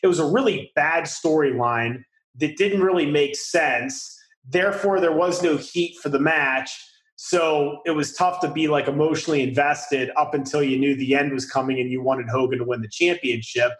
it 0.02 0.06
was 0.06 0.18
a 0.18 0.26
really 0.26 0.70
bad 0.74 1.04
storyline 1.04 2.02
that 2.36 2.56
didn't 2.56 2.82
really 2.82 3.06
make 3.06 3.36
sense. 3.36 4.18
Therefore 4.48 5.00
there 5.00 5.12
was 5.12 5.42
no 5.42 5.56
heat 5.56 5.96
for 6.02 6.08
the 6.08 6.18
match. 6.20 6.70
So 7.16 7.80
it 7.84 7.90
was 7.90 8.14
tough 8.14 8.40
to 8.40 8.50
be 8.50 8.66
like 8.66 8.88
emotionally 8.88 9.42
invested 9.42 10.10
up 10.16 10.32
until 10.32 10.62
you 10.62 10.78
knew 10.78 10.96
the 10.96 11.14
end 11.14 11.32
was 11.32 11.44
coming 11.44 11.78
and 11.78 11.90
you 11.90 12.02
wanted 12.02 12.28
hogan 12.28 12.58
to 12.58 12.64
win 12.64 12.80
the 12.80 12.88
championship 12.88 13.72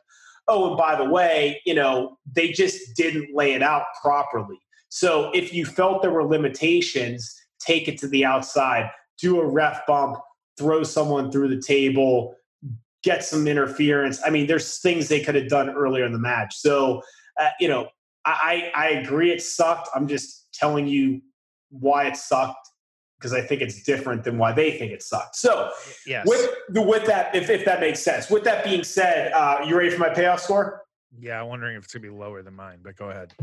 oh 0.50 0.68
and 0.68 0.76
by 0.76 0.94
the 0.94 1.08
way 1.08 1.62
you 1.64 1.74
know 1.74 2.18
they 2.30 2.48
just 2.50 2.94
didn't 2.96 3.34
lay 3.34 3.54
it 3.54 3.62
out 3.62 3.84
properly 4.02 4.58
So 4.90 5.30
if 5.32 5.54
you 5.54 5.64
felt 5.64 6.02
there 6.02 6.10
were 6.10 6.24
limitations, 6.24 7.32
take 7.60 7.88
it 7.88 7.96
to 7.98 8.08
the 8.08 8.24
outside, 8.24 8.90
do 9.20 9.40
a 9.40 9.46
ref 9.46 9.86
bump, 9.86 10.18
throw 10.58 10.82
someone 10.82 11.30
through 11.30 11.48
the 11.48 11.62
table, 11.62 12.34
get 13.02 13.24
some 13.24 13.46
interference. 13.46 14.20
I 14.26 14.30
mean, 14.30 14.46
there's 14.46 14.78
things 14.78 15.08
they 15.08 15.20
could 15.20 15.36
have 15.36 15.48
done 15.48 15.70
earlier 15.70 16.04
in 16.04 16.12
the 16.12 16.18
match. 16.18 16.56
So, 16.56 17.02
uh, 17.40 17.50
you 17.60 17.68
know, 17.68 17.88
I, 18.26 18.70
I 18.74 18.88
agree 18.88 19.30
it 19.30 19.40
sucked. 19.40 19.88
I'm 19.94 20.08
just 20.08 20.48
telling 20.52 20.86
you 20.88 21.22
why 21.70 22.06
it 22.06 22.16
sucked 22.16 22.69
because 23.20 23.34
I 23.34 23.42
think 23.42 23.60
it's 23.60 23.82
different 23.82 24.24
than 24.24 24.38
why 24.38 24.52
they 24.52 24.78
think 24.78 24.92
it 24.92 25.02
sucked. 25.02 25.36
So, 25.36 25.70
yes. 26.06 26.26
with 26.26 26.50
with 26.70 27.04
that, 27.06 27.34
if, 27.34 27.50
if 27.50 27.66
that 27.66 27.80
makes 27.80 28.00
sense. 28.00 28.30
With 28.30 28.44
that 28.44 28.64
being 28.64 28.82
said, 28.82 29.32
uh, 29.32 29.58
you 29.66 29.76
ready 29.76 29.90
for 29.90 29.98
my 29.98 30.08
payoff 30.08 30.40
score? 30.40 30.82
Yeah, 31.18 31.42
I'm 31.42 31.48
wondering 31.48 31.76
if 31.76 31.84
it's 31.84 31.92
gonna 31.92 32.02
be 32.02 32.08
lower 32.08 32.42
than 32.42 32.54
mine, 32.54 32.78
but 32.82 32.96
go 32.96 33.10
ahead. 33.10 33.34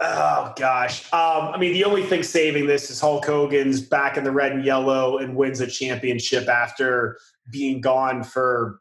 Oh 0.00 0.54
gosh. 0.56 1.04
Um, 1.12 1.48
I 1.48 1.58
mean, 1.58 1.74
the 1.74 1.84
only 1.84 2.02
thing 2.02 2.22
saving 2.22 2.66
this 2.66 2.90
is 2.90 3.00
Hulk 3.00 3.26
Hogan's 3.26 3.82
back 3.82 4.16
in 4.16 4.24
the 4.24 4.32
red 4.32 4.52
and 4.52 4.64
yellow 4.64 5.18
and 5.18 5.36
wins 5.36 5.60
a 5.60 5.66
championship 5.66 6.48
after 6.48 7.18
being 7.50 7.82
gone 7.82 8.24
for, 8.24 8.80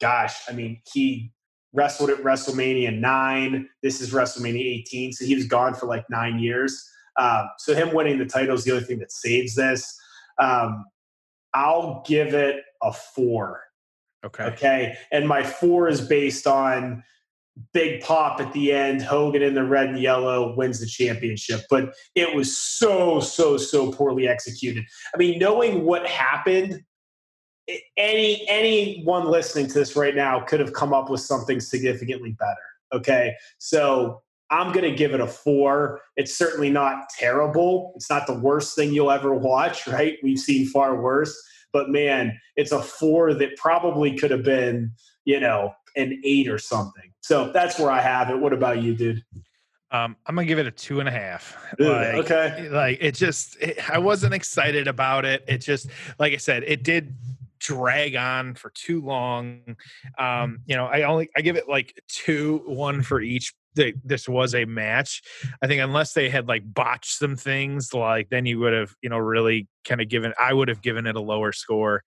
gosh, 0.00 0.42
I 0.48 0.52
mean, 0.52 0.80
he 0.92 1.32
wrestled 1.72 2.10
at 2.10 2.18
WrestleMania 2.18 2.96
nine. 2.96 3.68
This 3.82 4.00
is 4.00 4.12
WrestleMania 4.12 4.64
18, 4.80 5.12
so 5.14 5.24
he 5.24 5.34
was 5.34 5.46
gone 5.46 5.74
for 5.74 5.86
like 5.86 6.08
nine 6.08 6.38
years. 6.38 6.88
Um, 7.18 7.48
so 7.58 7.74
him 7.74 7.94
winning 7.94 8.18
the 8.18 8.26
title 8.26 8.54
is 8.54 8.64
the 8.64 8.72
only 8.72 8.84
thing 8.84 8.98
that 9.00 9.12
saves 9.12 9.54
this. 9.54 9.98
Um, 10.38 10.84
I'll 11.54 12.02
give 12.06 12.34
it 12.34 12.62
a 12.82 12.92
four. 12.92 13.60
Okay. 14.24 14.44
Okay. 14.44 14.96
And 15.10 15.28
my 15.28 15.42
four 15.42 15.88
is 15.88 16.00
based 16.00 16.46
on 16.46 17.02
big 17.72 18.02
pop 18.02 18.40
at 18.40 18.52
the 18.52 18.72
end. 18.72 19.02
Hogan 19.02 19.42
in 19.42 19.54
the 19.54 19.64
red 19.64 19.90
and 19.90 19.98
yellow 19.98 20.54
wins 20.56 20.80
the 20.80 20.86
championship, 20.86 21.62
but 21.68 21.94
it 22.14 22.34
was 22.34 22.56
so, 22.56 23.20
so, 23.20 23.56
so 23.56 23.92
poorly 23.92 24.26
executed. 24.26 24.84
I 25.14 25.18
mean, 25.18 25.38
knowing 25.38 25.84
what 25.84 26.06
happened, 26.06 26.82
any 27.96 28.44
anyone 28.48 29.26
listening 29.26 29.68
to 29.68 29.74
this 29.74 29.94
right 29.94 30.16
now 30.16 30.40
could 30.40 30.60
have 30.60 30.72
come 30.72 30.92
up 30.92 31.10
with 31.10 31.20
something 31.20 31.60
significantly 31.60 32.36
better. 32.38 32.56
Okay, 32.92 33.34
so 33.58 34.22
I'm 34.52 34.70
going 34.70 34.88
to 34.88 34.94
give 34.94 35.14
it 35.14 35.20
a 35.20 35.26
four. 35.26 36.02
It's 36.16 36.36
certainly 36.36 36.68
not 36.68 37.08
terrible. 37.18 37.94
It's 37.96 38.10
not 38.10 38.26
the 38.26 38.38
worst 38.38 38.76
thing 38.76 38.92
you'll 38.92 39.10
ever 39.10 39.34
watch, 39.34 39.86
right? 39.88 40.18
We've 40.22 40.38
seen 40.38 40.66
far 40.66 41.00
worse, 41.00 41.34
but 41.72 41.88
man, 41.88 42.38
it's 42.54 42.70
a 42.70 42.82
four 42.82 43.32
that 43.34 43.56
probably 43.56 44.16
could 44.16 44.30
have 44.30 44.44
been, 44.44 44.92
you 45.24 45.40
know, 45.40 45.74
an 45.96 46.20
eight 46.22 46.48
or 46.48 46.58
something. 46.58 47.12
So 47.22 47.50
that's 47.50 47.78
where 47.78 47.90
I 47.90 48.00
have 48.00 48.28
it. 48.28 48.38
What 48.38 48.52
about 48.52 48.82
you, 48.82 48.94
dude? 48.94 49.24
Um, 49.90 50.16
I'm 50.26 50.34
gonna 50.34 50.46
give 50.46 50.58
it 50.58 50.66
a 50.66 50.70
two 50.70 51.00
and 51.00 51.08
a 51.08 51.12
half. 51.12 51.56
Like, 51.78 52.14
okay. 52.14 52.68
Like 52.70 52.98
it 53.00 53.14
just, 53.14 53.56
it, 53.60 53.90
I 53.90 53.98
wasn't 53.98 54.32
excited 54.32 54.88
about 54.88 55.26
it. 55.26 55.44
It 55.46 55.58
just, 55.58 55.88
like 56.18 56.32
I 56.32 56.38
said, 56.38 56.64
it 56.66 56.82
did 56.82 57.14
drag 57.58 58.16
on 58.16 58.54
for 58.54 58.70
too 58.70 59.02
long. 59.02 59.76
Um, 60.18 60.60
you 60.66 60.76
know, 60.76 60.86
I 60.86 61.02
only 61.02 61.28
I 61.36 61.42
give 61.42 61.56
it 61.56 61.68
like 61.68 62.02
two, 62.08 62.62
one 62.66 63.02
for 63.02 63.20
each. 63.20 63.52
That 63.74 63.94
this 64.04 64.28
was 64.28 64.54
a 64.54 64.64
match. 64.64 65.22
I 65.62 65.66
think 65.66 65.80
unless 65.80 66.12
they 66.12 66.28
had 66.28 66.48
like 66.48 66.62
botched 66.64 67.18
some 67.18 67.36
things, 67.36 67.94
like 67.94 68.28
then 68.28 68.44
you 68.46 68.58
would 68.60 68.72
have, 68.72 68.94
you 69.02 69.08
know, 69.08 69.18
really 69.18 69.66
kind 69.84 70.00
of 70.00 70.08
given. 70.08 70.34
I 70.38 70.52
would 70.52 70.68
have 70.68 70.82
given 70.82 71.06
it 71.06 71.16
a 71.16 71.20
lower 71.20 71.52
score 71.52 72.02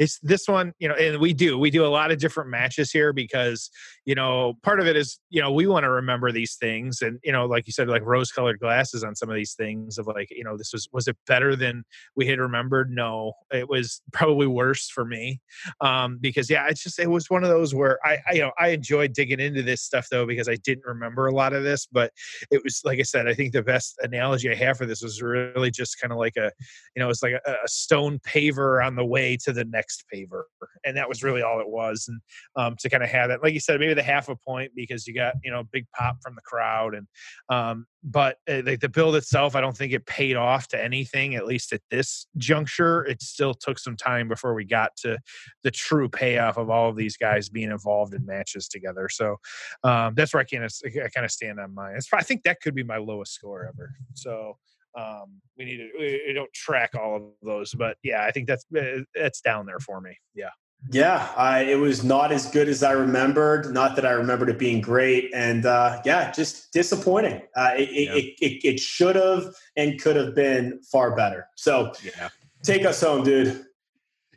it's 0.00 0.18
this 0.20 0.48
one, 0.48 0.72
you 0.78 0.88
know, 0.88 0.94
and 0.94 1.20
we 1.20 1.34
do 1.34 1.58
we 1.58 1.70
do 1.70 1.84
a 1.84 1.88
lot 1.88 2.10
of 2.10 2.18
different 2.18 2.48
matches 2.48 2.90
here 2.90 3.12
because 3.12 3.70
you 4.06 4.14
know 4.14 4.54
part 4.62 4.80
of 4.80 4.86
it 4.86 4.96
is 4.96 5.20
you 5.28 5.42
know 5.42 5.52
we 5.52 5.66
want 5.66 5.84
to 5.84 5.90
remember 5.90 6.32
these 6.32 6.56
things 6.56 7.02
and 7.02 7.18
you 7.22 7.30
know 7.30 7.44
like 7.44 7.66
you 7.66 7.72
said 7.74 7.86
like 7.86 8.02
rose 8.02 8.32
colored 8.32 8.58
glasses 8.58 9.04
on 9.04 9.14
some 9.14 9.28
of 9.28 9.36
these 9.36 9.52
things 9.52 9.98
of 9.98 10.06
like 10.06 10.28
you 10.30 10.42
know 10.42 10.56
this 10.56 10.72
was 10.72 10.88
was 10.90 11.06
it 11.06 11.18
better 11.26 11.54
than 11.54 11.84
we 12.16 12.26
had 12.26 12.38
remembered? 12.38 12.90
No, 12.90 13.34
it 13.52 13.68
was 13.68 14.00
probably 14.10 14.46
worse 14.46 14.88
for 14.88 15.04
me 15.04 15.42
um, 15.82 16.16
because 16.18 16.48
yeah, 16.48 16.66
it's 16.70 16.82
just 16.82 16.98
it 16.98 17.10
was 17.10 17.28
one 17.28 17.44
of 17.44 17.50
those 17.50 17.74
where 17.74 17.98
I, 18.02 18.16
I 18.26 18.32
you 18.32 18.40
know 18.40 18.52
I 18.58 18.68
enjoyed 18.68 19.12
digging 19.12 19.38
into 19.38 19.62
this 19.62 19.82
stuff 19.82 20.06
though 20.10 20.24
because 20.24 20.48
I 20.48 20.56
didn't 20.56 20.86
remember 20.86 21.26
a 21.26 21.34
lot 21.34 21.52
of 21.52 21.62
this, 21.62 21.86
but 21.86 22.10
it 22.50 22.64
was 22.64 22.80
like 22.86 23.00
I 23.00 23.02
said, 23.02 23.28
I 23.28 23.34
think 23.34 23.52
the 23.52 23.62
best 23.62 23.96
analogy 24.00 24.50
I 24.50 24.54
have 24.54 24.78
for 24.78 24.86
this 24.86 25.02
was 25.02 25.20
really 25.20 25.70
just 25.70 26.00
kind 26.00 26.10
of 26.10 26.16
like 26.16 26.38
a 26.38 26.50
you 26.96 27.02
know 27.02 27.10
it's 27.10 27.22
like 27.22 27.34
a, 27.34 27.50
a 27.52 27.68
stone 27.68 28.18
paver 28.20 28.82
on 28.82 28.96
the 28.96 29.04
way 29.04 29.36
to 29.44 29.52
the 29.52 29.66
next 29.66 29.89
paver, 30.12 30.42
and 30.84 30.96
that 30.96 31.08
was 31.08 31.22
really 31.22 31.42
all 31.42 31.60
it 31.60 31.68
was. 31.68 32.06
And 32.08 32.20
um, 32.56 32.76
to 32.80 32.88
kind 32.88 33.02
of 33.02 33.08
have 33.08 33.28
that, 33.28 33.42
like 33.42 33.54
you 33.54 33.60
said, 33.60 33.80
maybe 33.80 33.94
the 33.94 34.02
half 34.02 34.28
a 34.28 34.36
point 34.36 34.72
because 34.74 35.06
you 35.06 35.14
got 35.14 35.34
you 35.42 35.50
know 35.50 35.64
big 35.72 35.86
pop 35.96 36.16
from 36.22 36.34
the 36.34 36.42
crowd, 36.42 36.94
and 36.94 37.06
um, 37.48 37.86
but 38.02 38.36
uh, 38.48 38.62
the, 38.62 38.76
the 38.80 38.88
build 38.88 39.16
itself, 39.16 39.54
I 39.54 39.60
don't 39.60 39.76
think 39.76 39.92
it 39.92 40.06
paid 40.06 40.36
off 40.36 40.68
to 40.68 40.82
anything. 40.82 41.34
At 41.34 41.46
least 41.46 41.72
at 41.72 41.82
this 41.90 42.26
juncture, 42.36 43.04
it 43.04 43.22
still 43.22 43.54
took 43.54 43.78
some 43.78 43.96
time 43.96 44.28
before 44.28 44.54
we 44.54 44.64
got 44.64 44.96
to 44.98 45.18
the 45.62 45.70
true 45.70 46.08
payoff 46.08 46.56
of 46.56 46.70
all 46.70 46.88
of 46.88 46.96
these 46.96 47.16
guys 47.16 47.48
being 47.48 47.70
involved 47.70 48.14
in 48.14 48.24
matches 48.24 48.68
together. 48.68 49.08
So 49.08 49.36
um, 49.84 50.14
that's 50.14 50.32
where 50.32 50.40
I 50.40 50.44
kind 50.44 50.64
of 50.64 50.72
I 50.86 51.08
kind 51.08 51.24
of 51.24 51.30
stand 51.30 51.60
on 51.60 51.74
mine. 51.74 51.94
It's, 51.96 52.08
I 52.12 52.22
think 52.22 52.42
that 52.44 52.60
could 52.60 52.74
be 52.74 52.84
my 52.84 52.96
lowest 52.96 53.34
score 53.34 53.66
ever. 53.66 53.94
So 54.14 54.56
um, 54.98 55.40
we 55.56 55.64
need 55.64 55.76
to 55.78 55.90
we, 55.98 56.22
we 56.28 56.32
don't 56.32 56.52
track 56.52 56.90
all 56.94 57.16
of 57.16 57.22
those, 57.42 57.74
but 57.74 57.96
yeah, 58.02 58.24
I 58.24 58.30
think 58.30 58.46
that's 58.46 58.64
uh, 58.76 59.02
that's 59.14 59.40
down 59.40 59.66
there 59.66 59.80
for 59.80 60.00
me. 60.00 60.16
Yeah. 60.34 60.50
Yeah, 60.90 61.30
I, 61.36 61.64
it 61.64 61.74
was 61.74 62.02
not 62.02 62.32
as 62.32 62.50
good 62.50 62.66
as 62.66 62.82
I 62.82 62.92
remembered. 62.92 63.70
Not 63.70 63.96
that 63.96 64.06
I 64.06 64.12
remembered 64.12 64.48
it 64.48 64.58
being 64.58 64.80
great, 64.80 65.30
and 65.34 65.66
uh, 65.66 66.00
yeah, 66.06 66.32
just 66.32 66.72
disappointing. 66.72 67.42
Uh, 67.54 67.72
it, 67.76 67.90
yeah. 67.92 68.14
it, 68.14 68.24
it, 68.40 68.64
it 68.64 68.80
should 68.80 69.14
have 69.14 69.54
and 69.76 70.00
could 70.00 70.16
have 70.16 70.34
been 70.34 70.80
far 70.90 71.14
better. 71.14 71.48
So, 71.54 71.92
yeah, 72.02 72.30
take 72.62 72.86
us 72.86 73.02
home, 73.02 73.24
dude. 73.24 73.66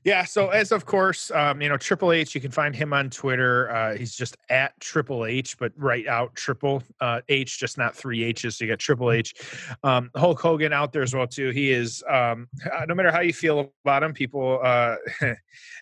Yeah. 0.03 0.25
So 0.25 0.49
as 0.49 0.71
of 0.73 0.85
course, 0.85 1.31
um, 1.31 1.61
you 1.61 1.69
know, 1.69 1.77
Triple 1.77 2.11
H, 2.11 2.35
you 2.35 2.41
can 2.41 2.51
find 2.51 2.75
him 2.75 2.91
on 2.91 3.09
Twitter. 3.09 3.71
Uh, 3.71 3.95
he's 3.95 4.15
just 4.15 4.35
at 4.49 4.77
Triple 4.81 5.25
H, 5.25 5.57
but 5.57 5.71
write 5.77 6.07
out 6.07 6.35
Triple 6.35 6.83
uh, 6.99 7.21
H, 7.29 7.57
just 7.57 7.77
not 7.77 7.95
three 7.95 8.23
H's. 8.23 8.57
So 8.57 8.65
you 8.65 8.71
got 8.71 8.79
Triple 8.79 9.11
H. 9.11 9.33
Um, 9.83 10.11
Hulk 10.15 10.41
Hogan 10.41 10.73
out 10.73 10.91
there 10.91 11.03
as 11.03 11.13
well 11.13 11.27
too. 11.27 11.51
He 11.51 11.71
is. 11.71 12.03
Um, 12.09 12.49
uh, 12.71 12.85
no 12.85 12.95
matter 12.95 13.11
how 13.11 13.21
you 13.21 13.33
feel 13.33 13.71
about 13.85 14.03
him, 14.03 14.13
people, 14.13 14.59
uh, 14.61 14.95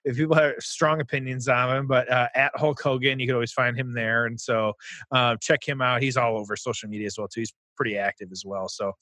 if 0.05 0.17
people 0.17 0.36
have 0.36 0.53
strong 0.59 1.01
opinions 1.01 1.47
on 1.47 1.76
him, 1.76 1.88
but 1.88 2.09
uh, 2.11 2.28
at 2.36 2.51
Hulk 2.55 2.80
Hogan, 2.80 3.19
you 3.19 3.26
can 3.26 3.34
always 3.34 3.53
find 3.53 3.76
him 3.76 3.91
there. 3.93 4.28
And 4.28 4.39
so 4.39 4.74
uh, 5.11 5.36
check 5.38 5.67
him 5.67 5.82
out. 5.82 6.01
He's 6.01 6.17
all 6.17 6.38
over 6.38 6.55
social 6.55 6.89
media 6.89 7.07
as 7.07 7.17
well 7.17 7.28
too. 7.28 7.41
He's 7.41 7.53
pretty 7.76 7.97
active 7.97 8.30
as 8.32 8.43
well. 8.45 8.67
So 8.67 8.93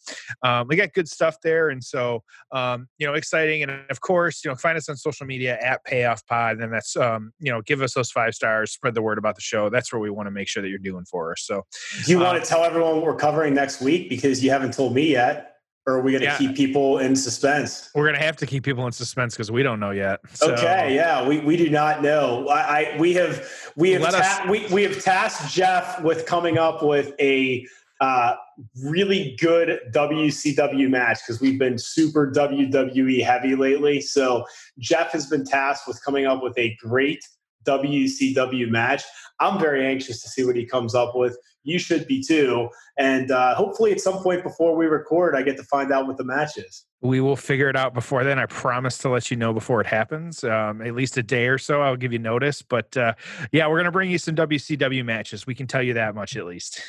um, 0.44 0.68
we 0.68 0.76
got 0.76 0.94
good 0.94 1.08
stuff 1.08 1.38
there, 1.44 1.70
and 1.70 1.84
so 1.84 2.24
um, 2.52 2.88
you 2.98 3.08
know, 3.08 3.14
exciting. 3.14 3.64
And 3.64 3.72
of 3.90 4.02
course, 4.02 4.44
you 4.44 4.52
know, 4.52 4.56
find 4.56 4.78
us 4.78 4.90
on 4.90 4.98
social 4.98 5.26
media 5.26 5.58
at 5.62 5.84
Payoff 5.86 6.26
Pod, 6.28 6.60
and 6.60 6.74
that's 6.74 6.96
um, 6.96 7.32
you 7.40 7.52
know, 7.52 7.62
give 7.62 7.82
us 7.82 7.94
those 7.94 8.12
five 8.12 8.34
stars, 8.34 8.72
spread 8.72 8.96
the 8.96 9.02
word 9.02 9.18
about 9.18 9.36
the 9.36 9.42
show. 9.42 9.70
That's 9.70 9.92
where 9.92 10.00
we 10.00 10.10
want 10.10 10.28
to 10.28 10.32
make 10.32 10.48
sure 10.48 10.62
that 10.62 10.70
you're 10.70 10.80
doing 10.80 11.06
for 11.06 11.32
us. 11.32 11.44
So, 11.44 11.66
do 12.06 12.12
you 12.12 12.20
want 12.20 12.36
to 12.36 12.42
um 12.42 12.46
tell 12.48 12.64
everyone 12.64 12.96
what 12.96 13.06
we're 13.06 13.16
covering 13.16 13.54
next 13.54 13.82
week 13.82 14.10
because 14.10 14.44
you 14.44 14.50
haven't 14.50 14.74
told 14.74 14.94
me 14.94 15.12
yet? 15.12 15.50
Or 15.88 15.96
are 15.96 16.02
we 16.02 16.12
going 16.12 16.22
to 16.22 16.28
yeah. 16.28 16.38
keep 16.38 16.56
people 16.56 17.00
in 17.00 17.16
suspense? 17.16 17.90
We're 17.96 18.06
going 18.06 18.20
to 18.20 18.24
have 18.24 18.36
to 18.38 18.46
keep 18.46 18.64
people 18.64 18.86
in 18.86 18.92
suspense 18.92 19.34
because 19.34 19.50
we 19.50 19.64
don't 19.64 19.80
know 19.80 19.90
yet. 19.90 20.20
So. 20.34 20.52
Okay, 20.54 20.94
yeah, 20.94 21.28
we, 21.28 21.40
we 21.40 21.58
do 21.58 21.70
not 21.70 22.04
know. 22.04 22.48
I, 22.48 22.60
I 22.94 22.98
we 23.00 23.14
have 23.14 23.50
we 23.76 23.92
have 23.92 24.04
ta- 24.12 24.46
we, 24.48 24.68
we 24.68 24.84
have 24.84 25.02
tasked 25.02 25.52
Jeff 25.52 26.04
with 26.04 26.28
coming 26.28 26.60
up 26.60 26.84
with 26.84 27.14
a 27.20 27.66
uh, 28.00 28.36
really 28.84 29.36
good 29.40 29.80
WCW 29.94 30.90
match 30.90 31.20
because 31.26 31.42
we've 31.42 31.60
been 31.60 31.78
super 31.78 32.32
WWE 32.32 33.24
heavy 33.24 33.56
lately. 33.56 34.02
So 34.02 34.46
Jeff 34.78 35.12
has 35.12 35.28
been 35.28 35.46
tasked 35.46 35.88
with 35.88 36.04
coming 36.04 36.26
up 36.26 36.42
with 36.42 36.58
a 36.58 36.76
great 36.80 37.24
WCW 37.66 38.70
match. 38.70 39.04
I'm 39.40 39.60
very 39.60 39.86
anxious 39.86 40.22
to 40.22 40.30
see 40.30 40.46
what 40.46 40.56
he 40.56 40.66
comes 40.66 40.96
up 40.96 41.16
with. 41.16 41.38
You 41.64 41.78
should 41.78 42.08
be 42.08 42.24
too. 42.24 42.70
And 42.98 43.32
uh, 43.32 43.54
hopefully, 43.56 43.92
at 43.92 44.00
some 44.00 44.24
point 44.24 44.44
before 44.44 44.76
we 44.76 44.86
record, 44.86 45.36
I 45.36 45.42
get 45.42 45.58
to 45.58 45.64
find 45.64 45.92
out 45.92 46.08
what 46.08 46.18
the 46.18 46.24
match 46.24 46.58
is. 46.58 46.86
We 47.02 47.22
will 47.22 47.36
figure 47.36 47.70
it 47.70 47.76
out 47.76 47.94
before 47.94 48.24
then. 48.24 48.40
I 48.40 48.46
promise 48.46 48.98
to 49.00 49.10
let 49.10 49.30
you 49.30 49.38
know 49.38 49.54
before 49.54 49.82
it 49.82 49.88
happens. 49.88 50.44
Um, 50.44 50.82
at 50.82 50.96
least 50.96 51.18
a 51.18 51.24
day 51.24 51.48
or 51.48 51.58
so, 51.58 51.82
I'll 51.82 51.98
give 51.98 52.14
you 52.14 52.20
notice. 52.20 52.62
But 52.62 52.96
uh, 52.98 53.14
yeah, 53.52 53.68
we're 53.68 53.76
going 53.76 53.86
to 53.86 53.92
bring 53.92 54.10
you 54.10 54.18
some 54.18 54.36
WCW 54.36 55.06
matches. 55.06 55.46
We 55.46 55.56
can 55.56 55.68
tell 55.68 55.84
you 55.84 55.94
that 55.94 56.16
much 56.16 56.36
at 56.38 56.46
least. 56.46 56.82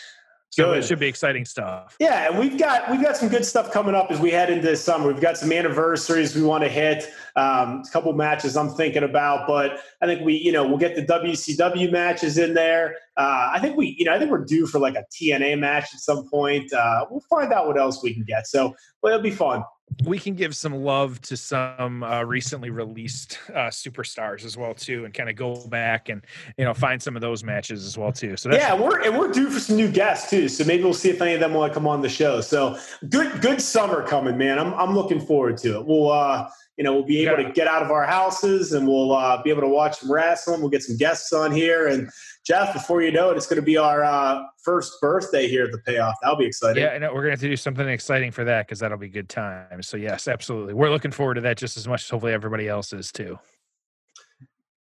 So 0.51 0.67
good. 0.67 0.79
it 0.79 0.85
should 0.85 0.99
be 0.99 1.07
exciting 1.07 1.45
stuff. 1.45 1.97
Yeah, 2.01 2.29
and 2.29 2.37
we've 2.37 2.59
got 2.59 2.91
we've 2.91 3.01
got 3.01 3.17
some 3.17 3.29
good 3.29 3.45
stuff 3.45 3.71
coming 3.71 3.95
up 3.95 4.11
as 4.11 4.19
we 4.19 4.33
head 4.33 4.51
into 4.51 4.77
summer. 4.77 5.07
We've 5.07 5.21
got 5.21 5.39
some 5.39 5.53
anniversaries 5.53 6.35
we 6.35 6.43
want 6.43 6.65
to 6.65 6.69
hit, 6.69 7.05
um, 7.37 7.85
a 7.87 7.91
couple 7.93 8.13
matches 8.15 8.57
I'm 8.57 8.71
thinking 8.71 9.05
about, 9.05 9.47
but 9.47 9.79
I 10.03 10.07
think 10.07 10.23
we 10.25 10.35
you 10.35 10.51
know 10.51 10.67
we'll 10.67 10.79
get 10.79 10.97
the 10.97 11.03
WCW 11.03 11.93
matches 11.93 12.37
in 12.37 12.55
there. 12.55 12.97
Uh, 13.17 13.51
I 13.53 13.61
think 13.61 13.77
we 13.77 13.95
you 13.97 14.05
know 14.05 14.13
I 14.13 14.19
think 14.19 14.33
we're 14.33 14.45
due 14.45 14.67
for 14.67 14.81
like 14.81 14.97
a 14.97 15.05
TNA 15.13 15.57
match 15.57 15.95
at 15.95 16.01
some 16.01 16.29
point. 16.29 16.73
Uh, 16.73 17.07
we'll 17.09 17.25
find 17.31 17.53
out 17.53 17.69
what 17.69 17.79
else 17.79 18.03
we 18.03 18.13
can 18.13 18.25
get. 18.25 18.49
So, 18.49 18.75
but 19.03 19.13
it'll 19.13 19.23
be 19.23 19.31
fun. 19.31 19.65
we 20.05 20.19
can 20.19 20.35
give 20.35 20.55
some 20.55 20.75
love 20.75 21.21
to 21.23 21.37
some 21.37 22.03
uh, 22.03 22.23
recently 22.23 22.71
released 22.71 23.39
uh, 23.51 23.69
superstars 23.69 24.45
as 24.45 24.57
well 24.57 24.73
too, 24.73 25.05
and 25.05 25.13
kind 25.13 25.29
of 25.29 25.37
go 25.37 25.67
back 25.67 26.09
and 26.09 26.23
you 26.57 26.65
know 26.65 26.73
find 26.73 27.03
some 27.03 27.17
of 27.17 27.23
those 27.23 27.43
matches 27.43 27.85
as 27.85 27.99
well 27.99 28.13
too. 28.13 28.37
So 28.37 28.49
that's 28.49 28.63
yeah, 28.63 28.75
we're 28.75 29.03
and 29.03 29.19
we're 29.19 29.33
due 29.33 29.51
for 29.51 29.59
some 29.61 29.77
new 29.77 29.91
guests 29.91 30.31
too. 30.31 30.49
So 30.49 30.65
maybe 30.65 30.85
we'll 30.85 30.95
see 30.95 31.11
if 31.11 31.21
any 31.21 31.35
of 31.35 31.41
them 31.41 31.55
want 31.55 31.73
to 31.73 31.75
come 31.75 31.87
on 31.87 32.03
the 32.03 32.09
show. 32.09 32.41
So 32.41 32.79
good, 33.09 33.41
good 33.41 33.61
summer 33.61 34.07
coming, 34.07 34.39
man. 34.39 34.59
I'm 34.59 34.73
I'm 34.75 34.95
looking 34.95 35.21
forward 35.21 35.59
to 35.59 35.81
it. 35.81 35.87
We'll 35.87 36.11
uh, 36.11 36.49
you 36.77 36.85
know 36.85 36.95
we'll 36.95 37.05
be 37.05 37.27
able 37.27 37.43
to 37.43 37.51
get 37.51 37.67
out 37.67 37.83
of 37.83 37.91
our 37.91 38.05
houses 38.05 38.73
and 38.73 38.87
we'll 38.87 39.13
uh, 39.13 39.43
be 39.43 39.51
able 39.51 39.63
to 39.63 39.69
watch 39.69 39.99
some 39.99 40.11
wrestling. 40.13 40.61
We'll 40.61 40.71
get 40.71 40.83
some 40.83 40.97
guests 40.97 41.33
on 41.33 41.51
here 41.53 41.89
and 41.89 42.09
Jeff, 42.47 42.72
before 42.72 43.03
you 43.03 43.12
know 43.12 43.30
it, 43.30 43.36
it's 43.36 43.47
going 43.47 43.61
to 43.61 43.62
be 43.62 43.76
our 43.76 44.03
uh, 44.03 44.43
first 44.62 45.01
birthday 45.01 45.47
here 45.47 45.64
at 45.64 45.72
the 45.72 45.78
payoff. 45.78 46.14
That'll 46.22 46.38
be 46.38 46.47
exciting. 46.47 46.82
Yeah, 46.82 46.99
we're 47.09 47.22
going 47.22 47.24
to 47.24 47.30
have 47.32 47.41
to 47.41 47.49
do 47.49 47.57
something 47.57 47.86
exciting 47.86 48.30
for 48.30 48.45
that 48.45 48.66
because 48.66 48.78
that'll 48.78 48.99
be 48.99 49.09
good 49.09 49.28
time. 49.28 49.82
So 49.82 49.97
yes, 49.97 50.26
absolutely, 50.26 50.74
we're 50.74 50.91
looking 50.91 51.11
forward 51.11 51.34
to 51.34 51.43
that 51.43 51.59
just 51.59 51.76
as 51.76 51.86
much 51.86 52.05
as 52.05 52.11
hopefully 52.11 52.32
everybody 52.32 52.66
else 52.68 52.93
is 52.93 53.12
too. 53.12 53.38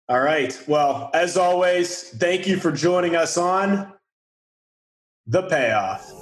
All 0.09 0.21
right. 0.21 0.61
Well, 0.67 1.11
as 1.15 1.37
always, 1.37 2.11
thank 2.19 2.47
you 2.47 2.57
for 2.57 2.73
joining 2.73 3.15
us 3.15 3.37
on 3.37 3.93
the 5.27 5.43
payoff. 5.43 6.20